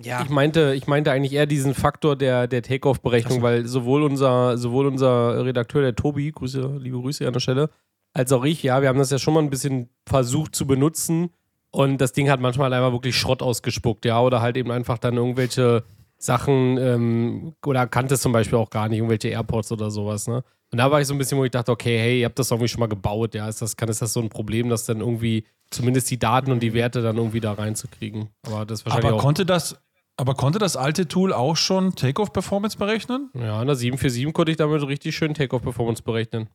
[0.05, 0.23] ja.
[0.23, 3.43] Ich meinte, ich meinte eigentlich eher diesen Faktor der, der Take-Off-Berechnung, so.
[3.43, 7.71] weil sowohl unser, sowohl unser Redakteur, der Tobi, Grüße, liebe Grüße an der Stelle,
[8.13, 11.31] als auch ich, ja, wir haben das ja schon mal ein bisschen versucht zu benutzen
[11.71, 15.17] und das Ding hat manchmal einfach wirklich Schrott ausgespuckt, ja, oder halt eben einfach dann
[15.17, 15.85] irgendwelche
[16.19, 20.45] Sachen ähm, oder kannte es zum Beispiel auch gar nicht, irgendwelche AirPods oder sowas, ne?
[20.73, 22.51] Und da war ich so ein bisschen, wo ich dachte, okay, hey, ihr habt das
[22.51, 25.01] irgendwie schon mal gebaut, ja, ist das, kann, ist das so ein Problem, dass dann
[25.01, 28.29] irgendwie zumindest die Daten und die Werte dann irgendwie da reinzukriegen?
[28.47, 29.77] Aber das wahrscheinlich aber auch konnte das,
[30.17, 33.31] aber konnte das alte Tool auch schon Takeoff-Performance berechnen?
[33.35, 36.49] Ja, in der 747 konnte ich damit richtig schön Takeoff-Performance berechnen.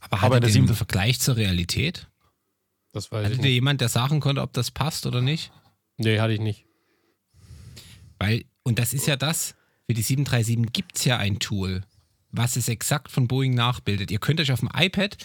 [0.00, 2.09] Aber hat er den Vergleich zur Realität?
[2.92, 5.52] Das weiß Hatte ich dir jemand, der sagen konnte, ob das passt oder nicht?
[5.96, 6.66] Nee, hatte ich nicht.
[8.18, 9.54] Weil, und das ist ja das,
[9.86, 11.82] für die 737 gibt es ja ein Tool,
[12.30, 14.10] was es exakt von Boeing nachbildet.
[14.10, 15.16] Ihr könnt euch auf dem iPad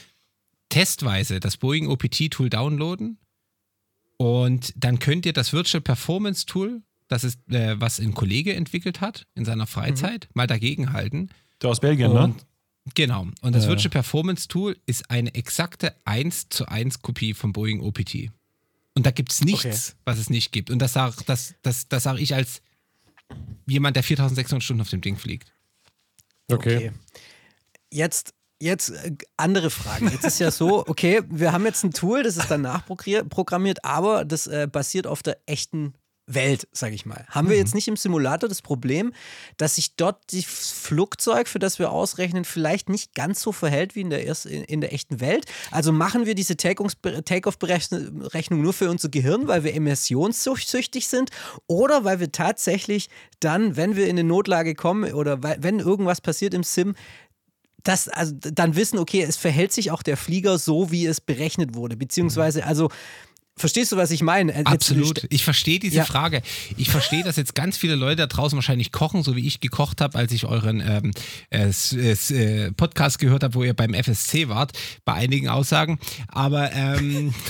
[0.69, 3.19] testweise das Boeing OPT-Tool downloaden
[4.17, 9.01] und dann könnt ihr das Virtual Performance Tool, das ist, äh, was ein Kollege entwickelt
[9.01, 10.31] hat in seiner Freizeit, mhm.
[10.33, 11.29] mal dagegen halten.
[11.61, 12.23] Der aus Belgien, ne?
[12.23, 12.43] und, ne?
[12.93, 13.27] Genau.
[13.41, 13.69] Und das ja.
[13.69, 18.29] Virtual Performance Tool ist eine exakte 1 zu 1 Kopie vom Boeing OPT.
[18.93, 20.01] Und da gibt es nichts, okay.
[20.05, 20.69] was es nicht gibt.
[20.69, 22.61] Und das sage das, das, das sag ich als
[23.65, 25.51] jemand, der 4600 Stunden auf dem Ding fliegt.
[26.47, 26.77] Okay.
[26.77, 26.91] okay.
[27.91, 30.09] Jetzt, jetzt äh, andere Fragen.
[30.11, 34.25] Jetzt ist ja so, okay, wir haben jetzt ein Tool, das ist dann nachprogrammiert, aber
[34.25, 35.93] das äh, basiert auf der echten
[36.27, 37.25] Welt, sage ich mal.
[37.29, 37.51] Haben mhm.
[37.51, 39.13] wir jetzt nicht im Simulator das Problem,
[39.57, 44.01] dass sich dort das Flugzeug, für das wir ausrechnen, vielleicht nicht ganz so verhält wie
[44.01, 45.45] in der, erst, in der echten Welt?
[45.71, 51.29] Also machen wir diese Take-off-Berechnung nur für unser Gehirn, weil wir immersionssüchtig sind
[51.67, 53.09] oder weil wir tatsächlich
[53.39, 56.95] dann, wenn wir in eine Notlage kommen oder wenn irgendwas passiert im Sim,
[57.83, 61.75] das, also dann wissen, okay, es verhält sich auch der Flieger so, wie es berechnet
[61.75, 61.95] wurde.
[61.95, 62.89] Beziehungsweise, also
[63.57, 64.53] Verstehst du, was ich meine?
[64.53, 65.25] Äh, Absolut.
[65.29, 66.05] Ich verstehe diese ja.
[66.05, 66.41] Frage.
[66.75, 70.01] Ich verstehe, dass jetzt ganz viele Leute da draußen wahrscheinlich kochen, so wie ich gekocht
[70.01, 71.11] habe, als ich euren ähm,
[71.51, 74.73] äh, äh, Podcast gehört habe, wo ihr beim FSC wart,
[75.05, 75.99] bei einigen Aussagen.
[76.27, 77.33] Aber ähm,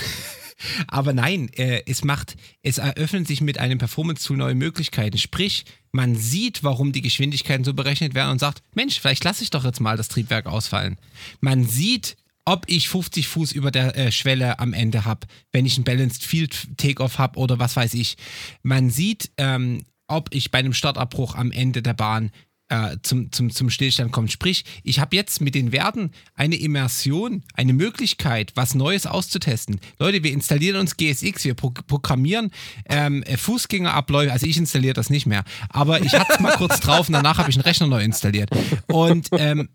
[0.86, 5.18] Aber nein, äh, es macht, es eröffnen sich mit einem Performance-Tool neue Möglichkeiten.
[5.18, 9.50] Sprich, man sieht, warum die Geschwindigkeiten so berechnet werden und sagt, Mensch, vielleicht lasse ich
[9.50, 10.98] doch jetzt mal das Triebwerk ausfallen.
[11.40, 15.76] Man sieht, ob ich 50 Fuß über der äh, Schwelle am Ende habe, wenn ich
[15.76, 18.16] ein Balanced Field Takeoff habe oder was weiß ich.
[18.62, 22.30] Man sieht, ähm, ob ich bei einem Startabbruch am Ende der Bahn
[22.68, 24.28] äh, zum, zum, zum Stillstand komme.
[24.28, 29.80] Sprich, ich habe jetzt mit den Werten eine Immersion, eine Möglichkeit, was Neues auszutesten.
[29.98, 32.50] Leute, wir installieren uns GSX, wir pro programmieren
[32.88, 37.08] ähm, Fußgängerabläufe, also ich installiere das nicht mehr, aber ich hatte es mal kurz drauf
[37.08, 38.50] und danach habe ich einen Rechner neu installiert.
[38.88, 39.68] Und ähm,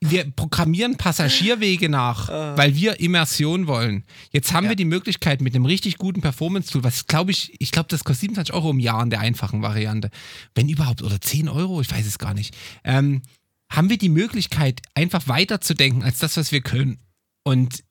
[0.00, 2.56] wir programmieren Passagierwege nach, uh.
[2.56, 4.04] weil wir Immersion wollen.
[4.30, 4.70] Jetzt haben ja.
[4.70, 8.22] wir die Möglichkeit mit einem richtig guten Performance-Tool, was glaube ich, ich glaube, das kostet
[8.22, 10.10] 27 Euro im Jahr in der einfachen Variante.
[10.54, 12.54] Wenn überhaupt, oder 10 Euro, ich weiß es gar nicht.
[12.84, 13.22] Ähm,
[13.70, 16.98] haben wir die Möglichkeit, einfach weiterzudenken als das, was wir können.
[17.42, 17.82] Und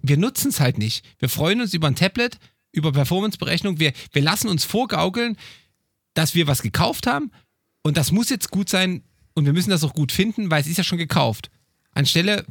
[0.00, 1.04] wir nutzen es halt nicht.
[1.18, 2.38] Wir freuen uns über ein Tablet,
[2.72, 3.80] über Performance-Berechnung.
[3.80, 5.36] Wir, wir lassen uns vorgaukeln,
[6.14, 7.32] dass wir was gekauft haben.
[7.82, 9.02] Und das muss jetzt gut sein,
[9.38, 11.50] und wir müssen das auch gut finden, weil es ist ja schon gekauft.
[11.92, 12.44] Anstelle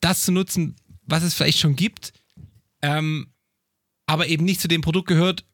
[0.00, 2.12] das zu nutzen, was es vielleicht schon gibt,
[2.82, 3.32] ähm,
[4.06, 5.44] aber eben nicht zu dem Produkt gehört,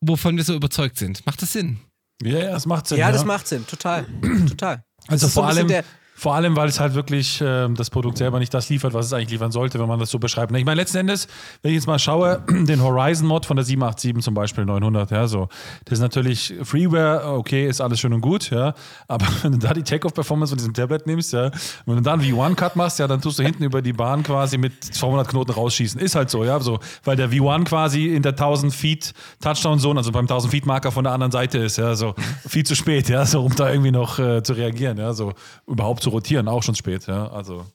[0.00, 1.24] wovon wir so überzeugt sind.
[1.26, 1.78] Macht das Sinn?
[2.22, 2.98] Ja, ja, das macht Sinn.
[2.98, 3.12] Ja, ja.
[3.12, 4.06] das macht Sinn, total.
[4.48, 4.84] total.
[5.08, 5.68] Also vor allem,
[6.14, 9.12] vor allem, weil es halt wirklich äh, das Produkt selber nicht das liefert, was es
[9.12, 10.54] eigentlich liefern sollte, wenn man das so beschreibt.
[10.56, 11.26] Ich meine, letzten Endes,
[11.62, 15.48] wenn ich jetzt mal schaue, den Horizon-Mod von der 787 zum Beispiel 900, ja, so,
[15.84, 18.74] das ist natürlich Freeware, okay, ist alles schön und gut, ja,
[19.08, 21.50] aber wenn du da die Take-Off-Performance von diesem Tablet nimmst, ja,
[21.84, 24.84] wenn du dann V1-Cut machst, ja, dann tust du hinten über die Bahn quasi mit
[24.84, 26.00] 200 Knoten rausschießen.
[26.00, 30.12] Ist halt so, ja, so, weil der V1 quasi in der 1000 Feet Touchdown-Zone, also
[30.12, 32.14] beim 1000 Feet Marker von der anderen Seite ist, ja, so.
[32.46, 35.32] Viel zu spät, ja, so, um da irgendwie noch äh, zu reagieren, ja, so.
[35.66, 37.30] Überhaupt zu rotieren, auch schon spät, ja.
[37.30, 37.66] Also.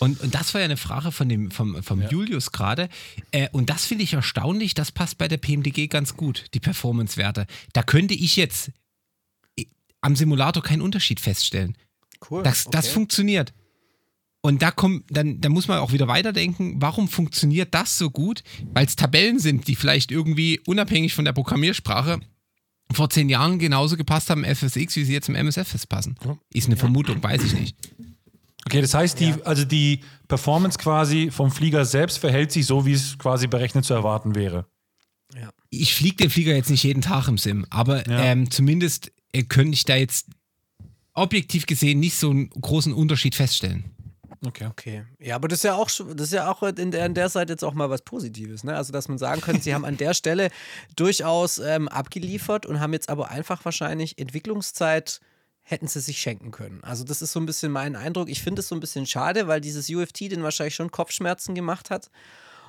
[0.00, 2.10] Und, und das war ja eine Frage von dem, vom, vom Ja.
[2.10, 2.88] Julius gerade.
[3.30, 7.46] Äh, und das finde ich erstaunlich, das passt bei der PMDG ganz gut, die Performance-Werte.
[7.72, 8.70] Da könnte ich jetzt
[9.56, 9.64] äh,
[10.00, 11.76] am Simulator keinen Unterschied feststellen.
[12.28, 12.42] Cool.
[12.42, 12.94] Das, das okay.
[12.94, 13.54] funktioniert.
[14.42, 18.42] Und da kommt, dann, da muss man auch wieder weiterdenken, warum funktioniert das so gut?
[18.74, 22.20] Weil es Tabellen sind, die vielleicht irgendwie unabhängig von der Programmiersprache
[22.92, 26.16] vor zehn Jahren genauso gepasst haben im FSX, wie sie jetzt im MSF passen.
[26.52, 27.76] Ist eine Vermutung, weiß ich nicht.
[28.66, 32.92] Okay, das heißt, die, also die Performance quasi vom Flieger selbst verhält sich so, wie
[32.92, 34.66] es quasi berechnet zu erwarten wäre.
[35.70, 38.22] Ich fliege den Flieger jetzt nicht jeden Tag im Sim, aber Ja.
[38.24, 40.28] ähm, zumindest äh, könnte ich da jetzt
[41.12, 43.84] objektiv gesehen nicht so einen großen Unterschied feststellen.
[44.46, 44.66] Okay.
[44.66, 45.04] Okay.
[45.18, 47.52] Ja, aber das ist ja auch das ist ja auch in der, in der Seite
[47.52, 48.76] jetzt auch mal was Positives, ne?
[48.76, 50.50] Also dass man sagen könnte, sie haben an der Stelle
[50.96, 55.20] durchaus ähm, abgeliefert und haben jetzt aber einfach wahrscheinlich Entwicklungszeit
[55.62, 56.84] hätten sie sich schenken können.
[56.84, 58.28] Also das ist so ein bisschen mein Eindruck.
[58.28, 61.90] Ich finde es so ein bisschen schade, weil dieses UFT den wahrscheinlich schon Kopfschmerzen gemacht
[61.90, 62.10] hat.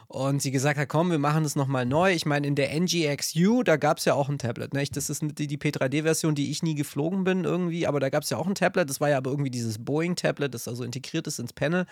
[0.07, 2.13] Und sie gesagt hat, komm, wir machen das nochmal neu.
[2.13, 4.73] Ich meine, in der NGXU, da gab es ja auch ein Tablet.
[4.73, 4.83] Ne?
[4.91, 8.29] Das ist die, die P3D-Version, die ich nie geflogen bin irgendwie, aber da gab es
[8.29, 8.89] ja auch ein Tablet.
[8.89, 11.85] Das war ja aber irgendwie dieses Boeing-Tablet, das also integriert ist ins Panel.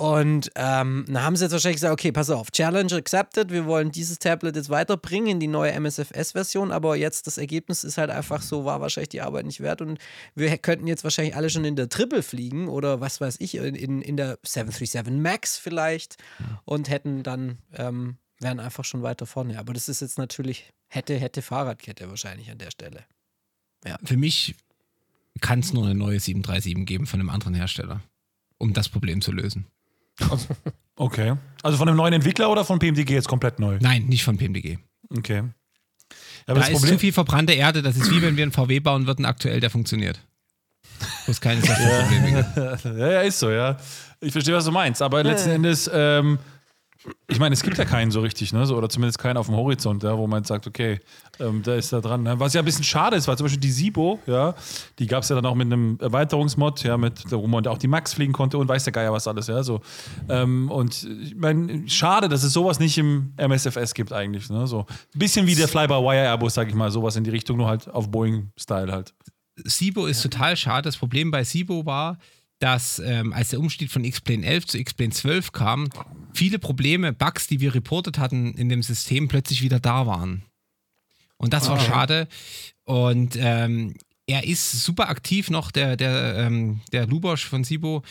[0.00, 3.92] Und ähm, dann haben sie jetzt wahrscheinlich gesagt, okay, pass auf, Challenge accepted, wir wollen
[3.92, 8.40] dieses Tablet jetzt weiterbringen in die neue MSFS-Version, aber jetzt das Ergebnis ist halt einfach
[8.40, 9.98] so, war wahrscheinlich die Arbeit nicht wert und
[10.34, 14.00] wir könnten jetzt wahrscheinlich alle schon in der Triple fliegen oder was weiß ich, in,
[14.00, 16.16] in, der 737 MAX vielleicht
[16.64, 19.58] und hätten dann, ähm, wären einfach schon weiter vorne.
[19.58, 23.04] Aber das ist jetzt natürlich, hätte, hätte Fahrradkette wahrscheinlich an der Stelle.
[24.04, 24.54] Für mich
[25.42, 28.00] kann es nur eine neue 737 geben von einem anderen Hersteller,
[28.56, 29.66] um das Problem zu lösen.
[30.96, 31.34] Okay.
[31.62, 33.78] Also von einem neuen Entwickler oder von PMDG jetzt komplett neu?
[33.80, 34.78] Nein, nicht von PMDG.
[35.16, 35.36] Okay.
[35.36, 35.42] Ja,
[36.46, 37.80] aber Da das ist Problem, zu viel verbrannte Erde.
[37.82, 40.20] Das ist wie wenn wir einen VW bauen würden aktuell, der funktioniert.
[41.26, 42.56] Wo es keine Softwareprobleme gibt.
[42.98, 43.76] ja, ja, ist so, ja.
[44.20, 45.00] Ich verstehe, was du meinst.
[45.00, 46.38] Aber letzten Endes, ähm,
[47.28, 48.66] ich meine, es gibt ja keinen so richtig, ne?
[48.66, 51.00] So, oder zumindest keinen auf dem Horizont, ja, wo man sagt, okay,
[51.38, 52.22] ähm, da ist da dran.
[52.22, 52.38] Ne?
[52.38, 54.54] Was ja ein bisschen schade ist, weil zum Beispiel die Sibo, ja,
[54.98, 57.88] die gab es ja dann auch mit einem Erweiterungsmod, ja, mit, wo man auch die
[57.88, 59.62] Max fliegen konnte und weiß der Geier was alles, ja.
[59.62, 59.80] So.
[60.28, 64.50] Ähm, und ich meine, schade, dass es sowas nicht im MSFS gibt eigentlich.
[64.50, 64.66] Ne?
[64.66, 64.80] So.
[65.14, 68.10] Ein bisschen wie der Fly-by-Wire-Airbus, sag ich mal, sowas in die Richtung, nur halt auf
[68.10, 69.14] Boeing-Style halt.
[69.64, 70.82] Sibo ist total schade.
[70.82, 72.18] Das Problem bei Sibo war,
[72.60, 75.88] dass ähm, als der Umstieg von X-Plane 11 zu X-Plane 12 kam,
[76.32, 80.44] viele Probleme, Bugs, die wir reportet hatten in dem System, plötzlich wieder da waren.
[81.36, 82.28] Und das war schade.
[82.84, 83.94] Und ähm,
[84.26, 88.02] er ist super aktiv noch, der, der, ähm, der Lubosch von Sibo,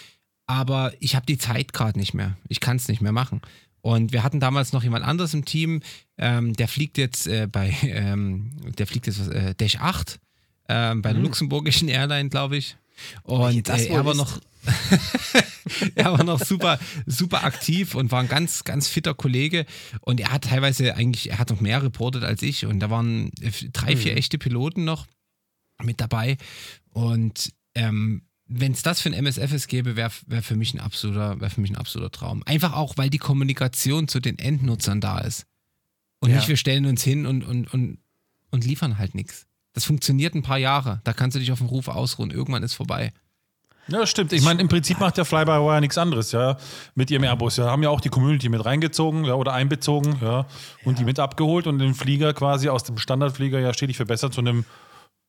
[0.47, 2.35] aber ich habe die Zeit gerade nicht mehr.
[2.47, 3.41] Ich kann es nicht mehr machen.
[3.81, 5.81] Und wir hatten damals noch jemand anderes im Team,
[6.17, 10.19] ähm, der fliegt jetzt äh, bei, ähm, der fliegt jetzt äh, Dash 8
[10.67, 12.77] ähm, bei der luxemburgischen Airline, glaube ich.
[13.23, 14.39] Und äh, er war noch,
[15.95, 19.65] er war noch super, super aktiv und war ein ganz, ganz fitter Kollege.
[20.01, 22.65] Und er hat teilweise eigentlich, er hat noch mehr reportet als ich.
[22.65, 25.07] Und da waren äh, drei, vier echte Piloten noch
[25.81, 26.37] mit dabei.
[26.91, 31.39] Und ähm, wenn es das für ein MSFS gäbe, wäre wär für mich ein absoluter,
[31.39, 32.41] wäre für mich ein absoluter Traum.
[32.45, 35.45] Einfach auch, weil die Kommunikation zu den Endnutzern da ist.
[36.19, 36.37] Und Ja.
[36.37, 37.99] nicht, wir stellen uns hin und, und, und,
[38.49, 39.45] und liefern halt nichts.
[39.73, 41.01] Das funktioniert ein paar Jahre.
[41.03, 42.31] Da kannst du dich auf den Ruf ausruhen.
[42.31, 43.13] Irgendwann ist vorbei.
[43.91, 44.33] Ja, stimmt.
[44.33, 46.57] Ich meine, im Prinzip macht der Fly-by-Wire nichts anderes, ja,
[46.95, 47.57] mit ihrem Airbus.
[47.57, 50.45] Ja, haben ja auch die Community mit reingezogen, ja, oder einbezogen, ja,
[50.85, 54.41] und die mit abgeholt und den Flieger quasi aus dem Standardflieger ja stetig verbessert zu
[54.41, 54.63] einem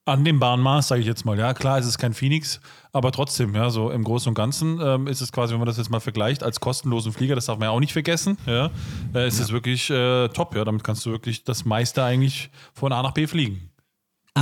[0.07, 1.39] annehmbaren Maß, sage ich jetzt mal.
[1.39, 2.61] Ja, klar, es ist kein Phoenix,
[2.93, 5.77] aber trotzdem, ja, so im Großen und Ganzen ähm, ist es quasi, wenn man das
[5.77, 8.71] jetzt mal vergleicht, als kostenlosen Flieger, das darf man ja auch nicht vergessen, ja,
[9.15, 12.93] äh, ist es wirklich äh, top, ja, damit kannst du wirklich das meiste eigentlich von
[12.93, 13.70] A nach B fliegen.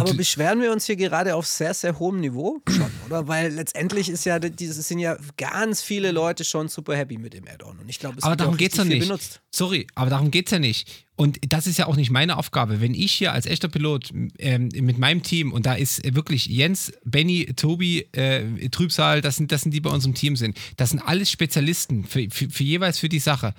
[0.01, 3.29] Aber beschweren wir uns hier gerade auf sehr, sehr hohem Niveau schon, oder?
[3.29, 7.47] Weil letztendlich ist ja, dieses sind ja ganz viele Leute schon super happy mit dem
[7.47, 7.79] Add-on.
[7.79, 9.01] Und ich glaube, es aber darum geht es ja nicht.
[9.01, 9.41] benutzt.
[9.51, 11.07] Sorry, aber darum geht es ja nicht.
[11.17, 12.81] Und das ist ja auch nicht meine Aufgabe.
[12.81, 16.93] Wenn ich hier als echter Pilot ähm, mit meinem Team, und da ist wirklich Jens,
[17.05, 20.91] Benny, Tobi, äh, Trübsal, das sind, das sind die bei uns im Team sind, das
[20.91, 23.55] sind alles Spezialisten für, für, für jeweils für die Sache.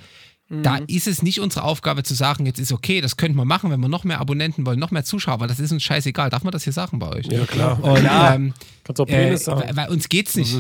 [0.50, 3.70] Da ist es nicht unsere Aufgabe zu sagen, jetzt ist okay, das könnten wir machen,
[3.70, 6.32] wenn wir noch mehr Abonnenten wollen, noch mehr Zuschauer, weil das ist uns scheißegal.
[6.32, 7.28] Darf man das hier sagen bei euch?
[7.28, 7.84] Ja, klar.
[7.84, 9.70] Und, ähm, Kannst auch äh, Penis sagen.
[9.76, 10.56] weil, uns geht's nicht.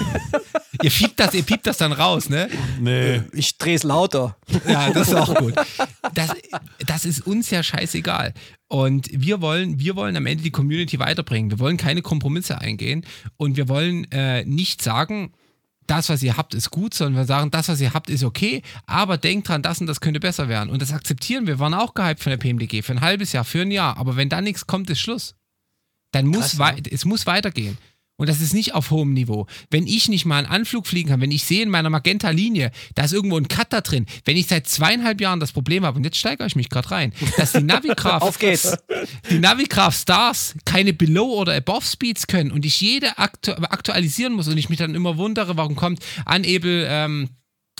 [0.82, 2.48] ihr piept das, ihr piept das dann raus, ne?
[2.80, 3.22] Nee.
[3.32, 4.36] Ich drehe es lauter.
[4.68, 5.54] Ja, das ist auch gut.
[6.14, 6.30] Das,
[6.84, 8.34] das ist uns ja scheißegal.
[8.66, 11.52] Und wir wollen, wir wollen am Ende die Community weiterbringen.
[11.52, 15.32] Wir wollen keine Kompromisse eingehen und wir wollen äh, nicht sagen,
[15.86, 18.62] das, was ihr habt, ist gut, sondern wir sagen, das, was ihr habt, ist okay,
[18.86, 20.70] aber denkt dran, das und das könnte besser werden.
[20.70, 21.54] Und das akzeptieren wir.
[21.54, 23.96] Wir waren auch gehypt von der PMDG für ein halbes Jahr, für ein Jahr.
[23.96, 25.34] Aber wenn da nichts kommt, ist Schluss.
[26.12, 27.78] Dann muss Krass, wei- es muss weitergehen.
[28.16, 29.46] Und das ist nicht auf hohem Niveau.
[29.70, 33.04] Wenn ich nicht mal einen Anflug fliegen kann, wenn ich sehe in meiner Magenta-Linie, da
[33.04, 36.04] ist irgendwo ein Cut da drin, wenn ich seit zweieinhalb Jahren das Problem habe, und
[36.04, 38.76] jetzt steigere ich mich gerade rein, dass die Navigraph, Auf geht's.
[39.30, 44.56] die Navigraph Stars keine Below- oder Above-Speeds können und ich jede aktu aktualisieren muss und
[44.56, 47.28] ich mich dann immer wundere, warum kommt Unable ähm,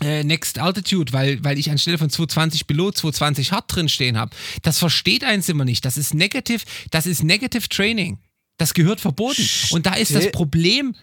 [0.02, 4.36] äh, Next Altitude, weil, weil ich anstelle von 220 Below 220 Hard drin stehen habe.
[4.62, 5.84] Das versteht eins immer nicht.
[5.84, 8.18] Das ist Negative, das ist Negative Training.
[8.58, 9.46] Das gehört verboten.
[9.70, 10.94] Und da ist das Still- Problem,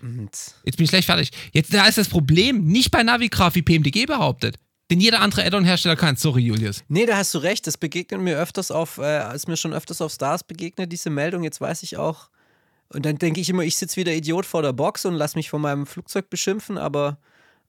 [0.65, 4.05] jetzt bin ich gleich fertig, jetzt da ist das Problem nicht bei Navigraph wie PMDG
[4.05, 4.57] behauptet.
[4.89, 6.17] Denn jeder andere Add-on-Hersteller kann.
[6.17, 6.83] Sorry, Julius.
[6.87, 7.65] Nee, da hast du recht.
[7.65, 11.43] Das begegnet mir öfters auf, äh, ist mir schon öfters auf Stars begegnet, diese Meldung.
[11.43, 12.29] Jetzt weiß ich auch.
[12.89, 15.49] Und dann denke ich immer, ich sitze wieder Idiot vor der Box und lass mich
[15.49, 17.17] von meinem Flugzeug beschimpfen, aber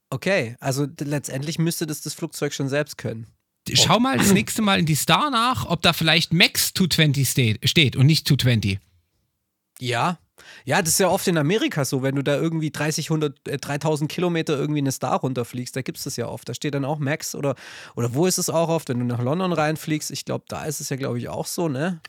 [0.09, 0.55] okay.
[0.59, 3.27] Also letztendlich müsste das das Flugzeug schon selbst können.
[3.73, 7.67] Schau mal das nächste Mal in die Star nach, ob da vielleicht Max 220 steht,
[7.69, 8.77] steht und nicht 220.
[9.79, 10.19] Ja.
[10.65, 13.57] Ja, das ist ja oft in Amerika so, wenn du da irgendwie 30, 100, äh,
[13.57, 16.47] 3000 Kilometer irgendwie eine Star runterfliegst, da gibt es das ja oft.
[16.49, 17.55] Da steht dann auch Max oder,
[17.95, 20.11] oder wo ist es auch oft, wenn du nach London reinfliegst?
[20.11, 22.01] Ich glaube, da ist es ja, glaube ich, auch so, ne?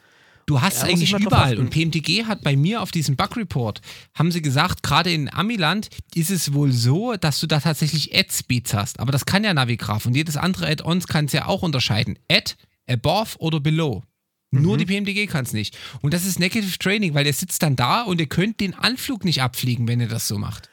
[0.46, 1.58] Du hast Ja, eigentlich überall.
[1.58, 3.80] Und PMDG hat bei mir auf diesem Bug Report,
[4.14, 8.72] haben sie gesagt, gerade in Amiland ist es wohl so, dass du da tatsächlich Add-Speeds
[8.72, 9.00] hast.
[9.00, 12.16] Aber das kann ja Navigraph und jedes andere Add-ons kann es ja auch unterscheiden.
[12.30, 12.54] Add,
[12.88, 14.04] above oder below.
[14.50, 14.62] Mhm.
[14.62, 15.76] Nur die PMDG kann es nicht.
[16.02, 19.24] Und das ist Negative Training, weil der sitzt dann da und ihr könnt den Anflug
[19.24, 20.70] nicht abfliegen, wenn ihr das so macht.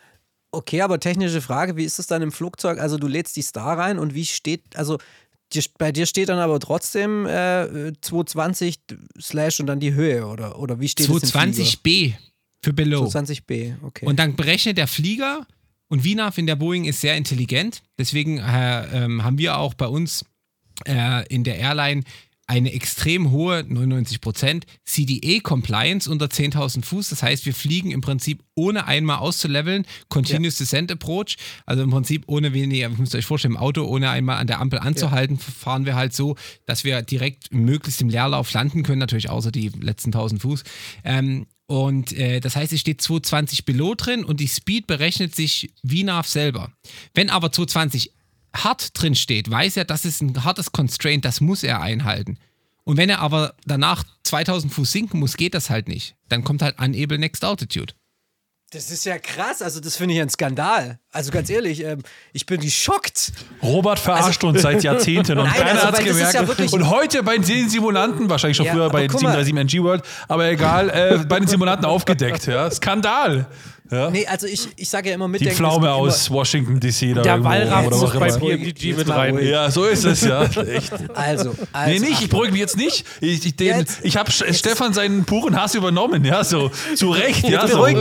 [0.52, 2.80] Okay, aber technische Frage, wie ist es dann im Flugzeug?
[2.80, 5.00] Also du lädst die Star rein und wie steht, also
[5.52, 8.80] dir, bei dir steht dann aber trotzdem äh, 220
[9.20, 12.14] slash und dann die Höhe oder, oder wie steht es im 220b
[12.62, 13.06] für below.
[13.06, 14.06] 220b, okay.
[14.06, 15.48] Und dann berechnet der Flieger
[15.90, 17.82] und VNAV in der Boeing ist sehr intelligent.
[17.98, 20.24] Deswegen äh, ähm, haben wir auch bei uns
[20.86, 22.04] äh, in der Airline
[22.46, 27.10] eine extrem hohe, 99% CDA-Compliance unter 10.000 Fuß.
[27.10, 31.38] Das heißt, wir fliegen im Prinzip ohne einmal auszuleveln, Continuous Descent Approach.
[31.66, 34.60] Also im Prinzip ohne weniger, ihr müsst euch vorstellen, im Auto ohne einmal an der
[34.60, 36.36] Ampel anzuhalten, fahren wir halt so,
[36.66, 40.64] dass wir direkt möglichst im Leerlauf landen können, natürlich außer die letzten 1000 Fuß.
[41.06, 45.74] Ähm, und äh, das heißt, es steht 220 below drin und die Speed berechnet sich
[45.84, 46.72] VNAV selber.
[47.14, 48.12] Wenn aber 220
[48.56, 52.38] hart drin steht, weiß er, das ist ein hartes Constraint, das muss er einhalten.
[52.86, 56.16] Und wenn er aber danach 2000 Fuß sinken muss, geht das halt nicht.
[56.30, 57.94] Dann kommt halt Unable Next Altitude.
[58.72, 61.00] das ist ja krass, also das finde ich ein Skandal.
[61.12, 62.02] Also ganz ehrlich, ähm,
[62.34, 63.32] ich bin geschockt.
[63.62, 66.34] Robert verarscht uns seit Jahrzehnten und Nein, keiner also, hat gemerkt.
[66.34, 69.44] ja und heute bei den Simulanten, wahrscheinlich schon Ja, früher bei guck mal.
[69.46, 72.48] 737 NG World, aber egal, äh, bei den Simulanten aufgedeckt.
[72.48, 72.70] Ja.
[72.72, 73.46] Skandal.
[73.92, 74.10] Ja.
[74.10, 75.56] Nee, also ich, ich sage ja immer Die mitdenken.
[75.56, 77.14] Pflaume aus Washington DC.
[77.16, 78.40] Da Der Wallraff oder muss was bei immer.
[78.58, 79.38] PMDG mit rein.
[79.46, 80.44] Ja, so ist es ja.
[80.44, 80.92] Echt.
[81.14, 83.06] Also, also, Nee, nicht, ich beruhige mich jetzt nicht.
[83.22, 86.72] Ich, ich, den, Jetzt- ich habe Stefan seinen puren Hass übernommen, ja, so.
[86.96, 87.86] Zu Recht, ja, so.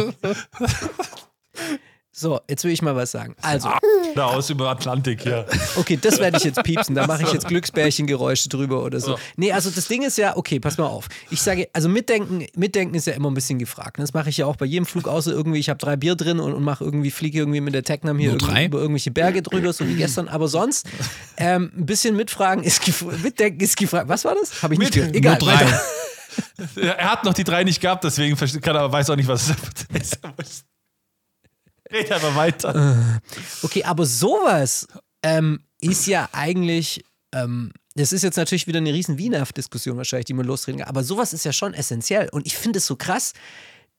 [2.15, 3.35] So, jetzt will ich mal was sagen.
[3.41, 3.71] Also,
[4.15, 5.47] Da aus über Atlantik, ja.
[5.77, 6.95] okay, das werde ich jetzt piepsen.
[6.95, 9.19] Da mache ich jetzt Glücksbärchengeräusche drüber oder so.
[9.37, 11.09] Nee, also das Ding ist ja, okay, pass mal auf.
[11.31, 13.99] Ich sage, also mitdenken, mitdenken ist ja immer ein bisschen gefragt.
[13.99, 16.39] Das mache ich ja auch bei jedem Flug, außer irgendwie, ich habe drei Bier drin
[16.39, 18.65] und, und mache irgendwie, fliege irgendwie mit der Technam hier irgendwie drei?
[18.67, 20.29] über irgendwelche Berge drüber, so wie gestern.
[20.29, 20.87] Aber sonst,
[21.39, 24.11] ähm, ein bisschen mitfragen ist gefragt, mitdenken ist gefragt.
[24.11, 24.63] Was war das?
[24.63, 25.17] Habe ich nicht gehört.
[25.17, 25.67] Egal, Nur drei.
[26.77, 29.51] Er hat noch die drei nicht gehabt, deswegen kann er, weiß auch nicht, was
[29.93, 30.65] es ist.
[31.93, 33.21] Red einfach weiter.
[33.63, 34.87] Okay, aber sowas
[35.23, 40.35] ähm, ist ja eigentlich, ähm, das ist jetzt natürlich wieder eine riesen WINAF-Diskussion wahrscheinlich, die
[40.35, 43.33] man lostreten kann, aber sowas ist ja schon essentiell und ich finde es so krass,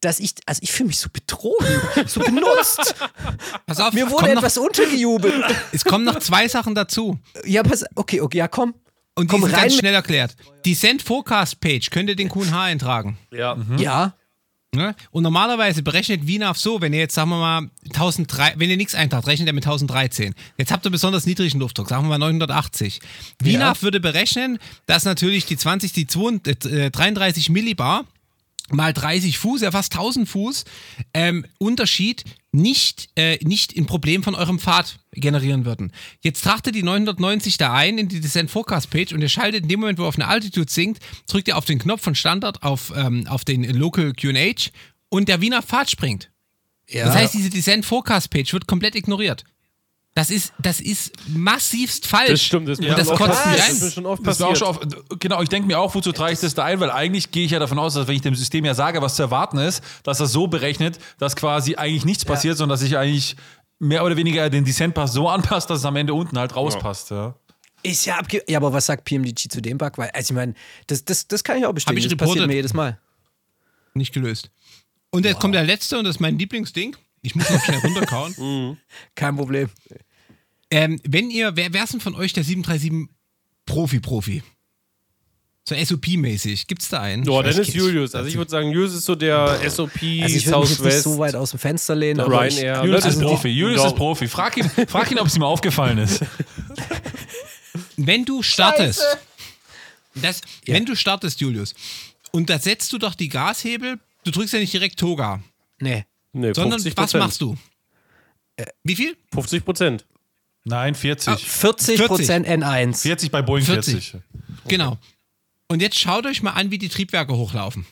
[0.04, 2.96] dass ich, also ich fühle mich so betrogen, so benutzt.
[3.66, 5.46] Pass auf, Mir wurde kommen, noch, etwas untergejubelt.
[5.72, 7.18] es kommen noch zwei Sachen dazu.
[7.46, 8.74] Ja, pass, okay, okay, ja, komm.
[9.16, 10.36] Und die Komm sind rein ganz schnell erklärt.
[10.66, 13.18] Die Send Forecast Page könnt ihr den QNH eintragen.
[13.32, 13.56] Ja.
[13.78, 14.16] Ja,
[14.74, 14.96] Ne?
[15.12, 18.96] Und normalerweise berechnet WINAF so, wenn ihr jetzt, sagen wir mal, 1003, wenn ihr nichts
[18.96, 20.34] eintragt, rechnet er mit 1013.
[20.58, 23.00] Jetzt habt ihr besonders niedrigen Luftdruck, sagen wir mal 980.
[23.40, 24.58] WINAF würde berechnen,
[24.88, 28.06] dass natürlich die 20, die 2, äh, 33 Millibar
[28.72, 30.66] mal 30 Fuß, ja fast 1000 Fuß,
[31.14, 35.92] ähm, Unterschied nicht, äh, nicht ein Problem von eurem Pfad generieren würden.
[36.22, 39.70] Jetzt trachtet die 990 da ein in die Descent Forecast Page und ihr schaltet in
[39.70, 42.62] dem Moment, wo ihr auf eine Altitude sinkt, drückt ihr auf den Knopf von Standard
[42.62, 44.72] auf, ähm, auf den Local QH
[45.10, 46.32] und der Wiener Pfad springt.
[46.88, 47.06] ja.
[47.06, 49.44] Das heißt, diese Descent Forecast Page wird komplett ignoriert.
[50.16, 52.30] Das ist, das ist massivst falsch.
[52.30, 53.70] Das stimmt, das, ist das kotzt mich passiert.
[53.70, 53.80] ein.
[53.80, 54.58] Das schon oft Das auch passiert.
[54.60, 56.80] schon auf, genau, ich denke mir auch, wozu trage ich das da ein?
[56.80, 59.16] Weil eigentlich gehe ich ja davon aus, dass wenn ich dem System ja sage, was
[59.16, 62.96] zu erwarten ist, dass er so berechnet, dass quasi eigentlich nichts passiert, sondern dass ich
[62.96, 63.36] eigentlich
[63.80, 67.10] mehr oder weniger den Descent-Pass so anpasst, dass es am Ende unten halt rauspasst.
[67.10, 67.36] Ja.
[67.82, 69.98] ist ja abge Ja, aber was sagt PMDG zu dem Bug?
[69.98, 70.54] Weil, also ich meine,
[70.86, 72.06] das, das, das kann ich auch bestätigen.
[72.06, 73.00] ich das passiert mir jedes Mal.
[73.96, 74.52] Nicht gelöst.
[75.10, 76.96] Und jetzt kommt der letzte und das ist mein Lieblingsding.
[77.24, 78.78] Ich muss noch schnell runterkauen.
[79.16, 79.70] Kein Problem.
[80.70, 83.10] ähm, wenn ihr, wer, wer ist denn von euch der 737
[83.66, 84.44] Profi-Profi?
[85.66, 86.68] So SOP-mäßig.
[86.68, 87.24] Gibt es da einen?
[87.24, 88.14] Ja, dann ist gibt's- Julius.
[88.16, 90.46] Also ich würde sagen, Julius ist so der SOP Also ich würde mich jetzt nicht
[90.50, 91.04] Southwest.
[91.04, 92.84] so weit aus dem Fenster lehnen, aber ich, Ryanair.
[92.84, 93.48] Julius Also ist die- Profi.
[93.48, 93.88] Julius Ja.
[93.88, 94.28] ist Profi.
[94.28, 96.20] Frag ihn, frag ihn, ob es ihm aufgefallen ist.
[97.96, 99.02] Wenn du startest,
[100.16, 101.74] das, wenn du startest, Julius,
[102.32, 105.42] und da setzt du doch die Gashebel, du drückst ja nicht direkt Toga,
[105.80, 106.06] nee.
[106.34, 107.58] Nee, sondern 50 was machst du?
[108.84, 109.16] Wie viel?
[109.34, 110.06] 50 Prozent.
[110.66, 111.46] Nein, 40.
[111.46, 113.02] 40 Prozent N1.
[113.02, 114.12] 40 bei Boeing 40.
[114.12, 114.22] 40.
[114.68, 114.98] Genau.
[115.68, 117.86] Und jetzt schaut euch mal an, wie die Triebwerke hochlaufen.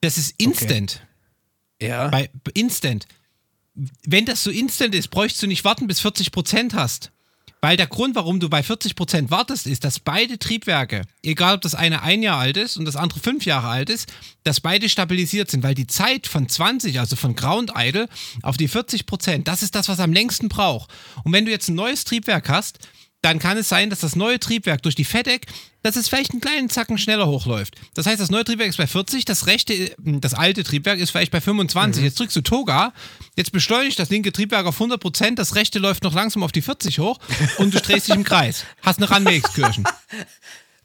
[0.00, 1.06] Das ist instant.
[1.80, 2.08] Ja.
[2.08, 3.06] Bei Instant.
[4.04, 7.10] Wenn das so instant ist, bräuchst du nicht warten, bis 40% hast.
[7.64, 11.74] Weil der Grund, warum du bei 40% wartest, ist, dass beide Triebwerke, egal ob das
[11.74, 14.12] eine ein Jahr alt ist und das andere fünf Jahre alt ist,
[14.42, 18.06] dass beide stabilisiert sind, weil die Zeit von 20, also von Ground Idle
[18.42, 20.90] auf die 40%, das ist das, was am längsten braucht.
[21.22, 22.80] Und wenn du jetzt ein neues Triebwerk hast,
[23.24, 25.46] dann kann es sein, dass das neue Triebwerk durch die FedEx,
[25.82, 27.74] dass es vielleicht einen kleinen Zacken schneller hochläuft.
[27.94, 31.32] Das heißt, das neue Triebwerk ist bei 40, das rechte, das alte Triebwerk ist vielleicht
[31.32, 32.02] bei 25.
[32.04, 32.92] Jetzt drückst du Toga,
[33.36, 36.98] jetzt beschleunigt das linke Triebwerk auf 100%, das rechte läuft noch langsam auf die 40
[36.98, 37.18] hoch
[37.58, 38.64] und du drehst dich im Kreis.
[38.82, 39.84] Hast eine Runway-Excursion.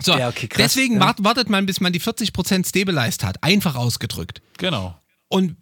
[0.01, 0.99] So, Ja, okay, krass, deswegen ja.
[1.01, 3.43] wart- wartet man, bis man die 40% stabilized hat.
[3.43, 4.41] Einfach ausgedrückt.
[4.57, 4.97] Genau.
[5.27, 5.57] Und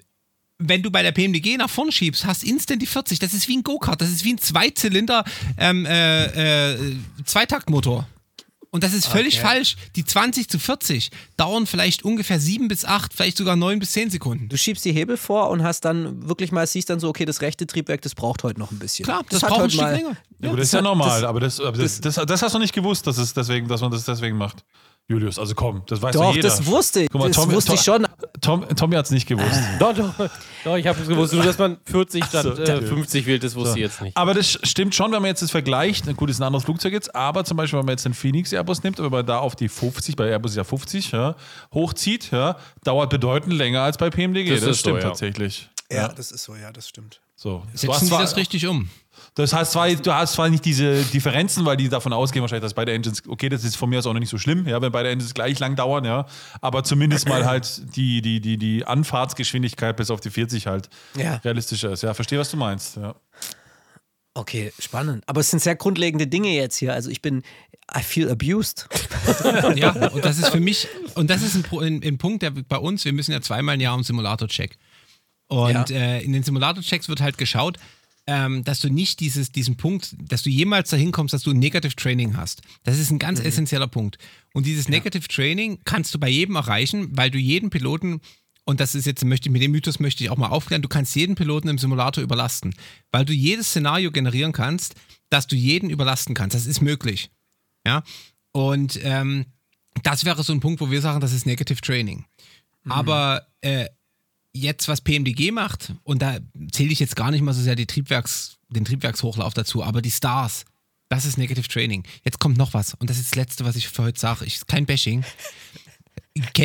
[0.60, 3.20] wenn du bei der PMDG nach vorn schiebst, hast instant die 40.
[3.20, 4.02] Das ist wie ein Go-Kart.
[4.02, 5.24] Das ist wie ein Zweizylinder
[5.58, 6.96] ähm, äh, äh,
[7.26, 8.08] Zweitaktmotor.
[8.70, 9.76] Und das ist völlig falsch.
[9.96, 14.10] Die 20 zu 40 dauern vielleicht ungefähr 7 bis 8, vielleicht sogar 9 bis 10
[14.10, 14.50] Sekunden.
[14.50, 17.42] Du schiebst die Hebel vor und hast dann wirklich mal, siehst dann so, okay, das
[17.42, 19.06] rechte Triebwerk, das braucht heute noch ein bisschen.
[19.06, 20.18] Klar, das, hat braucht ein heute Stück mal, länger.
[20.42, 21.22] Ja, aber das ist ja normal.
[21.22, 23.82] das- aber das, aber das, das, das hast du nicht gewusst, dass, es deswegen, dass
[23.82, 24.64] man das deswegen macht.
[25.10, 26.50] Julius, also komm, das weiß Doch, doch jeder.
[26.50, 27.10] das wusste ich.
[27.10, 28.08] Guck mal, das Tommy- wusste ich Tom- schon.
[28.42, 29.58] Tom, Tommy hat es nicht gewusst.
[29.80, 30.14] Doch, doch.
[30.66, 31.34] Doch, ich habe es gewusst.
[31.34, 32.82] Nur, dass man 40 statt so, äh, ja.
[32.82, 34.18] 50 wählt, das wusste ich jetzt nicht.
[34.18, 36.14] Aber das stimmt schon, wenn man jetzt das vergleicht.
[36.18, 38.84] Gut, ist ein anderes Flugzeug jetzt, aber zum Beispiel, wenn man jetzt den Phoenix Airbus
[38.84, 41.36] nimmt, wenn man da auf die 50, bei Airbus ist ja 50, ja,
[41.74, 44.50] hochzieht, ja, dauert bedeutend länger als bei PMDG.
[44.50, 45.10] Das Das, ist so, stimmt ja.
[45.10, 45.70] tatsächlich.
[45.90, 47.22] Ja, das ist so, ja, das stimmt.
[47.38, 47.64] So.
[47.74, 48.90] Setzen Sie das richtig um.
[49.38, 52.74] Das heißt, zwar, du hast zwar nicht diese Differenzen, weil die davon ausgehen, wahrscheinlich, dass
[52.74, 54.92] beide Engines, okay, das ist von mir aus auch noch nicht so schlimm, ja, wenn
[54.92, 56.26] beide Engines gleich lang dauern, ja,
[56.62, 61.36] aber zumindest mal halt die, die, die, die Anfahrtsgeschwindigkeit bis auf die 40 halt Ja.
[61.38, 62.04] realistischer ist.
[62.04, 62.98] Ja, verstehe, was du meinst.
[62.98, 63.16] Ja.
[64.34, 65.24] Okay, spannend.
[65.28, 66.94] Aber es sind sehr grundlegende Dinge jetzt hier.
[66.94, 67.42] Also ich bin,
[67.96, 68.88] I feel abused.
[69.76, 72.78] Ja, und das ist für mich, und das ist ein, ein, ein Punkt, der bei
[72.78, 74.78] uns, wir müssen ja zweimal im Jahr im Simulator-Check.
[75.48, 75.96] Und Ja.
[75.96, 77.78] äh, in den Simulator-Checks wird halt geschaut,
[78.28, 81.60] ähm, dass du nicht dieses, diesen Punkt, dass du jemals dahin kommst, dass du ein
[81.60, 82.62] Negative Training hast.
[82.84, 84.18] Das ist ein ganz essentieller Punkt.
[84.54, 88.20] Und dieses Negative Training kannst du bei jedem erreichen, weil du jeden Piloten,
[88.66, 90.90] und das ist jetzt, möchte ich, mit dem Mythos möchte ich auch mal aufklären, du
[90.90, 92.76] kannst jeden Piloten im Simulator überlasten.
[93.12, 94.96] Weil du jedes Szenario generieren kannst,
[95.30, 96.54] dass du jeden überlasten kannst.
[96.54, 97.32] Das ist möglich.
[97.86, 98.04] Ja.
[98.52, 99.46] Und ähm,
[100.04, 102.26] das wäre so ein Punkt, wo wir sagen, das ist Negative Training.
[102.90, 103.88] Aber äh,
[104.54, 106.40] jetzt, was PMDG macht, und da
[106.72, 110.12] zähle ich jetzt gar nicht mal so sehr die Triebwerks, den Triebwerkshochlauf dazu, aber die
[110.12, 110.66] Stars,
[111.10, 112.04] das ist Negative Training.
[112.24, 114.46] Jetzt kommt noch was, und das ist das Letzte, was ich für heute sage.
[114.46, 115.24] Ich, kein Bashing.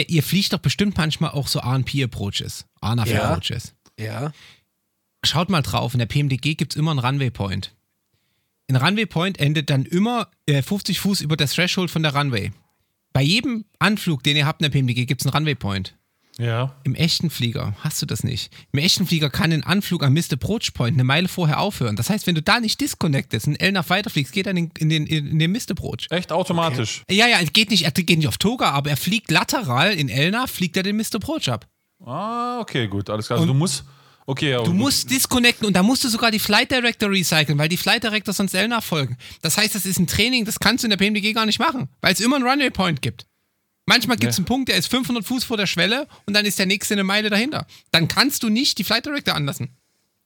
[0.08, 3.74] Ihr fliegt doch bestimmt manchmal auch so ANP-Approaches, ANAF-Approaches.
[3.98, 4.32] Ja.
[5.24, 7.74] Schaut mal drauf, in der PMDG gibt es immer einen Runway Point.
[8.68, 12.52] Ein Runway Point endet dann immer äh, 50 Fuß über das Threshold von der Runway.
[13.12, 15.94] Bei jedem Anflug, den ihr habt in der PMDG, gibt es einen Runway Point.
[16.38, 16.74] Ja.
[16.84, 18.52] Im echten Flieger hast du das nicht.
[18.72, 21.94] Im echten Flieger kann ein Anflug am Missed Approach Point eine Meile vorher aufhören.
[21.96, 24.88] Das heißt, wenn du da nicht disconnectest, ein LNAV weiterfliegst, geht er in den, in
[24.88, 26.06] den, in den Missed Approach.
[26.10, 27.02] Echt automatisch.
[27.10, 30.08] Ja, ja, er geht nicht, er geht nicht auf Toga, aber er fliegt lateral in
[30.08, 31.66] Elna, fliegt er den Missed Approach ab.
[32.04, 33.38] Ah, okay, gut, alles klar.
[33.38, 33.84] Also du musst.
[34.24, 37.68] Okay, ja, Du musst disconnecten und da musst du sogar die Flight Director recyceln, weil
[37.68, 39.16] die Flight Director sonst L nachfolgen.
[39.42, 41.88] Das heißt, das ist ein Training, das kannst du in der PMDG gar nicht machen,
[42.00, 43.26] weil es immer einen Runway Point gibt.
[43.86, 46.58] Manchmal gibt es einen Punkt, der ist 500 Fuß vor der Schwelle und dann ist
[46.58, 47.66] der nächste eine Meile dahinter.
[47.90, 49.76] Dann kannst du nicht die Flight Director anlassen.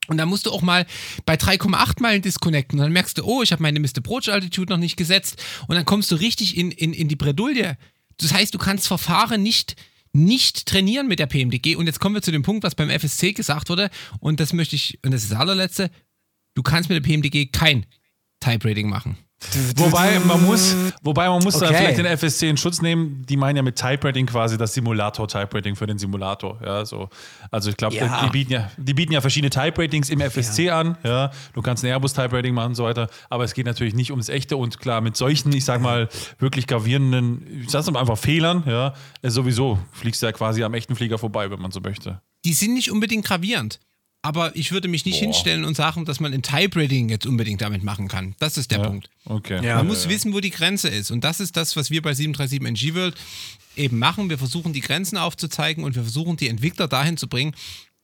[0.08, 0.86] Und dann musst du auch mal
[1.24, 2.78] bei 3,8 Meilen disconnecten.
[2.78, 3.98] Und dann merkst du, oh, ich habe meine Mr.
[3.98, 5.42] Approach Altitude noch nicht gesetzt.
[5.66, 7.76] Und dann kommst du richtig in, in, in die Bredouille.
[8.18, 9.74] Das heißt, du kannst Verfahren nicht,
[10.12, 11.76] nicht trainieren mit der PMDG.
[11.76, 13.90] Und jetzt kommen wir zu dem Punkt, was beim FSC gesagt wurde.
[14.20, 15.90] Und das möchte ich, und das ist das allerletzte,
[16.54, 17.86] du kannst mit der PMDG kein
[18.40, 19.18] Type Rating machen.
[19.76, 21.66] Wobei man muss, wobei man muss Okay.
[21.66, 23.22] dann vielleicht den FSC in Schutz nehmen.
[23.28, 26.58] Die meinen ja mit Type-Rating quasi das Simulator-Type-Rating für den Simulator.
[26.64, 27.08] Ja, so.
[27.50, 28.24] Also ich glaube, Ja.
[28.24, 30.96] die, bieten ja, die bieten ja verschiedene Type-Ratings im FSC an.
[31.04, 33.08] Ja, du kannst ein Airbus-Type-Rating machen und so weiter.
[33.28, 36.08] Aber es geht natürlich nicht ums Echte und klar, mit solchen, ich sag mal,
[36.38, 40.72] wirklich gravierenden, ich sag's mal einfach Fehlern, ja, äh, sowieso fliegst du ja quasi am
[40.74, 42.20] echten Flieger vorbei, wenn man so möchte.
[42.44, 43.80] Die sind nicht unbedingt gravierend.
[44.26, 47.84] Aber ich würde mich nicht hinstellen und sagen, dass man ein Type-Rating jetzt unbedingt damit
[47.84, 48.34] machen kann.
[48.40, 49.08] Das ist der Punkt.
[49.24, 49.64] Okay.
[49.64, 49.76] Ja.
[49.76, 51.12] Man muss wissen, wo die Grenze ist.
[51.12, 53.14] Und das ist das, was wir bei 737 NG World
[53.76, 54.28] eben machen.
[54.28, 57.54] Wir versuchen, die Grenzen aufzuzeigen und wir versuchen, die Entwickler dahin zu bringen,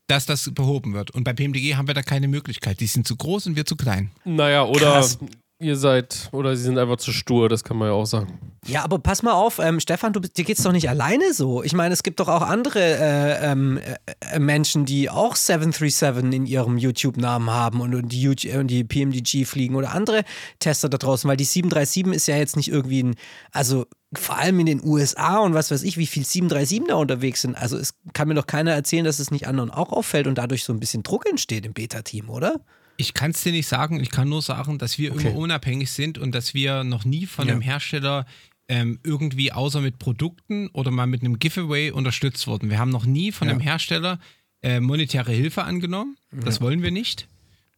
[0.07, 1.11] dass das behoben wird.
[1.11, 2.79] Und bei PMDG haben wir da keine Möglichkeit.
[2.79, 4.13] Die sind zu groß und wir zu klein.
[4.25, 5.19] Naja, oder Krass.
[5.63, 8.39] Ihr seid, oder sie sind einfach zu stur, das kann man ja auch sagen.
[8.67, 11.65] Ja, aber pass mal auf, ähm, Stefan, du, dir geht's doch nicht alleine so.
[11.65, 13.81] Ich meine, es gibt doch auch andere äh, ähm,
[14.21, 18.85] äh, Menschen, die auch 737 in ihrem YouTube-Namen haben und, und, die YouTube, und die
[18.85, 20.23] PMDG fliegen oder andere
[20.61, 23.15] Tester da draußen, weil die 737 ist ja jetzt nicht irgendwie ein,
[23.51, 27.41] also vor allem in den USA und was weiß ich, wie viel 737 da unterwegs
[27.43, 27.57] sind.
[27.57, 30.63] Also es kann mir doch keiner erzählen, dass es nicht anderen auch auffällt und dadurch
[30.63, 32.61] so ein bisschen Druck entsteht im Beta-Team, oder?
[33.03, 34.01] Ich kann es dir nicht sagen.
[34.01, 35.29] Ich kann nur sagen, dass wir Okay.
[35.29, 37.53] immer unabhängig sind und dass wir noch nie von Ja.
[37.53, 38.27] einem Hersteller
[38.69, 42.71] ähm, irgendwie außer mit Produkten oder mal mit einem Giveaway unterstützt wurden.
[42.71, 44.19] Wir haben noch nie von einem Hersteller
[44.63, 46.17] äh, monetäre Hilfe angenommen.
[46.31, 47.27] Das wollen wir nicht.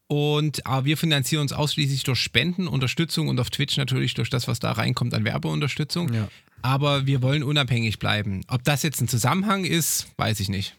[0.07, 4.47] Und aber wir finanzieren uns ausschließlich durch Spenden, Unterstützung und auf Twitch natürlich durch das,
[4.47, 6.13] was da reinkommt an Werbeunterstützung.
[6.13, 6.29] Ja.
[6.61, 8.43] Aber wir wollen unabhängig bleiben.
[8.49, 10.77] Ob das jetzt ein Zusammenhang ist, weiß ich nicht.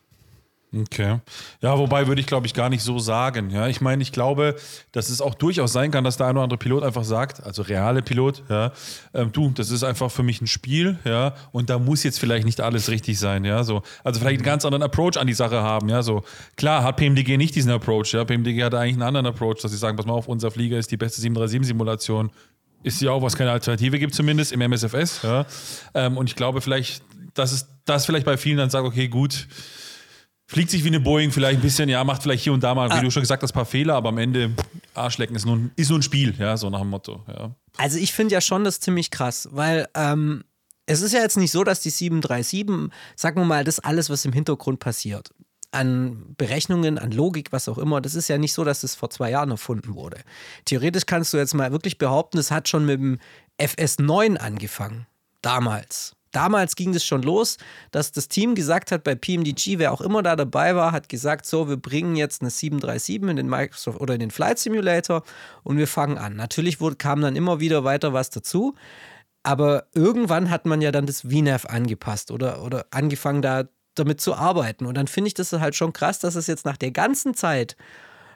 [0.75, 1.19] Okay.
[1.61, 3.49] Ja, wobei würde ich, glaube ich, gar nicht so sagen.
[3.49, 4.55] Ja, ich meine, ich glaube,
[4.91, 7.61] dass es auch durchaus sein kann, dass der eine oder andere Pilot einfach sagt, also
[7.61, 8.73] reale Pilot, ja,
[9.13, 12.45] ähm, du, das ist einfach für mich ein Spiel, ja, und da muss jetzt vielleicht
[12.45, 13.83] nicht alles richtig sein, ja, so.
[14.03, 16.23] Also vielleicht einen ganz anderen Approach an die Sache haben, ja, so.
[16.57, 19.77] Klar hat PMDG nicht diesen Approach, ja, PMDG hat eigentlich einen anderen Approach, dass sie
[19.77, 22.31] sagen, pass mal auf, unser Flieger ist die beste 737-Simulation.
[22.83, 25.45] Ist ja auch, was keine Alternative gibt, zumindest im MSFS, ja.
[25.93, 27.01] Ähm, und ich glaube vielleicht,
[27.33, 29.47] dass es das vielleicht bei vielen dann sagt, okay, gut,
[30.47, 32.89] Fliegt sich wie eine Boeing vielleicht ein bisschen, ja, macht vielleicht hier und da mal,
[32.91, 34.51] wie du schon gesagt hast, ein paar Fehler, aber am Ende
[34.93, 37.55] Arschlecken ist nur, ein- ist nur ein Spiel, ja, so nach dem Motto, ja.
[37.77, 40.43] Also ich finde ja schon das ziemlich krass, weil ähm,
[40.85, 44.23] es ist ja jetzt nicht so, dass die 737, sagen wir mal, das alles, was
[44.23, 45.31] im Hintergrund passiert,
[45.71, 49.09] an Berechnungen, an Logik, was auch immer, das ist ja nicht so, dass es vor
[49.09, 50.21] zwei Jahren erfunden wurde.
[50.65, 53.17] Theoretisch kannst du jetzt mal wirklich behaupten, es hat schon mit dem
[53.59, 55.07] FS9 angefangen,
[55.41, 56.14] damals.
[56.35, 57.57] Damals ging es schon los,
[57.91, 61.45] dass das Team gesagt hat, bei PMDG, wer auch immer da dabei war, hat gesagt,
[61.45, 65.23] so, wir bringen jetzt eine 737 in den Microsoft oder in den Flight Simulator
[65.63, 66.35] und wir fangen an.
[66.35, 68.75] Natürlich wurde, kam dann immer wieder weiter was dazu,
[69.43, 74.35] aber irgendwann hat man ja dann das VNAV angepasst oder, oder angefangen da damit zu
[74.35, 74.85] arbeiten.
[74.85, 77.77] Und dann finde ich das halt schon krass, dass es jetzt nach der ganzen Zeit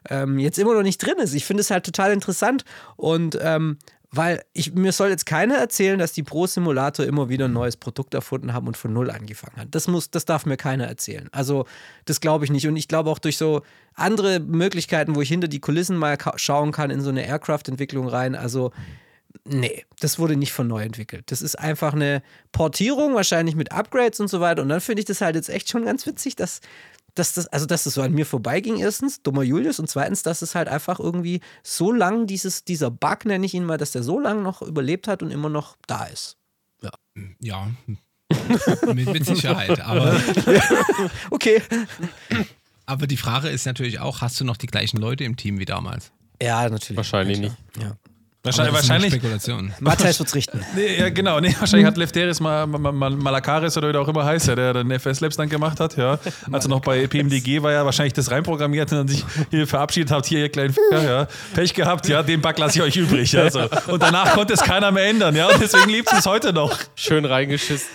[0.10, 1.34] ähm, jetzt immer noch nicht drin ist.
[1.34, 2.64] Ich finde es halt total interessant
[2.95, 3.78] und ähm,
[4.12, 7.78] weil ich, mir soll jetzt keiner erzählen, dass die Pro Simulator immer wieder ein neues
[7.78, 9.68] Produkt erfunden haben und von null angefangen hat.
[9.72, 11.30] Das muss, das darf mir keiner erzählen.
[11.32, 11.66] Also
[12.05, 12.68] das glaube ich nicht.
[12.68, 13.62] Und ich glaube auch durch so
[13.93, 18.36] andere Möglichkeiten, wo ich hinter die Kulissen mal schauen kann in so eine Aircraft-Entwicklung rein.
[18.36, 18.72] Also
[19.45, 21.32] Nee, das wurde nicht von neu entwickelt.
[21.32, 24.62] Das ist einfach eine Portierung, wahrscheinlich mit Upgrades und so weiter.
[24.62, 26.62] Und dann finde ich das halt jetzt echt schon ganz witzig, dass,
[27.20, 30.41] dass das, also dass das so an mir vorbeiging, erstens, dummer Julius, und zweitens, dass
[30.41, 34.03] es halt einfach irgendwie so lang, dieses, dieser Bug, nenne ich ihn mal, dass der
[34.03, 36.38] so lange noch überlebt hat und immer noch da ist.
[37.41, 37.67] Ja,
[38.93, 39.80] mit, mit Sicherheit.
[39.82, 40.15] Aber,
[41.32, 41.61] Okay.
[42.86, 45.65] aber die Frage ist natürlich auch, hast du noch die gleichen Leute im Team wie
[45.65, 46.11] damals?
[46.41, 46.97] Ja, natürlich.
[46.97, 47.57] Wahrscheinlich Ja, nicht.
[47.82, 47.95] Ja.
[48.41, 49.73] Wahrscheinlich, wahrscheinlich, Spekulation.
[49.81, 50.65] Matthias wird's richten.
[50.73, 54.07] nee, ja, genau, nee, wahrscheinlich hat Lefteris mal, mal, mal Malakaris oder wie der auch
[54.07, 56.17] immer heißt, ja, der den FS Labs dann gemacht hat, ja.
[56.51, 60.11] Als er noch bei PMDG war, ja wahrscheinlich das reinprogrammiert und dann sich hier verabschiedet
[60.11, 61.27] habt, hier ihr kleinen F***er, ja.
[61.53, 63.51] Pech gehabt, ja, den Bug lasse ich euch übrig, ja.
[63.51, 63.67] So.
[63.87, 65.47] Und danach konnte es keiner mehr ändern, ja.
[65.47, 66.79] Und deswegen liebt es heute noch.
[66.95, 67.89] Schön reingeschissen.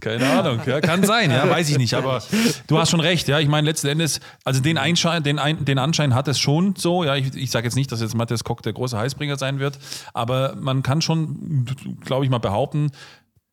[0.00, 2.22] Keine Ahnung, ja, kann sein, ja, weiß ich nicht, aber
[2.66, 5.78] du hast schon recht, ja, ich meine letzten Endes, also den, Einschein, den, Ein, den
[5.78, 8.62] Anschein hat es schon so, ja, ich, ich sage jetzt nicht, dass jetzt Matthias Koch
[8.62, 9.78] der große Heißbringer sein wird,
[10.14, 11.66] aber man kann schon,
[12.02, 12.90] glaube ich mal behaupten,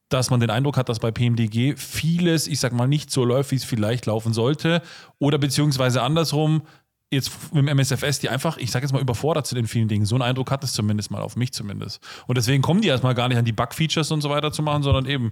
[0.08, 3.52] dass man den Eindruck hat, dass bei PMDG vieles, ich sag mal, nicht so läuft,
[3.52, 4.82] wie es vielleicht laufen sollte
[5.20, 6.62] oder beziehungsweise andersrum,
[7.12, 10.06] jetzt dem MSFS, die einfach, ich sag jetzt mal, überfordert sind in vielen Dingen.
[10.06, 12.02] So einen Eindruck hat es zumindest mal, auf mich zumindest.
[12.28, 14.84] Und deswegen kommen die erstmal gar nicht an die Bug-Features und so weiter zu machen,
[14.84, 15.32] sondern eben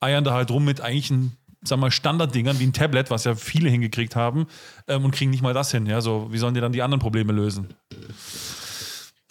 [0.00, 3.34] eiern da halt rum mit eigentlich ein, sag mal, Standarddingern wie ein Tablet, was ja
[3.34, 4.46] viele hingekriegt haben,
[4.86, 5.86] ähm, und kriegen nicht mal das hin.
[5.86, 7.74] Ja, so, wie sollen die dann die anderen Probleme lösen?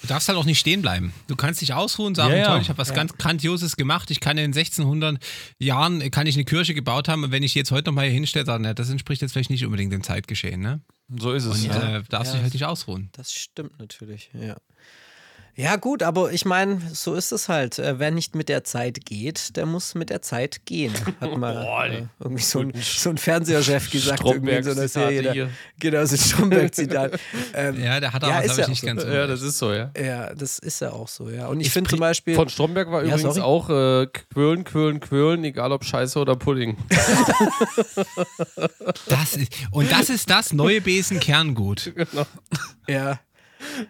[0.05, 1.13] Du darfst halt auch nicht stehen bleiben.
[1.25, 2.45] Du kannst dich ausruhen, sagen, Ja, ja.
[2.45, 4.11] toll, ich habe was ganz Grandioses gemacht.
[4.11, 5.17] Ich kann in 1600
[5.57, 8.45] Jahren kann ich eine Kirche gebaut haben und wenn ich jetzt heute nochmal hier hinstelle,
[8.45, 10.61] dann, das entspricht jetzt vielleicht nicht unbedingt dem Zeitgeschehen.
[10.61, 10.81] Ne?
[11.17, 11.63] So ist es.
[11.63, 11.97] Und ja.
[11.97, 12.37] äh, darfst Ja.
[12.37, 13.09] dich halt nicht ausruhen.
[13.13, 14.57] Das stimmt natürlich, ja.
[15.57, 17.79] Ja, gut, aber ich meine, so ist es halt.
[17.79, 20.93] Äh, Wer nicht mit der Zeit geht, der muss mit der Zeit gehen.
[21.21, 24.87] Hat mal Boah, äh, irgendwie so ein, so ein Fernseherchef gesagt, irgendwie in so einer
[24.89, 25.45] Serie.
[25.45, 25.49] Da,
[25.79, 27.17] genau, so ein Stromberg-Zitat.
[27.53, 29.07] ähm, Ja, der hat Ja, aber, ist glaube ich, ja nicht ganz so.
[29.07, 29.13] so.
[29.13, 29.91] Ja, das ist so, ja.
[29.97, 31.47] ja, das ist ja auch so, ja.
[31.47, 32.35] Und ich Es finde zum Beispiel.
[32.35, 33.41] Von Stromberg war Ja, übrigens sorry.
[33.41, 36.75] auch äh, Quirlen, Quirlen, Quirlen, egal ob Scheiße oder Pudding.
[39.07, 41.93] Das ist, und das ist das neue Besen-Kerngut.
[42.87, 43.19] ja,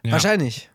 [0.03, 0.11] Ja.
[0.11, 0.69] wahrscheinlich.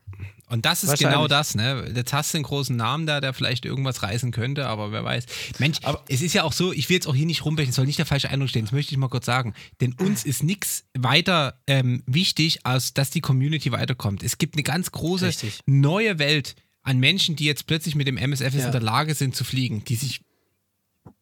[0.50, 1.90] Und das ist genau das, ne?
[1.94, 5.24] Jetzt hast du einen großen Namen da, der vielleicht irgendwas reißen könnte, aber wer weiß.
[5.58, 5.78] Mensch,
[6.08, 7.98] es ist ja auch so, ich will jetzt auch hier nicht rumbrechen, es soll nicht
[7.98, 9.54] der falsche Eindruck stehen, das möchte ich mal kurz sagen.
[9.80, 14.22] Denn uns ist nichts weiter ähm, wichtig, als dass die Community weiterkommt.
[14.22, 15.60] Es gibt eine ganz große Richtig.
[15.66, 18.66] neue Welt an Menschen, die jetzt plötzlich mit dem MSF Ja.
[18.66, 20.20] in der Lage sind zu fliegen, die sich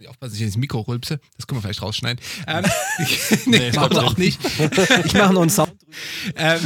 [0.01, 1.21] ich aufpasse, dass ich ins Mikro rülpse.
[1.37, 2.25] Das können wir vielleicht rausschneiden.
[2.47, 2.65] Ähm,
[3.47, 4.41] nee, machen wir auch nicht.
[5.05, 5.75] Ich mache noch einen Sound.
[6.37, 6.61] ähm,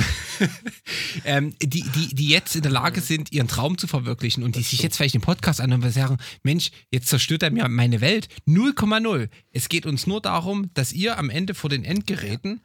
[1.24, 4.62] ähm, die, die, die jetzt in der Lage sind, ihren Traum zu verwirklichen und die
[4.62, 8.28] sich jetzt vielleicht den Podcast anhören und sagen, Mensch, jetzt zerstört er mir meine Welt.
[8.46, 9.28] 0,0.
[9.50, 12.60] Es geht uns nur darum, dass ihr am Ende vor den Endgeräten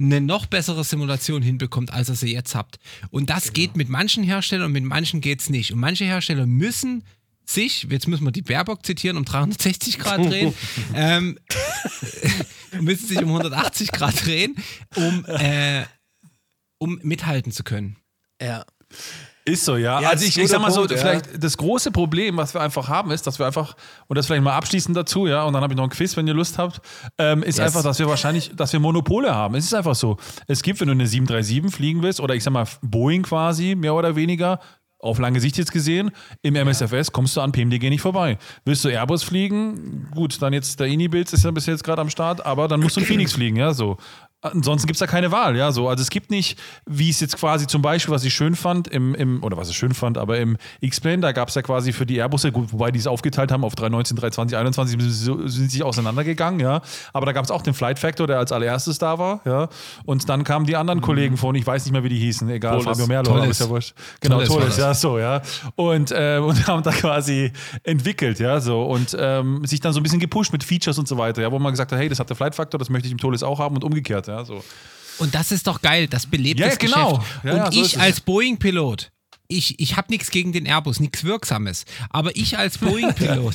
[0.00, 2.78] eine noch bessere Simulation hinbekommt, als ihr sie jetzt habt.
[3.10, 5.72] Und das geht mit manchen Herstellern und mit manchen geht es nicht.
[5.72, 7.04] Und manche Hersteller müssen
[7.50, 10.54] sich, jetzt müssen wir die Baerbock zitieren, um 360 Grad drehen,
[10.94, 11.38] ähm,
[12.80, 14.56] müssen sich um 180 Grad drehen,
[14.96, 15.84] um, äh,
[16.78, 17.96] um mithalten zu können.
[18.40, 18.64] Ja.
[19.48, 20.00] Ist so, ja.
[20.00, 20.98] Ja, also das ich, ich sag mal so, Punkt, ja.
[20.98, 23.76] vielleicht das große Problem, was wir einfach haben, ist, dass wir einfach,
[24.06, 26.26] und das vielleicht mal abschließend dazu, ja, und dann habe ich noch ein Quiz, wenn
[26.26, 26.80] ihr Lust habt,
[27.16, 27.66] ähm, ist Yes.
[27.66, 29.54] einfach, dass wir wahrscheinlich, dass wir Monopole haben.
[29.54, 30.18] Es ist einfach so.
[30.46, 33.94] Es gibt, wenn du eine 737 fliegen willst, oder ich sag mal Boeing quasi, mehr
[33.94, 34.60] oder weniger,
[35.00, 36.10] auf lange Sicht jetzt gesehen,
[36.42, 38.38] im MSFS kommst du an PMDG nicht vorbei.
[38.64, 40.08] Willst du Airbus fliegen?
[40.12, 42.96] Gut, dann jetzt der Inibilz ist ja bis jetzt gerade am Start, aber dann musst
[42.96, 43.96] du in Phoenix fliegen, ja, so.
[44.40, 45.88] Ansonsten gibt es da keine Wahl, ja, so.
[45.88, 49.16] Also es gibt nicht, wie es jetzt quasi zum Beispiel, was ich schön fand, im,
[49.16, 52.06] im oder was ich schön fand, aber im X-Plane, da gab es ja quasi für
[52.06, 55.82] die Airbusse, gut, wobei die es aufgeteilt haben auf 319, 320, 21, sind sie- sich
[55.82, 56.82] auseinandergegangen, ja.
[57.12, 59.68] Aber da gab es auch den Flight Factor, der als allererstes da war, ja.
[60.04, 62.74] Und dann kamen die anderen Kollegen von, ich weiß nicht mehr, wie die hießen, egal,
[62.78, 62.86] Tolles.
[62.96, 63.50] Fabio Merlo, Tolles.
[63.50, 63.94] ist ja wurscht.
[64.20, 64.78] Genau, Tolles das.
[64.78, 65.42] ja, so, ja.
[65.74, 67.50] Und, äh, und haben da quasi
[67.82, 68.84] entwickelt, ja, so.
[68.84, 71.58] Und ähm, sich dann so ein bisschen gepusht mit Features und so weiter, ja, wo
[71.58, 73.58] man gesagt hat, hey, das hat der Flight Factor, das möchte ich im Tolles auch
[73.58, 74.62] haben und umgekehrt, ja, so.
[75.18, 77.18] Und das ist doch geil, das belebt Ja, das genau.
[77.18, 77.44] Geschäft.
[77.44, 78.00] Ja, und ja, so ich es.
[78.00, 79.10] als Boeing-Pilot,
[79.48, 83.54] ich, ich habe nichts gegen den Airbus, nichts Wirksames, aber ich als Boeing-Pilot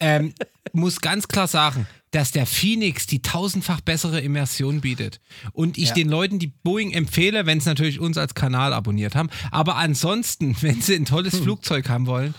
[0.00, 0.32] ähm,
[0.72, 5.20] muss ganz klar sagen, dass der Phoenix die tausendfach bessere Immersion bietet.
[5.52, 5.94] Und ich Ja.
[5.94, 9.28] den Leuten die Boeing empfehle, wenn sie natürlich uns als Kanal abonniert haben.
[9.50, 11.42] Aber ansonsten, wenn sie ein tolles Hm.
[11.42, 12.34] Flugzeug haben wollen,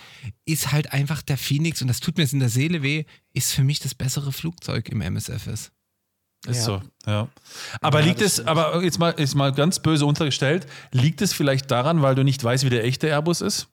[0.46, 3.04] ist halt einfach der Phoenix, und das tut mir jetzt in der Seele weh,
[3.34, 5.72] ist für mich das bessere Flugzeug im MSFS.
[6.46, 6.64] Ist Ja.
[6.64, 7.28] so, ja.
[7.82, 11.34] Aber Ja, liegt das es, aber jetzt mal, jetzt mal ganz böse untergestellt, liegt es
[11.34, 13.68] vielleicht daran, weil du nicht weißt, wie der echte Airbus ist?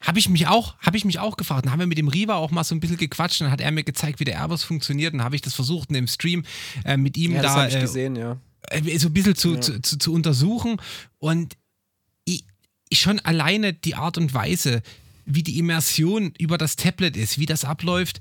[0.00, 1.64] Habe ich mich auch, habe ich mich auch gefragt.
[1.64, 3.40] Dann haben wir mit dem Riva auch mal so ein bisschen gequatscht.
[3.40, 5.14] Dann hat er mir gezeigt, wie der Airbus funktioniert.
[5.14, 6.44] Dann habe ich das versucht, in dem Stream
[6.84, 8.36] äh, mit ihm Ja, das da habe ich äh, gesehen, ja.
[8.68, 10.76] äh, so ein bisschen zu, zu, zu, zu untersuchen.
[11.20, 11.54] Und
[12.26, 12.44] ich,
[12.90, 14.82] ich schon alleine die Art und Weise,
[15.24, 18.20] wie die Immersion über das Tablet ist, wie das abläuft.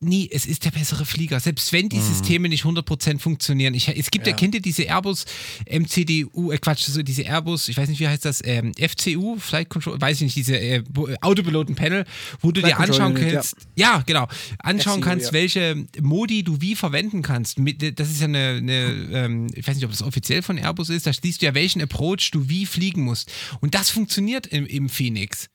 [0.00, 1.40] Nie, es ist der bessere Flieger.
[1.40, 3.72] Selbst wenn die Systeme nicht 100% funktionieren.
[3.74, 4.36] Ich, es gibt ja, Ja.
[4.36, 5.24] kennt ihr diese Airbus
[5.70, 9.68] MCDU, äh Quatsch, so diese Airbus, ich weiß nicht, wie heißt das, ähm, FCU, Flight
[9.70, 12.04] Control, weiß ich nicht, diese äh, Bo- Autopiloten-Panel,
[12.40, 14.02] wo du Flight dir anschauen kannst, ja.
[14.06, 14.28] genau,
[14.58, 15.32] anschauen FCU, kannst, ja.
[15.32, 17.58] welche Modi du wie verwenden kannst.
[17.58, 20.90] Mit, das ist ja eine, eine ähm, ich weiß nicht, ob das offiziell von Airbus
[20.90, 23.30] ist, da siehst du ja, welchen Approach du wie fliegen musst.
[23.60, 25.48] Und das funktioniert im, im Phoenix.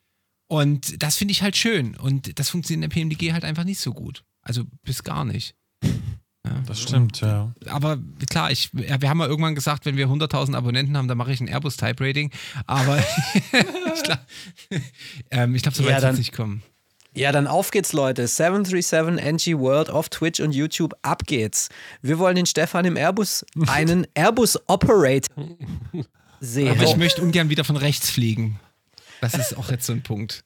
[0.48, 1.96] Und das finde ich halt schön.
[1.96, 4.24] Und das funktioniert in der PMDG halt einfach nicht so gut.
[4.42, 5.56] Also bis gar nicht.
[6.66, 7.54] Das stimmt, ja.
[7.68, 7.98] Aber
[8.30, 11.32] klar, ich, ja, wir haben mal irgendwann gesagt, wenn wir 100.000 Abonnenten haben, dann mache
[11.32, 12.32] ich ein Airbus Type Rating.
[12.66, 12.98] Aber
[13.54, 14.22] ich glaube,
[15.32, 16.64] ähm, ich glaub, so weit Ja, wird dann- es nicht kommen.
[17.14, 18.26] Ja, dann auf geht's, Leute.
[18.28, 19.24] 737
[19.54, 20.94] NG World auf Twitch und YouTube.
[21.04, 21.70] Ab geht's.
[22.02, 25.46] Wir wollen den Stefan im Airbus, einen Airbus Operator
[26.40, 26.70] sehen.
[26.72, 28.60] Aber ich möchte ungern wieder von rechts fliegen.
[29.20, 30.44] Das ist auch jetzt so ein Punkt.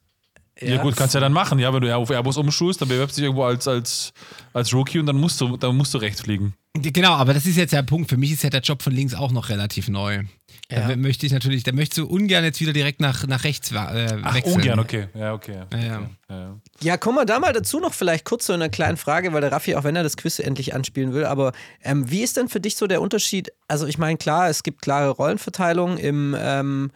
[0.61, 3.21] Ja, gut, kannst ja dann machen, ja, wenn du auf Airbus umschulst, dann bewirbst du
[3.21, 4.13] dich irgendwo als, als,
[4.53, 6.53] als Rookie und dann musst du, dann musst du rechts fliegen.
[6.73, 8.09] Genau, aber das ist jetzt der Punkt.
[8.09, 10.23] Für mich ist ja der Job von links auch noch relativ neu.
[10.71, 10.87] Ja.
[10.87, 13.75] Da möchte ich natürlich, da möchtest du ungern jetzt wieder direkt nach, nach rechts äh,
[14.23, 14.55] Ach, wechseln.
[14.55, 15.07] ungern, okay.
[15.13, 15.61] Ja, okay.
[15.71, 15.97] Ja, ja.
[15.97, 16.09] okay.
[16.29, 16.55] Ja, ja.
[16.81, 19.51] Ja, kommen wir da mal dazu noch vielleicht kurz zu einer kleinen Frage, weil der
[19.51, 21.53] Raffi, auch wenn er das Quiz endlich anspielen will, aber
[21.83, 23.51] ähm, wie ist denn für dich so der Unterschied?
[23.67, 26.91] Also ich meine, klar, es gibt klare Rollenverteilung im, ähm,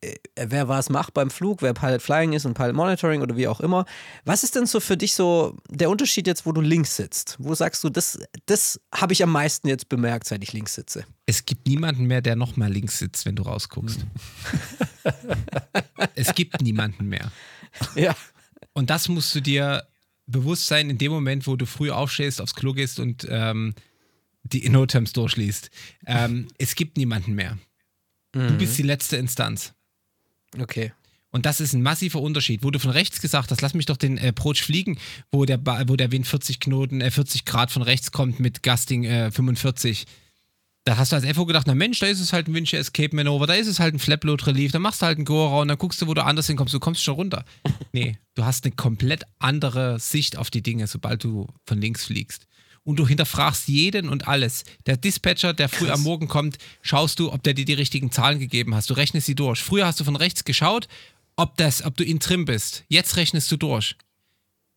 [0.00, 3.48] äh, wer was macht beim Flug, wer Pilot Flying ist und Pilot Monitoring oder wie
[3.48, 3.84] auch immer.
[4.24, 7.36] Was ist denn so für dich so der Unterschied jetzt, wo du links sitzt?
[7.38, 11.04] Wo sagst du, das, das habe ich am meisten jetzt bemerkt, seit ich links sitze?
[11.26, 14.06] Es gibt niemanden mehr, der nochmal links sitzt, wenn du rausguckst.
[16.14, 17.30] es gibt niemanden mehr.
[17.94, 18.14] Ja.
[18.72, 19.86] Und das musst du dir
[20.26, 23.74] bewusst sein in dem Moment, wo du früh aufstehst, aufs Klo gehst und ähm,
[24.42, 25.70] die No-Terms durchliest.
[26.06, 27.58] Ähm, es gibt niemanden mehr.
[28.32, 29.72] Du bist die letzte Instanz.
[30.58, 30.92] Okay.
[31.30, 33.98] Und das ist ein massiver Unterschied, wo du von rechts gesagt hast, lass mich doch
[33.98, 34.98] den äh, Approach fliegen,
[35.30, 38.62] wo der, ba wo der Wind 40 Knoten, äh, 40 Grad von rechts kommt mit
[38.62, 40.06] Gusting äh, 45.
[40.84, 43.14] Da hast du als FO gedacht, na Mensch, da ist es halt ein Windshield Escape
[43.14, 45.68] Manöver, da ist es halt ein Flapload Relief, da machst du halt einen Gora und
[45.68, 47.44] dann guckst du, wo du anders hinkommst, du kommst schon runter.
[47.92, 52.46] Nee, du hast eine komplett andere Sicht auf die Dinge, sobald du von links fliegst.
[52.86, 54.62] Und du hinterfragst jeden und alles.
[54.86, 58.38] Der Dispatcher, der früh am Morgen kommt, schaust du, ob der dir die richtigen Zahlen
[58.38, 58.88] gegeben hast.
[58.90, 59.60] Du rechnest sie durch.
[59.60, 60.86] Früher hast du von rechts geschaut,
[61.34, 62.84] ob, das, ob du in Trim bist.
[62.86, 63.96] Jetzt rechnest du durch.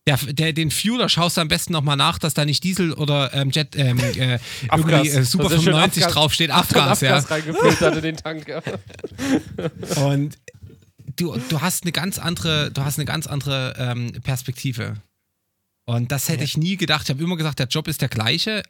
[0.08, 3.32] Der, der, den Fueler schaust du am besten nochmal nach, dass da nicht Diesel oder
[3.32, 4.40] ähm, Jet ähm, äh,
[4.72, 6.50] irgendwie äh, Super Das ist schön 95 Abgas- draufsteht.
[6.50, 7.16] Abgas, ja.
[7.16, 8.48] Abgas reingefüllt hat in den Tank.
[8.48, 8.60] Ja.
[10.02, 10.36] Und
[11.14, 14.94] du, du hast eine ganz andere, du hast eine ganz andere ähm, Perspektive.
[15.90, 17.02] Und das hätte ich nie gedacht.
[17.02, 18.62] Ich habe immer gesagt, der Job ist der gleiche,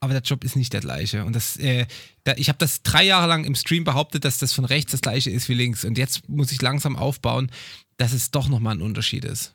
[0.00, 1.24] aber der Job ist nicht der gleiche.
[1.24, 1.86] Und das, äh,
[2.24, 5.00] da, ich habe das drei Jahre lang im Stream behauptet, dass das von rechts das
[5.00, 5.84] gleiche ist wie links.
[5.84, 7.48] Und jetzt muss ich langsam aufbauen,
[7.96, 9.54] dass es doch nochmal ein Unterschied ist.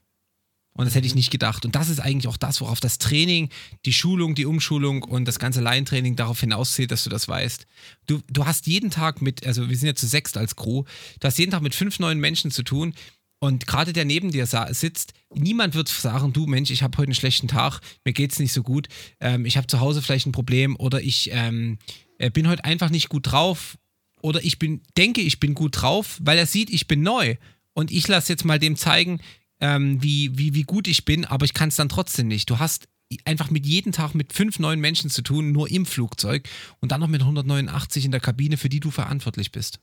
[0.71, 1.65] Und das hätte ich nicht gedacht.
[1.65, 3.49] Und das ist eigentlich auch das, worauf das Training,
[3.85, 7.67] die Schulung, die Umschulung und das ganze Laientraining darauf hinauszählt, dass du das weißt.
[8.07, 10.85] Du, du hast jeden Tag mit, also wir sind ja zu sechst als Crew,
[11.19, 12.93] du hast jeden Tag mit fünf neuen Menschen zu tun.
[13.39, 17.15] Und gerade der neben dir sitzt, niemand wird sagen, du Mensch, ich habe heute einen
[17.15, 18.89] schlechten Tag, mir geht's nicht so gut,
[19.21, 21.77] ähm, ich habe zu Hause vielleicht ein Problem oder ich ähm,
[22.17, 23.77] äh, bin heute einfach nicht gut drauf
[24.21, 27.35] oder ich bin, denke, ich bin gut drauf, weil er sieht, ich bin neu.
[27.73, 29.21] Und ich lasse jetzt mal dem zeigen,
[29.61, 32.49] ähm, wie, wie, wie gut ich bin, aber ich kann es dann trotzdem nicht.
[32.49, 32.89] Du hast
[33.25, 36.47] einfach mit jedem Tag mit fünf neuen Menschen zu tun, nur im Flugzeug
[36.79, 39.79] und dann noch mit 189 in der Kabine, für die du verantwortlich bist.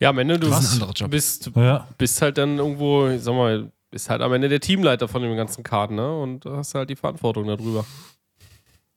[0.00, 1.10] Ja, am Ende du Das ist ein anderer Job.
[1.10, 1.88] bist, Ja.
[1.98, 5.36] bist halt dann irgendwo, ich sag mal, bist halt am Ende der Teamleiter von dem
[5.36, 6.16] ganzen Karten, ne?
[6.20, 7.84] Und hast halt die Verantwortung darüber.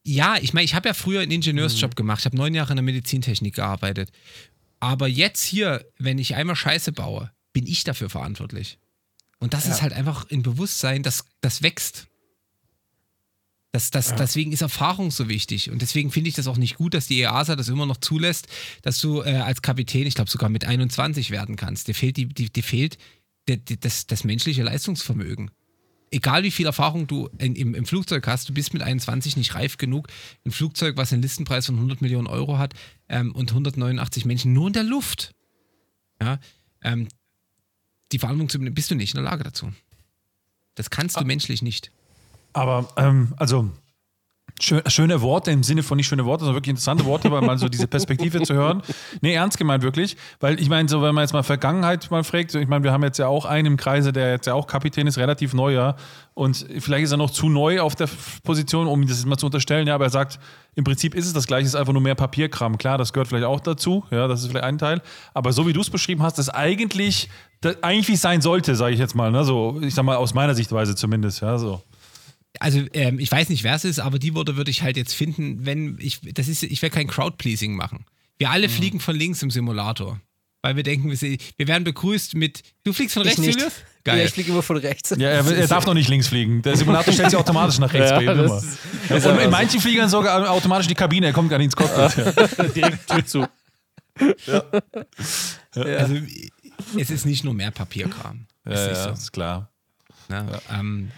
[0.06, 2.20] Ja, ich meine, ich habe ja früher einen Ingenieursjob gemacht.
[2.20, 4.12] Ich habe neun Jahre in der Medizintechnik gearbeitet.
[4.80, 8.80] Aber jetzt hier, wenn ich einmal Scheiße baue, bin ich dafür verantwortlich.
[9.40, 12.08] Und das ist halt einfach ein Bewusstsein, das, das wächst.
[13.74, 15.72] Das, das, Deswegen ist Erfahrung so wichtig.
[15.72, 18.48] Und deswegen finde ich das auch nicht gut, dass die EASA das immer noch zulässt,
[18.84, 21.88] dass du äh, als Kapitän, ich glaube sogar mit 21 werden kannst.
[21.88, 23.00] Dir fehlt, die, die, dir fehlt
[23.48, 25.50] der, die, das, das menschliche Leistungsvermögen.
[26.12, 29.56] Egal wie viel Erfahrung du in, im, im Flugzeug hast, du bist mit 21 nicht
[29.56, 30.08] reif genug.
[30.46, 32.76] Ein Flugzeug, was einen Listenpreis von 100 Millionen Euro hat
[33.10, 35.34] ähm, und 189 Menschen nur in der Luft.
[36.22, 36.40] Ja,
[36.84, 37.08] ähm,
[38.12, 39.74] die Verantwortung zu bist du nicht in der Lage dazu.
[40.76, 41.92] Das kannst du menschlich nicht.
[42.54, 43.70] Aber, ähm, also,
[44.62, 47.58] schön, schöne Worte im Sinne von nicht schöne Worte, sondern wirklich interessante Worte, weil mal
[47.58, 48.82] so diese Perspektive zu hören.
[49.22, 50.16] Nee, ernst gemeint wirklich.
[50.40, 52.92] Weil ich meine, so, wenn man jetzt mal Vergangenheit mal fragt, so, ich meine, wir
[52.92, 55.74] haben jetzt ja auch einen im Kreise, der jetzt ja auch Kapitän ist, relativ neu,
[55.74, 55.96] ja.
[56.34, 58.10] Und vielleicht ist er noch zu neu auf der
[58.44, 60.40] Position, um das jetzt mal zu unterstellen, ja, aber er sagt,
[60.76, 62.78] im Prinzip ist es das Gleiche, ist einfach nur mehr Papierkram.
[62.78, 65.02] Klar, das gehört vielleicht auch dazu, ja, das ist vielleicht ein Teil.
[65.34, 67.30] Aber so wie du es beschrieben hast, ist eigentlich,
[67.62, 69.44] das, eigentlich wie es sein sollte, sage ich jetzt mal, ne?
[69.44, 71.82] So, ich sag mal, aus meiner Sichtweise zumindest, ja, so.
[72.60, 75.14] Also ähm, ich weiß nicht, wer es ist, aber die Worte würde ich halt jetzt
[75.14, 78.06] finden, wenn ich, das ist, ich werde kein Crowdpleasing machen.
[78.38, 80.20] Wir alle fliegen von links im Simulator.
[80.66, 83.46] Weil wir denken, wir, werden begrüßt mit, du fliegst von Ich rechts.
[83.46, 83.74] Julius?
[84.06, 84.26] Ja, Geil.
[84.28, 85.10] ich fliege immer von rechts.
[85.18, 86.62] Ja, er, er darf noch nicht links fliegen.
[86.62, 88.58] Der Simulator stellt sich automatisch nach rechts Ja, bei ihm immer.
[88.58, 88.64] ist-
[89.10, 89.50] ist Und in so.
[89.50, 92.76] manchen Fliegern sogar automatisch die Kabine, er kommt gar nicht ins Cockpit.
[92.76, 93.46] Direkt Tür zu.
[95.76, 96.16] Also
[96.98, 98.48] es ist nicht nur mehr Papierkram.
[98.66, 99.10] Ja, ist ja, so.
[99.12, 99.70] ist klar.
[100.30, 100.62] Ne?
[100.72, 101.12] Ähm,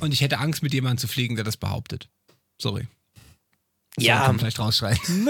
[0.00, 2.08] und ich hätte Angst, mit jemandem zu fliegen, der das behauptet.
[2.60, 2.86] Sorry.
[3.98, 4.18] Ja.
[4.18, 4.98] Kann man vielleicht rausschreien.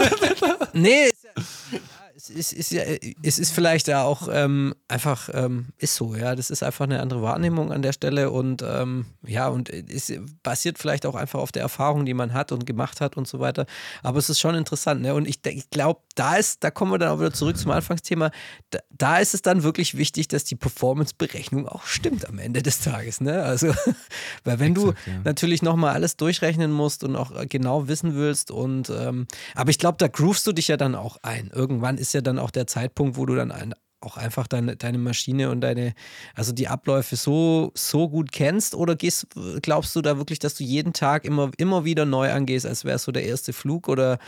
[0.72, 1.11] Nee,
[2.31, 2.83] es, ist, ja,
[3.22, 6.35] es ist vielleicht ja auch ähm, einfach, ähm, ist so, ja.
[6.35, 10.12] Das ist einfach eine andere Wahrnehmung an der Stelle und ähm, ja, und es
[10.43, 13.40] basiert vielleicht auch einfach auf der Erfahrung, die man hat und gemacht hat und so
[13.40, 13.66] weiter.
[14.03, 15.15] Aber es ist schon interessant, ne?
[15.15, 18.31] Und ich, ich glaube, da ist, da kommen wir dann auch wieder zurück zum Anfangsthema,
[18.70, 22.81] da, da ist es dann wirklich wichtig, dass die Performance-Berechnung auch stimmt am Ende des
[22.81, 23.43] Tages, ne?
[23.43, 23.69] Also,
[24.44, 25.19] weil wenn Exakt, du ja.
[25.24, 29.78] natürlich nochmal alles durchrechnen musst und auch äh, genau wissen willst und ähm, aber ich
[29.78, 31.51] glaube, da groovst du dich ja dann auch ein.
[31.53, 34.98] Irgendwann ist ja dann auch der Zeitpunkt, wo du dann ein, auch einfach deine, deine
[34.98, 35.94] Maschine und deine,
[36.34, 39.28] also die Abläufe so, so gut kennst oder gehst,
[39.62, 42.97] glaubst du da wirklich, dass du jeden Tag immer, immer wieder neu angehst, als wäre
[42.97, 44.18] es so der erste Flug oder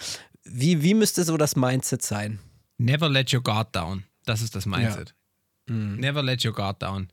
[0.45, 2.39] wie, wie müsste so das Mindset sein?
[2.79, 4.05] Never let your guard down.
[4.25, 5.15] Das ist das Mindset.
[6.01, 7.09] Never let your guard down.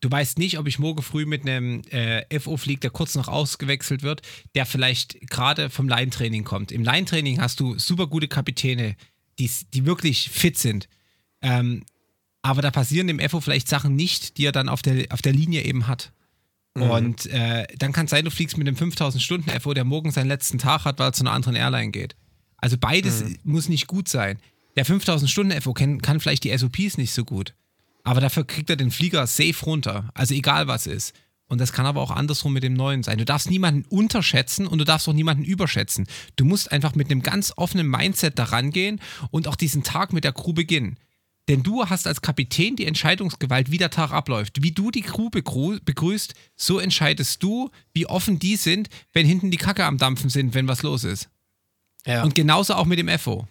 [0.00, 3.28] Du weißt nicht, ob ich morgen früh mit einem äh, FO fliege, der kurz noch
[3.28, 4.20] ausgewechselt wird,
[4.54, 6.72] der vielleicht gerade vom Line-Training kommt.
[6.72, 8.96] Im Line-Training hast du super gute Kapitäne,
[9.38, 10.88] die, die wirklich fit sind.
[11.42, 11.84] Ähm,
[12.42, 15.32] aber da passieren dem FO vielleicht Sachen nicht, die er dann auf der, auf der
[15.32, 16.12] Linie eben hat.
[16.74, 20.10] Und äh, dann kann es sein, du fliegst mit einem 5000 Stunden FO, der morgen
[20.10, 22.16] seinen letzten Tag hat, weil er zu einer anderen Airline geht.
[22.56, 24.38] Also beides muss nicht gut sein.
[24.76, 27.54] Der 5000 Stunden FO kann, kann vielleicht die SOPs nicht so gut.
[28.02, 30.10] Aber dafür kriegt er den Flieger safe runter.
[30.14, 31.14] Also egal was ist.
[31.46, 33.18] Und das kann aber auch andersrum mit dem Neuen sein.
[33.18, 36.06] Du darfst niemanden unterschätzen und du darfst auch niemanden überschätzen.
[36.36, 39.00] Du musst einfach mit einem ganz offenen Mindset daran gehen
[39.30, 40.96] und auch diesen Tag mit der Crew beginnen.
[41.48, 44.62] Denn du hast als Kapitän die Entscheidungsgewalt, wie der Tag abläuft.
[44.62, 49.50] Wie du die Crew begrü begrüßt, so entscheidest du, wie offen die sind, wenn hinten
[49.50, 51.28] die Kacke am Dampfen sind, wenn was los ist.
[52.06, 52.22] Ja.
[52.22, 53.46] Und genauso auch mit dem FO.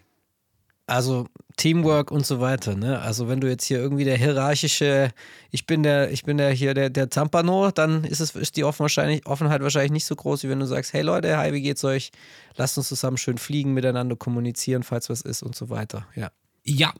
[0.87, 1.27] Also
[1.57, 2.99] Teamwork und so weiter, ne?
[2.99, 5.11] Also wenn du jetzt hier irgendwie der hierarchische,
[5.51, 8.63] ich bin der, ich bin der hier der, der Zampano, dann ist es ist die
[8.63, 11.61] Offen wahrscheinlich, Offenheit wahrscheinlich nicht so groß, wie wenn du sagst, hey Leute, hi, wie
[11.61, 12.11] geht's euch?
[12.55, 16.07] Lasst uns zusammen schön fliegen, miteinander kommunizieren, falls was ist und so weiter.
[16.15, 16.31] Ja.
[16.63, 16.93] Ja,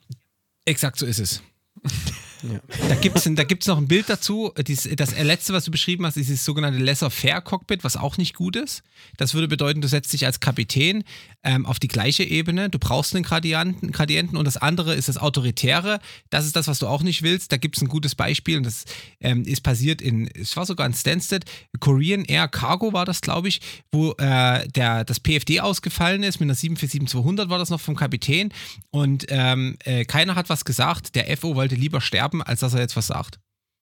[0.65, 1.41] exakt so ist es.
[2.43, 2.59] Ja.
[2.89, 3.17] Da gibt
[3.61, 4.51] es noch ein Bild dazu.
[4.67, 8.55] Dies, das letzte, was du beschrieben hast, ist das sogenannte Lesser-Fair-Cockpit, was auch nicht gut
[8.55, 8.83] ist.
[9.17, 11.03] Das würde bedeuten, du setzt dich als Kapitän
[11.43, 12.69] ähm, auf die gleiche Ebene.
[12.69, 15.99] Du brauchst einen Gradienten, Gradienten und das andere ist das Autoritäre.
[16.29, 17.51] Das ist das, was du auch nicht willst.
[17.51, 18.85] Da gibt es ein gutes Beispiel und das
[19.21, 21.45] ähm, ist passiert in, es war sogar in Stansted,
[21.79, 23.61] Korean Air Cargo war das, glaube ich,
[23.91, 26.39] wo äh, der, das PFD ausgefallen ist.
[26.39, 28.51] Mit einer 747-200 war das noch vom Kapitän
[28.91, 31.15] und ähm, äh, keiner hat was gesagt.
[31.15, 33.39] Der FO wollte lieber sterben, als dass er jetzt was sagt.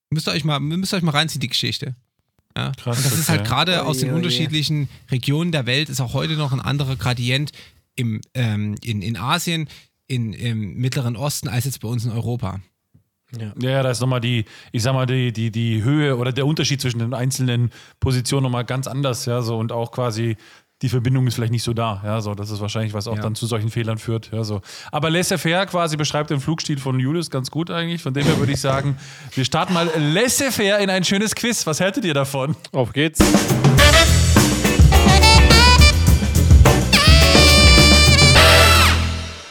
[0.10, 1.96] Müsst ihr euch mal, müsst ihr euch mal reinziehen, die Geschichte.
[2.56, 2.72] Ja.
[2.74, 3.50] Krass, und das ist halt okay.
[3.50, 4.18] gerade aus den oje.
[4.18, 7.52] unterschiedlichen Regionen der Welt, ist auch heute noch ein anderer Gradient
[7.96, 9.70] im, ähm, in, in Asien,
[10.08, 12.60] in, im Mittleren Osten, als jetzt bei uns in Europa.
[13.38, 16.46] Ja, ja, da ist nochmal die, ich sag mal, die, die, die Höhe oder der
[16.46, 17.72] Unterschied zwischen den einzelnen
[18.02, 20.36] Positionen nochmal ganz anders, ja, so und auch quasi
[20.82, 23.22] die Verbindung ist vielleicht nicht so da, ja, so, das ist wahrscheinlich, was auch Ja.
[23.22, 24.62] dann zu solchen Fehlern führt, ja, so.
[24.92, 28.52] Aber laissez-faire quasi beschreibt den Flugstil von Julius ganz gut eigentlich, von dem her würde
[28.54, 28.98] ich sagen,
[29.36, 31.68] wir starten mal laissez-faire in ein schönes Quiz.
[31.68, 32.56] Was hältet ihr davon?
[32.72, 33.20] Auf geht's.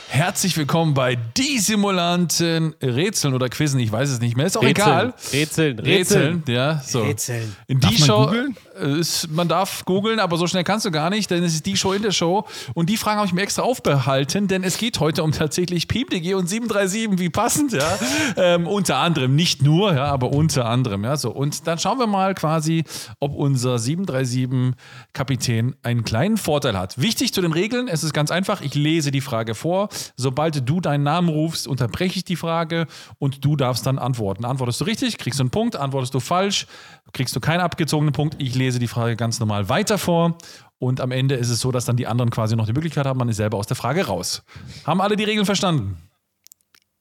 [0.09, 4.63] Herzlich willkommen bei Die Simulanten Rätseln oder Quizzen, ich weiß es nicht mehr, ist auch
[4.63, 4.89] Rätseln.
[4.89, 5.15] egal.
[5.33, 5.79] Rätseln.
[5.79, 7.03] Rätseln, ja, so.
[7.03, 7.57] Rätseln.
[7.69, 8.57] In Darf die man Show, googeln?
[8.81, 11.67] Äh, ist, man darf googeln, aber so schnell kannst du gar nicht, denn es ist
[11.67, 12.47] die Show in der Show.
[12.75, 16.35] Und die Fragen habe ich mir extra aufbehalten, denn es geht heute um tatsächlich PMDG
[16.35, 17.99] und 737, wie passend, ja.
[18.37, 21.17] ähm, unter anderem, nicht nur, ja, aber unter anderem, ja.
[21.17, 21.31] So.
[21.31, 22.85] Und dann schauen wir mal quasi,
[23.19, 27.01] ob unser 737-Kapitän einen kleinen Vorteil hat.
[27.01, 29.89] Wichtig zu den Regeln, es ist ganz einfach, ich lese die Frage vor.
[30.17, 32.87] Sobald du deinen Namen rufst, unterbreche ich die Frage
[33.19, 34.45] und du darfst dann antworten.
[34.45, 36.67] Antwortest du richtig, kriegst du einen Punkt, antwortest du falsch,
[37.13, 38.37] kriegst du keinen abgezogenen Punkt.
[38.39, 40.37] Ich lese die Frage ganz normal weiter vor.
[40.79, 43.19] Und am Ende ist es so, dass dann die anderen quasi noch die Möglichkeit haben,
[43.19, 44.43] man ist selber aus der Frage raus.
[44.87, 45.99] Haben alle die Regeln verstanden?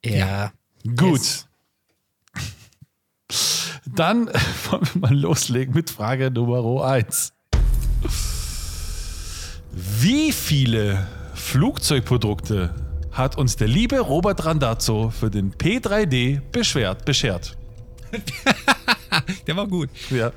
[0.03, 0.51] Ja.
[0.97, 1.19] Gut.
[1.19, 1.47] Yes.
[3.85, 4.27] Dann
[4.69, 7.33] wollen wir mal loslegen mit Frage Nummer 1.
[9.71, 12.73] Wie viele Flugzeugprodukte
[13.11, 17.57] hat uns der liebe Robert Randazzo für den P3D beschwert, beschert?
[19.47, 19.89] Der war gut.
[20.09, 20.31] Ja.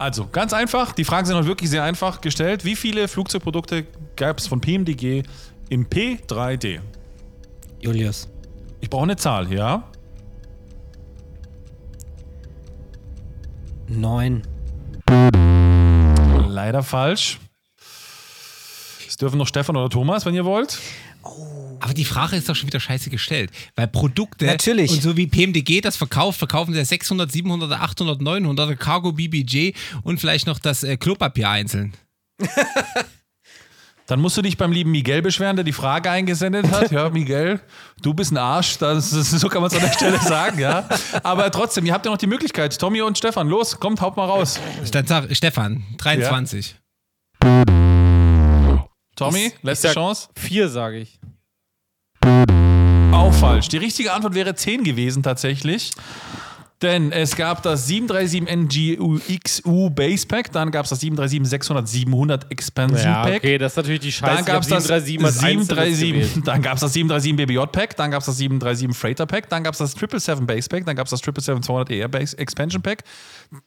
[0.00, 2.64] Also, ganz einfach, die Fragen sind auch wirklich sehr einfach gestellt.
[2.64, 3.84] Wie viele Flugzeugprodukte
[4.16, 5.24] gab es von PMDG
[5.68, 6.80] im P3D?
[7.82, 8.26] Julius.
[8.80, 9.84] Ich brauche eine Zahl, ja?
[13.88, 14.40] Neun.
[16.48, 17.38] Leider falsch.
[19.06, 20.78] Es dürfen noch Stefan oder Thomas, wenn ihr wollt.
[21.80, 23.50] Aber die Frage ist doch schon wieder scheiße gestellt.
[23.74, 24.90] Weil Produkte Natürlich.
[24.92, 29.72] und so wie PMDG das verkauft, verkaufen sie ja 600, 700, 800, 900 Cargo BBJ
[30.02, 31.94] und vielleicht noch das äh, Klopapier einzeln.
[34.06, 36.90] Dann musst du dich beim lieben Miguel beschweren, der die Frage eingesendet hat.
[36.90, 37.60] Ja, Miguel,
[38.02, 40.88] du bist ein Arsch, das ist, so kann man es an der Stelle sagen, ja.
[41.22, 42.76] Aber trotzdem, ihr habt ja noch die Möglichkeit.
[42.76, 44.58] Tommy und Stefan, los, kommt, haut mal raus.
[44.90, 46.74] Dann sag Stefan, 23.
[49.14, 50.28] Tommy, letzte sag- Chance.
[50.34, 51.20] Vier, sage ich.
[53.12, 53.68] Auch falsch.
[53.68, 55.90] Die richtige Antwort wäre 10 gewesen tatsächlich.
[56.82, 58.48] Denn es gab das 737
[59.66, 63.36] NGU Base Pack, dann gab es das 737-600-700 Expansion Ja, Pack.
[63.36, 64.34] okay, das ist natürlich die Scheiße.
[64.36, 66.48] Dann gab es das 737 als einzelnes 737, gewählt.
[66.48, 69.62] dann gab es das 737 BBJ Pack, dann gab es das 737 Freighter Pack, dann
[69.62, 73.04] gab es das 777 Base Pack, dann gab es das 777-200 Air Base Expansion Pack,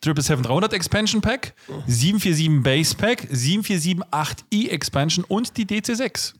[0.03, 1.53] 777-300 Expansion Pack,
[1.85, 6.33] 747 Base Pack, 747-8i Expansion und die DC-6.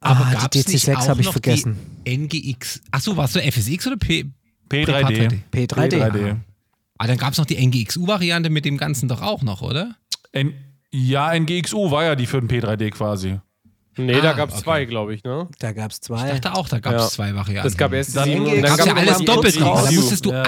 [0.00, 1.76] Ah, gab's die nicht DC6 auch habe ich noch vergessen.
[2.06, 2.80] NGX.
[2.90, 4.26] Achso, warst du FSX oder P?
[4.70, 5.40] P3D.
[5.52, 5.68] P3D.
[5.68, 6.36] P3D.
[6.98, 9.96] Ah, dann gab es noch die NGXU-Variante mit dem Ganzen doch auch noch, oder?
[10.32, 10.54] N
[10.92, 13.38] ja, NGXU war ja die für den P3D quasi.
[13.98, 14.64] Nee, da Ah, gab es okay.
[14.64, 15.48] zwei, glaube ich, ne?
[15.58, 16.30] Da gab es Ich zwei.
[16.32, 17.08] dachte auch, da gab es Ja.
[17.08, 17.66] zwei Varianten.
[17.68, 19.60] Es gab erst die und dann ja gab es alles noch doppelt.
[19.60, 19.96] Da 40.
[19.96, 20.44] musstest du, Ja.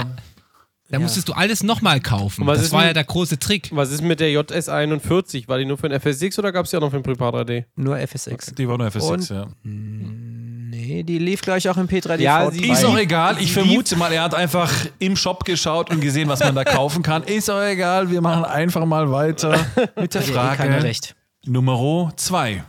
[0.90, 2.47] Da musstest du alles nochmal kaufen.
[2.47, 3.69] Das ist war denn- ja der große Trick.
[3.73, 5.47] Was ist mit der JS41?
[5.48, 7.65] War die nur für den FSX oder gab es ja noch für den Prepar 3D?
[7.77, 8.55] Nur FSX.
[8.56, 9.47] Die war nur FS6, Und- ja.
[9.65, 12.23] Nee, die lief gleich auch im P3D.
[12.23, 12.52] Ja, V2.
[12.52, 13.36] sie- Ist auch egal.
[13.40, 17.02] Ich vermute mal, er hat einfach im Shop geschaut und gesehen, was man da kaufen
[17.02, 17.23] kann.
[17.24, 18.10] Ist auch egal.
[18.10, 19.51] Wir machen einfach mal weiter
[19.97, 21.15] mit der Hat ja Frage recht.
[21.44, 22.65] Nummer 2.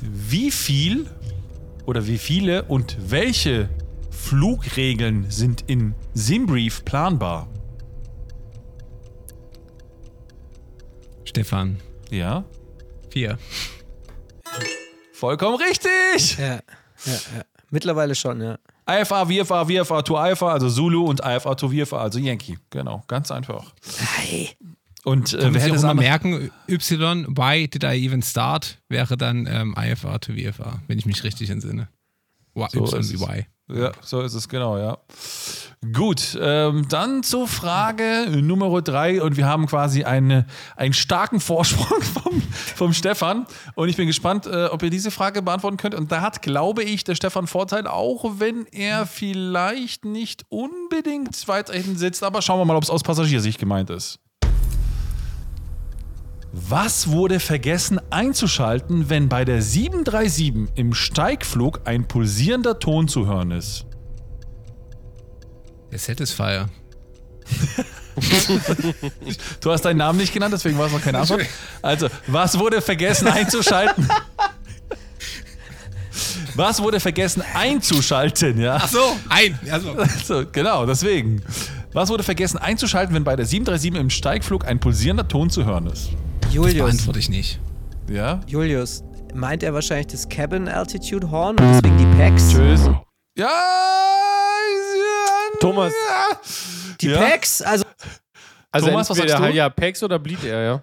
[0.00, 1.06] Wie viel
[1.86, 3.68] oder wie viele und welche
[4.18, 7.48] Flugregeln sind in Simbrief planbar?
[11.24, 11.78] Stefan.
[12.10, 12.44] Ja,
[13.10, 13.38] Vier.
[15.12, 16.36] vollkommen richtig.
[16.38, 16.46] Ja,
[17.06, 17.42] ja, ja.
[17.70, 18.58] Mittlerweile schon, ja.
[18.90, 22.58] IFA, VFA, VFA to IFA, also Zulu und IFA to VFA, also Yankee.
[22.70, 23.72] Genau, ganz einfach.
[24.16, 24.50] Hey.
[25.04, 29.16] Und äh, wer sich hätte es anders- merken, Y, why did I even start, wäre
[29.16, 31.88] dann ähm, IFA to VFA, wenn ich mich richtig entsinne.
[32.54, 33.46] So y.
[33.70, 34.96] Ja, so ist es genau, ja.
[35.92, 42.00] Gut, ähm, dann zur Frage Nummer drei und wir haben quasi eine, einen starken Vorsprung
[42.22, 46.10] vom, vom Stefan und ich bin gespannt, äh, ob ihr diese Frage beantworten könnt und
[46.10, 51.96] da hat, glaube ich, der Stefan Vorteil, auch wenn er vielleicht nicht unbedingt weiter hinten
[51.96, 54.18] sitzt, aber schauen wir mal, ob es aus Passagiersicht gemeint ist.
[56.52, 63.50] Was wurde vergessen einzuschalten, wenn bei der 737 im Steigflug ein pulsierender Ton zu hören
[63.50, 63.86] ist?
[65.90, 66.68] Der Satisfier.
[69.60, 71.42] Du hast deinen Namen nicht genannt, deswegen war es noch keine Antwort.
[71.82, 74.08] Also, was wurde vergessen einzuschalten?
[76.56, 78.78] Was wurde vergessen einzuschalten, ja?
[78.80, 79.56] Ach so, ein.
[79.70, 79.94] Also,
[80.24, 81.40] So, genau, deswegen.
[81.92, 85.86] Was wurde vergessen einzuschalten, wenn bei der 737 im Steigflug ein pulsierender Ton zu hören
[85.86, 86.10] ist?
[86.50, 87.60] Julius, beantworte ich nicht.
[88.10, 88.40] Ja?
[88.46, 89.02] Julius,
[89.34, 92.48] meint er wahrscheinlich das Cabin Altitude Horn und deswegen die Packs?
[92.50, 92.88] Tschüss.
[93.36, 93.48] Ja!
[95.60, 95.92] Thomas.
[95.92, 96.40] Ja.
[97.00, 97.18] Die Ja.
[97.18, 97.62] Packs?
[97.62, 97.84] Also,
[98.70, 99.44] Also Thomas, was sagst du?
[99.52, 100.82] ja Pex oder Bleed er, ja.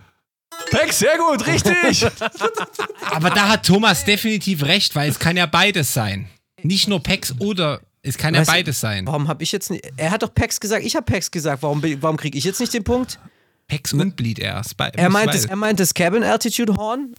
[0.72, 2.06] Peck, sehr gut, richtig.
[3.12, 6.28] Aber da hat Thomas definitiv recht, weil es kann ja beides sein.
[6.64, 9.06] Nicht nur Pex oder es kann ja Weißt du, beides sein.
[9.06, 9.86] warum habe ich jetzt nicht.
[9.98, 11.62] Er hat doch Packs gesagt, ich habe Packs gesagt.
[11.64, 13.20] Warum, warum kriege ich jetzt nicht den Punkt?
[13.68, 14.62] Pex und Bleed Air.
[14.64, 17.16] Spi- Er meint, das, er meint das Cabin Altitude Horn,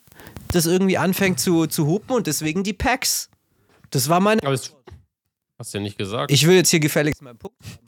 [0.49, 3.29] das irgendwie anfängt zu, zu hupen und deswegen die Packs.
[3.91, 4.43] Das war meine.
[4.43, 4.73] Aber das
[5.59, 6.31] hast du ja nicht gesagt.
[6.31, 7.79] Ich will jetzt hier gefälligst meinen Punkt haben.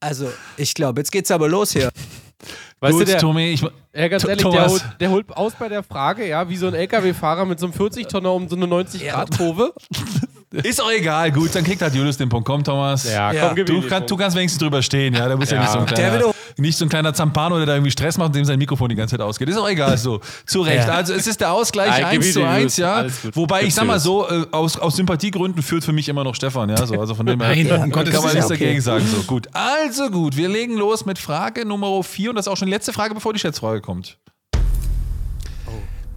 [0.00, 1.90] Also, ich glaube, jetzt geht's aber los hier.
[2.80, 3.62] weißt gut, du, der, Tommy, ich,
[3.92, 6.74] ja, ganz ehrlich, der holt, der holt aus bei der Frage, ja, wie so ein
[6.74, 9.74] LKW-Fahrer mit so einem 40-Tonner um so eine 90-Grad-Kurve.
[10.52, 11.30] ist auch egal.
[11.32, 12.46] Gut, dann kriegt halt Julius den Punkt.
[12.46, 13.04] Komm, Thomas.
[13.04, 13.46] Ja, Ja.
[13.48, 15.28] komm, gib Du, kann, du kannst wenigstens drüber stehen, ja.
[15.28, 15.62] Da muss ja, Ja.
[15.62, 18.28] nicht, so ein Der kleiner, nicht so ein kleiner Zampano, der da irgendwie Stress macht
[18.28, 19.48] und dem sein Mikrofon die ganze Zeit ausgeht.
[19.48, 20.20] Ist auch egal so.
[20.46, 20.86] Zu Recht.
[20.88, 20.94] Ja.
[20.94, 23.22] Also es ist der Ausgleich Ja, gib 1 ihm zu den, 1, Julius.
[23.24, 23.30] ja.
[23.34, 26.68] Wobei ich sag mal so, äh, aus, aus Sympathiegründen führt für mich immer noch Stefan,
[26.70, 26.84] ja.
[26.86, 28.58] So, also von dem her Nein, um kann Gottes man nichts Okay.
[28.58, 29.04] dagegen sagen.
[29.06, 29.48] So, gut.
[29.52, 32.72] Also gut, wir legen los mit Frage Nummer 4 und das ist auch schon die
[32.74, 34.18] letzte Frage, bevor die Schätzfrage kommt.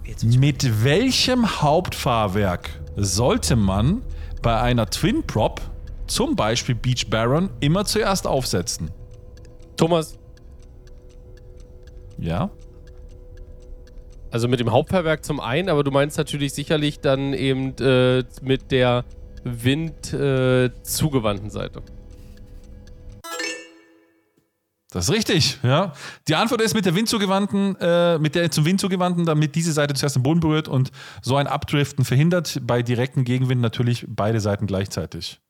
[0.04, 4.02] Ich- Mit welchem Hauptfahrwerk sollte man
[4.42, 5.60] bei einer Twin Prop,
[6.06, 8.90] zum Beispiel Beach Baron, immer zuerst aufsetzen?
[9.76, 10.18] Thomas,
[12.18, 12.50] Ja?
[14.30, 18.70] also mit dem Hauptfahrwerk zum einen, aber du meinst natürlich sicherlich dann eben äh, mit
[18.70, 19.04] der
[19.44, 21.82] Wind äh, zugewandten Seite.
[24.92, 25.94] Das ist richtig, ja.
[26.28, 29.94] Die Antwort ist mit der Windzugewandten, äh, mit der zum Wind zugewandten, damit diese Seite
[29.94, 30.92] zuerst den Boden berührt und
[31.22, 32.60] so ein Abdriften verhindert.
[32.62, 35.40] Bei direktem Gegenwind natürlich beide Seiten gleichzeitig.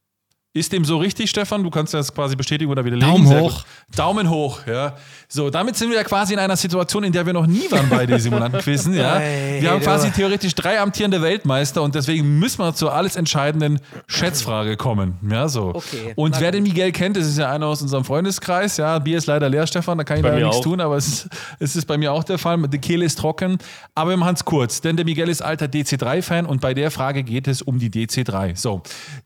[0.54, 1.62] Ist dem so richtig, Stefan?
[1.62, 3.10] Du kannst das quasi bestätigen oder widerlegen.
[3.10, 3.64] Daumen hoch.
[3.96, 4.96] Daumen hoch, ja.
[5.26, 7.88] So, damit sind wir ja quasi in einer Situation, in der wir noch nie waren
[7.88, 9.18] bei den Simulantenquizzen, ja.
[9.60, 14.76] Wir haben quasi theoretisch drei amtierende Weltmeister und deswegen müssen wir zur alles entscheidenden Schätzfrage
[14.76, 15.68] kommen, ja, so.
[15.74, 18.98] Okay, Und wer den Miguel kennt, das ist ja einer aus unserem Freundeskreis, ja.
[18.98, 20.64] Bier ist leider leer, Stefan, da kann ich Bei leider mir nichts auch.
[20.64, 21.28] tun, aber es ist,
[21.60, 22.58] es ist bei mir auch der Fall.
[22.68, 23.56] Die Kehle ist trocken.
[23.94, 27.22] Aber wir machen es kurz, denn der Miguel ist alter DC3-Fan und bei der Frage
[27.22, 28.54] geht es um die DC3.
[28.56, 28.82] So,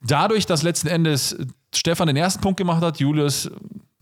[0.07, 1.16] dadurch, dass letzten Endes
[1.75, 3.51] Stefan den ersten Punkt gemacht hat, Julius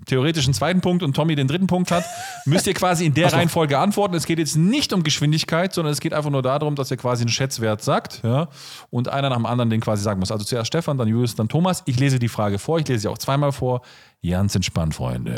[0.06, 2.04] theoretisch einen zweiten Punkt und Tommy den dritten Punkt hat,
[2.44, 4.14] müsst ihr quasi in der Reihenfolge antworten.
[4.14, 7.22] Es geht jetzt nicht um Geschwindigkeit, sondern es geht einfach nur darum, dass ihr quasi
[7.22, 8.48] einen Schätzwert sagt ja,
[8.90, 10.30] und einer nach dem anderen den quasi sagen muss.
[10.30, 11.82] Also zuerst Stefan, dann Julius, dann Thomas.
[11.86, 13.82] Ich lese die Frage vor, ich lese sie auch zweimal vor.
[14.22, 15.34] Ganz entspannt, Freunde.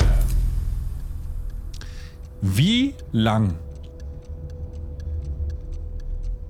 [2.41, 3.55] Wie lang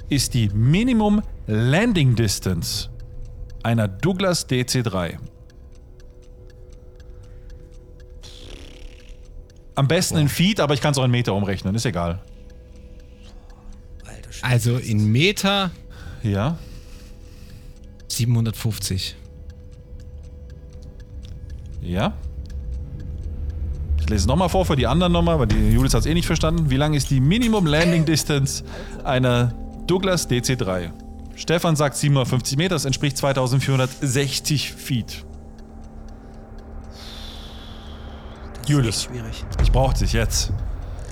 [0.10, 2.90] ist die Minimum Landing Distance
[3.64, 5.18] einer Douglas DC-3?
[9.76, 12.20] Am besten in Feet, aber ich kann es auch in Meter umrechnen, ist egal.
[14.42, 15.72] Also in Meter
[16.24, 16.58] Ja.
[18.08, 19.16] 750.
[21.82, 22.14] Ja.
[24.00, 26.14] Ich lese es nochmal vor für die anderen nochmal, weil die Julius hat es eh
[26.14, 26.70] nicht verstanden.
[26.70, 28.64] Wie lang ist die Minimum Landing Distance
[29.04, 29.54] einer
[29.86, 30.92] Douglas DC-3?
[31.38, 35.24] Stefan sagt 750 Meter, das entspricht 2460 Feet.
[38.66, 39.46] Julius, Schwierig.
[39.62, 40.52] ich brauche dich jetzt.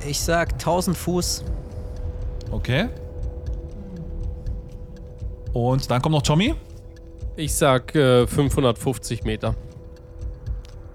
[0.06, 1.46] Ich sag 1000 Fuß.
[2.52, 2.90] Okay.
[5.54, 6.56] Und dann kommt noch Tommy.
[7.38, 9.56] Ich sag äh, 550 Meter.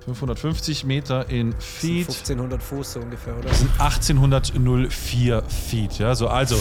[0.04, 2.08] 550 Meter in Feet.
[2.08, 3.54] 1500 Fuß so ungefähr, oder?
[3.54, 5.98] sind 1804 Feet.
[5.98, 6.56] Ja, so also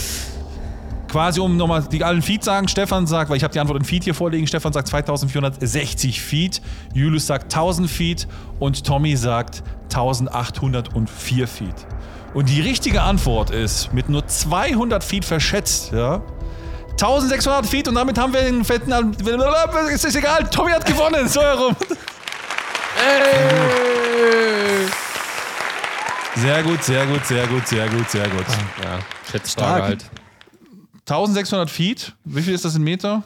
[1.10, 2.68] quasi um nochmal die allen Feet sagen.
[2.68, 4.48] Stefan sagt, weil ich habe die Antwort in Feet hier vorliegen.
[4.48, 6.61] Stefan sagt 2460 Feet.
[6.94, 8.27] Julius sagt 1000 Feet
[8.60, 11.88] und Tommy sagt 1804 Feet.
[12.34, 16.22] Und die richtige Antwort ist mit nur 200 Feet verschätzt, ja.
[16.91, 18.91] 1600 Feet und damit haben wir den fetten.
[19.94, 21.27] Es ist egal, Tommy hat gewonnen.
[21.27, 21.76] So herum.
[26.36, 28.45] Sehr gut, sehr gut, sehr gut, sehr gut, sehr gut.
[28.84, 28.99] Ja,
[29.31, 29.84] Schätzfrage Stark.
[29.84, 30.06] halt.
[31.10, 32.15] 1600 Feet.
[32.23, 33.23] Wie viel ist das in Meter?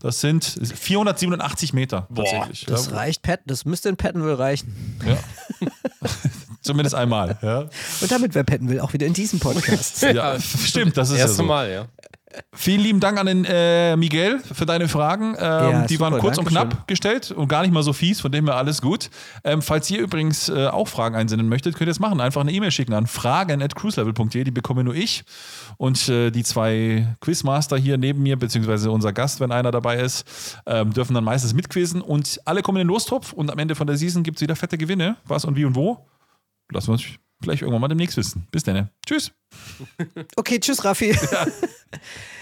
[0.00, 2.66] Das sind 487 Meter tatsächlich.
[2.66, 3.40] Das ja, reicht, Pat.
[3.46, 4.98] Das müsste in Pattonville reichen.
[5.06, 5.16] ja.
[6.62, 7.38] Zumindest einmal.
[7.42, 7.60] Ja.
[8.00, 10.02] Und damit, wer Pattonville, auch wieder in diesem Podcast.
[10.02, 11.42] ja, stimmt, das ist ja Erste so.
[11.42, 11.86] Mal, ja.
[12.52, 15.34] Vielen lieben Dank an den äh, Miguel für deine Fragen.
[15.36, 18.20] Ähm, Ja, die waren super, kurz und knapp gestellt und gar nicht mal so fies,
[18.20, 19.10] von dem her alles gut.
[19.44, 22.20] Ähm, falls ihr übrigens äh, auch Fragen einsenden möchtet, könnt ihr es machen.
[22.20, 25.24] Einfach eine E-Mail schicken an fragen.cruiselevel.de, die bekomme nur ich.
[25.76, 30.58] Und äh, die zwei Quizmaster hier neben mir, beziehungsweise unser Gast, wenn einer dabei ist,
[30.66, 32.00] ähm, dürfen dann meistens mitquizzen.
[32.00, 34.56] Und alle kommen in den Lostopf und am Ende von der Season gibt es wieder
[34.56, 35.16] fette Gewinne.
[35.26, 36.06] Was und wie und wo?
[36.70, 38.46] Lassen wir uns vielleicht irgendwann mal demnächst wissen.
[38.50, 38.90] Bis dann.
[39.06, 39.32] Tschüss.
[40.36, 41.12] Okay, tschüss, Raffi.
[41.12, 41.46] Ja.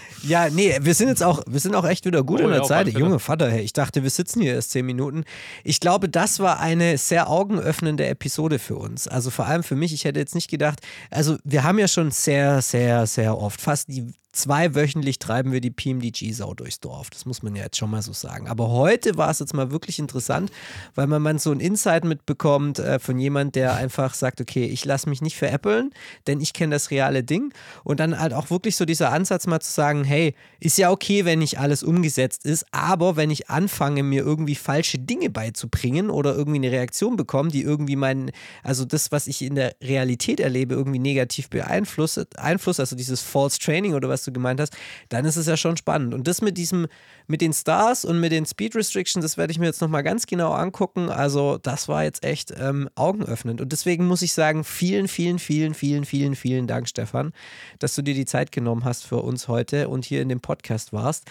[0.51, 2.65] nee, wir sind jetzt auch, wir sind auch echt wieder gut Oh, an der ja,
[2.65, 2.87] Zeit.
[2.87, 5.23] Junge Vater, hey, ich dachte, wir sitzen hier erst zehn Minuten.
[5.63, 9.07] Ich glaube, das war eine sehr augenöffnende Episode für uns.
[9.07, 10.79] Also vor allem für mich, ich hätte jetzt nicht gedacht,
[11.11, 15.69] also wir haben ja schon sehr, sehr, sehr oft, fast die zweiwöchentlich treiben wir die
[15.69, 17.11] PMDG-Sau durchs Dorf.
[17.11, 18.47] Das muss man ja jetzt schon mal so sagen.
[18.47, 20.51] Aber heute war es jetzt mal wirklich interessant,
[20.95, 24.83] weil man, man so ein Insight mitbekommt äh, von jemand, der einfach sagt, okay, ich
[24.85, 25.91] lasse mich nicht veräppeln,
[26.25, 27.53] denn ich kenne das reale Ding.
[27.83, 30.12] Und dann halt auch wirklich so dieser Ansatz mal zu sagen, hey,
[30.59, 34.97] ist ja okay, wenn nicht alles umgesetzt ist, aber wenn ich anfange, mir irgendwie falsche
[34.97, 38.31] Dinge beizubringen oder irgendwie eine Reaktion bekomme, die irgendwie meinen,
[38.63, 43.59] also das, was ich in der Realität erlebe, irgendwie negativ beeinflusst, Einfluss, also dieses False
[43.59, 44.73] Training oder was du gemeint hast,
[45.09, 46.13] dann ist es ja schon spannend.
[46.13, 46.87] Und das mit diesem,
[47.27, 50.25] mit den Stars und mit den Speed Restrictions, das werde ich mir jetzt nochmal ganz
[50.25, 51.09] genau angucken.
[51.09, 53.61] Also, das war jetzt echt ähm, augenöffnend.
[53.61, 57.33] Und deswegen muss ich sagen, vielen, vielen, vielen, vielen, vielen, vielen Dank, Stefan,
[57.79, 60.93] dass du dir die Zeit genommen hast für uns heute und hier in dem Podcast
[60.93, 61.25] warst.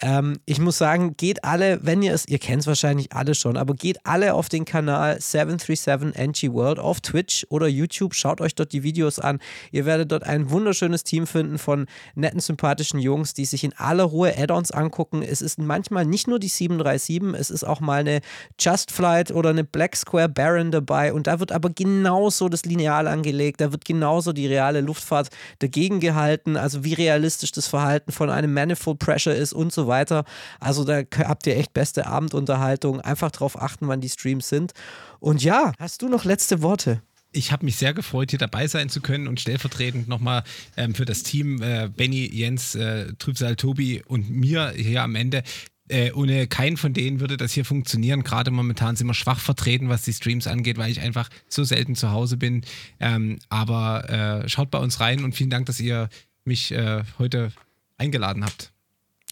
[0.00, 3.56] Ähm, ich muss sagen, geht alle, wenn ihr es, ihr kennt es wahrscheinlich alle schon,
[3.56, 8.54] aber geht alle auf den Kanal 737 NG World auf Twitch oder YouTube, schaut euch
[8.54, 9.38] dort die Videos an.
[9.72, 14.04] Ihr werdet dort ein wunderschönes Team finden von netten, sympathischen Jungs, die sich in aller
[14.04, 15.22] Ruhe Add-ons angucken.
[15.36, 18.20] Es ist manchmal nicht nur die 737, es ist auch mal eine
[18.58, 23.06] Just Flight oder eine Black Square Baron dabei und da wird aber genauso das Lineal
[23.06, 28.30] angelegt, da wird genauso die reale Luftfahrt dagegen gehalten, also wie realistisch das Verhalten von
[28.30, 30.24] einem Manifold Pressure ist und so weiter.
[30.60, 33.00] Also da habt ihr echt beste Abendunterhaltung.
[33.00, 34.72] Einfach drauf achten, wann die Streams sind.
[35.20, 37.02] Und ja, hast du noch letzte Worte?
[37.36, 40.42] Ich habe mich sehr gefreut, hier dabei sein zu können und stellvertretend nochmal
[40.76, 45.42] ähm, für das Team äh, Benny, Jens, äh, Trübsal, Tobi und mir hier am Ende.
[45.88, 48.24] Äh, ohne keinen von denen würde das hier funktionieren.
[48.24, 51.94] Gerade momentan sind wir schwach vertreten, was die Streams angeht, weil ich einfach so selten
[51.94, 52.62] zu Hause bin.
[52.98, 56.08] Ähm, aber äh, schaut bei uns rein und vielen Dank, dass ihr
[56.44, 57.52] mich äh, heute
[57.98, 58.72] eingeladen habt.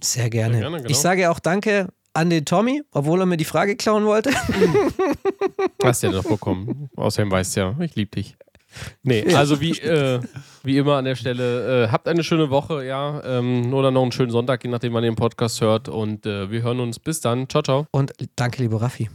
[0.00, 0.54] Sehr gerne.
[0.54, 0.90] Sehr gerne, genau.
[0.90, 4.30] Ich sage auch Danke an den Tommy, obwohl er mir die Frage klauen wollte.
[5.82, 6.88] Hast ja doch bekommen.
[6.96, 8.36] Außerdem weißt du ja, ich liebe dich.
[9.02, 10.20] Nee, also wie, äh,
[10.62, 14.12] wie immer an der Stelle, äh, habt eine schöne Woche, ja, ähm, oder noch einen
[14.12, 15.88] schönen Sonntag, je nachdem, wann ihr den Podcast hört.
[15.88, 16.98] Und äh, wir hören uns.
[16.98, 17.48] Bis dann.
[17.48, 17.86] Ciao, ciao.
[17.90, 19.10] Und danke, lieber Raffi.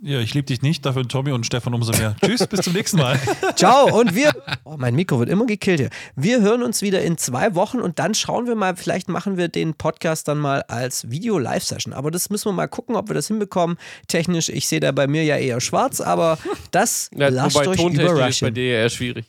[0.00, 2.14] Ja, ich liebe dich nicht, dafür Tommy und Stefan umso mehr.
[2.24, 3.18] Tschüss, bis zum nächsten Mal.
[3.56, 4.32] Ciao und wir.
[4.64, 5.88] Oh, mein Mikro wird immer gekillt hier.
[6.14, 9.48] Wir hören uns wieder in zwei Wochen und dann schauen wir mal, vielleicht machen wir
[9.48, 11.94] den Podcast dann mal als Video-Live-Session.
[11.94, 13.78] Aber das müssen wir mal gucken, ob wir das hinbekommen.
[14.08, 16.36] Technisch, ich sehe da bei mir ja eher schwarz, aber
[16.70, 18.54] das Ja, lasst wobei euch tontechnisch ist bei überraschen.
[18.54, 19.24] dir eher schwierig.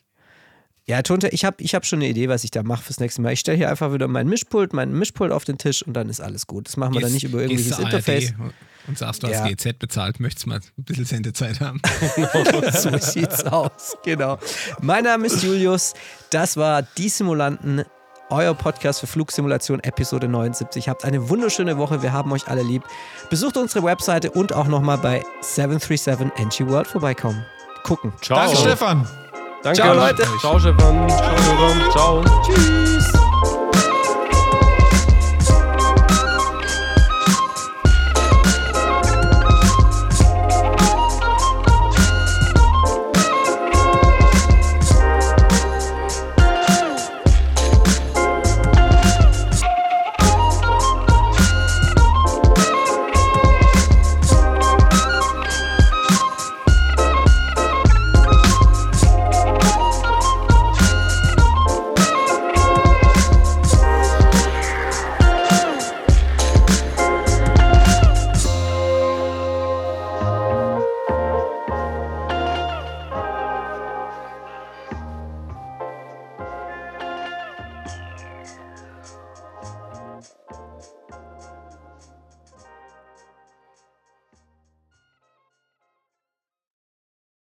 [0.90, 3.22] Ja, Tunte, ich habe ich hab schon eine Idee, was ich da mache fürs nächste
[3.22, 3.32] Mal.
[3.34, 6.20] Ich stelle hier einfach wieder mein Mischpult, mein Mischpult auf den Tisch und dann ist
[6.20, 6.68] alles gut.
[6.68, 8.34] Das machen wir dann nicht über Gehst irgendwelches Interface.
[8.88, 9.48] Und sagst, du hast Ja.
[9.49, 11.80] GZ bezahlt, möchtest mal ein bisschen Sendezeit haben.
[12.74, 13.98] so sieht's aus.
[14.03, 14.40] Genau.
[14.82, 15.94] Mein Name ist Julius.
[16.32, 17.84] Das war Die Simulanten,
[18.32, 20.90] euer Podcast für Flugsimulation, Episode 79.
[20.90, 22.02] Habt eine wunderschöne Woche.
[22.02, 22.82] Wir haben euch alle lieb.
[23.30, 27.45] Besucht unsere Webseite und auch nochmal bei 737 NG World vorbeikommen.
[27.84, 28.11] Gucken.
[28.24, 28.40] Ciao.
[28.40, 29.07] Danke, Stefan.
[29.64, 29.81] Danke.
[29.81, 30.23] Ciao, Leute.
[30.40, 31.07] Ciao, Stefan.
[31.07, 31.91] Ciao, Stefan.
[31.91, 32.23] Ciao.
[32.45, 33.29] Tschüss.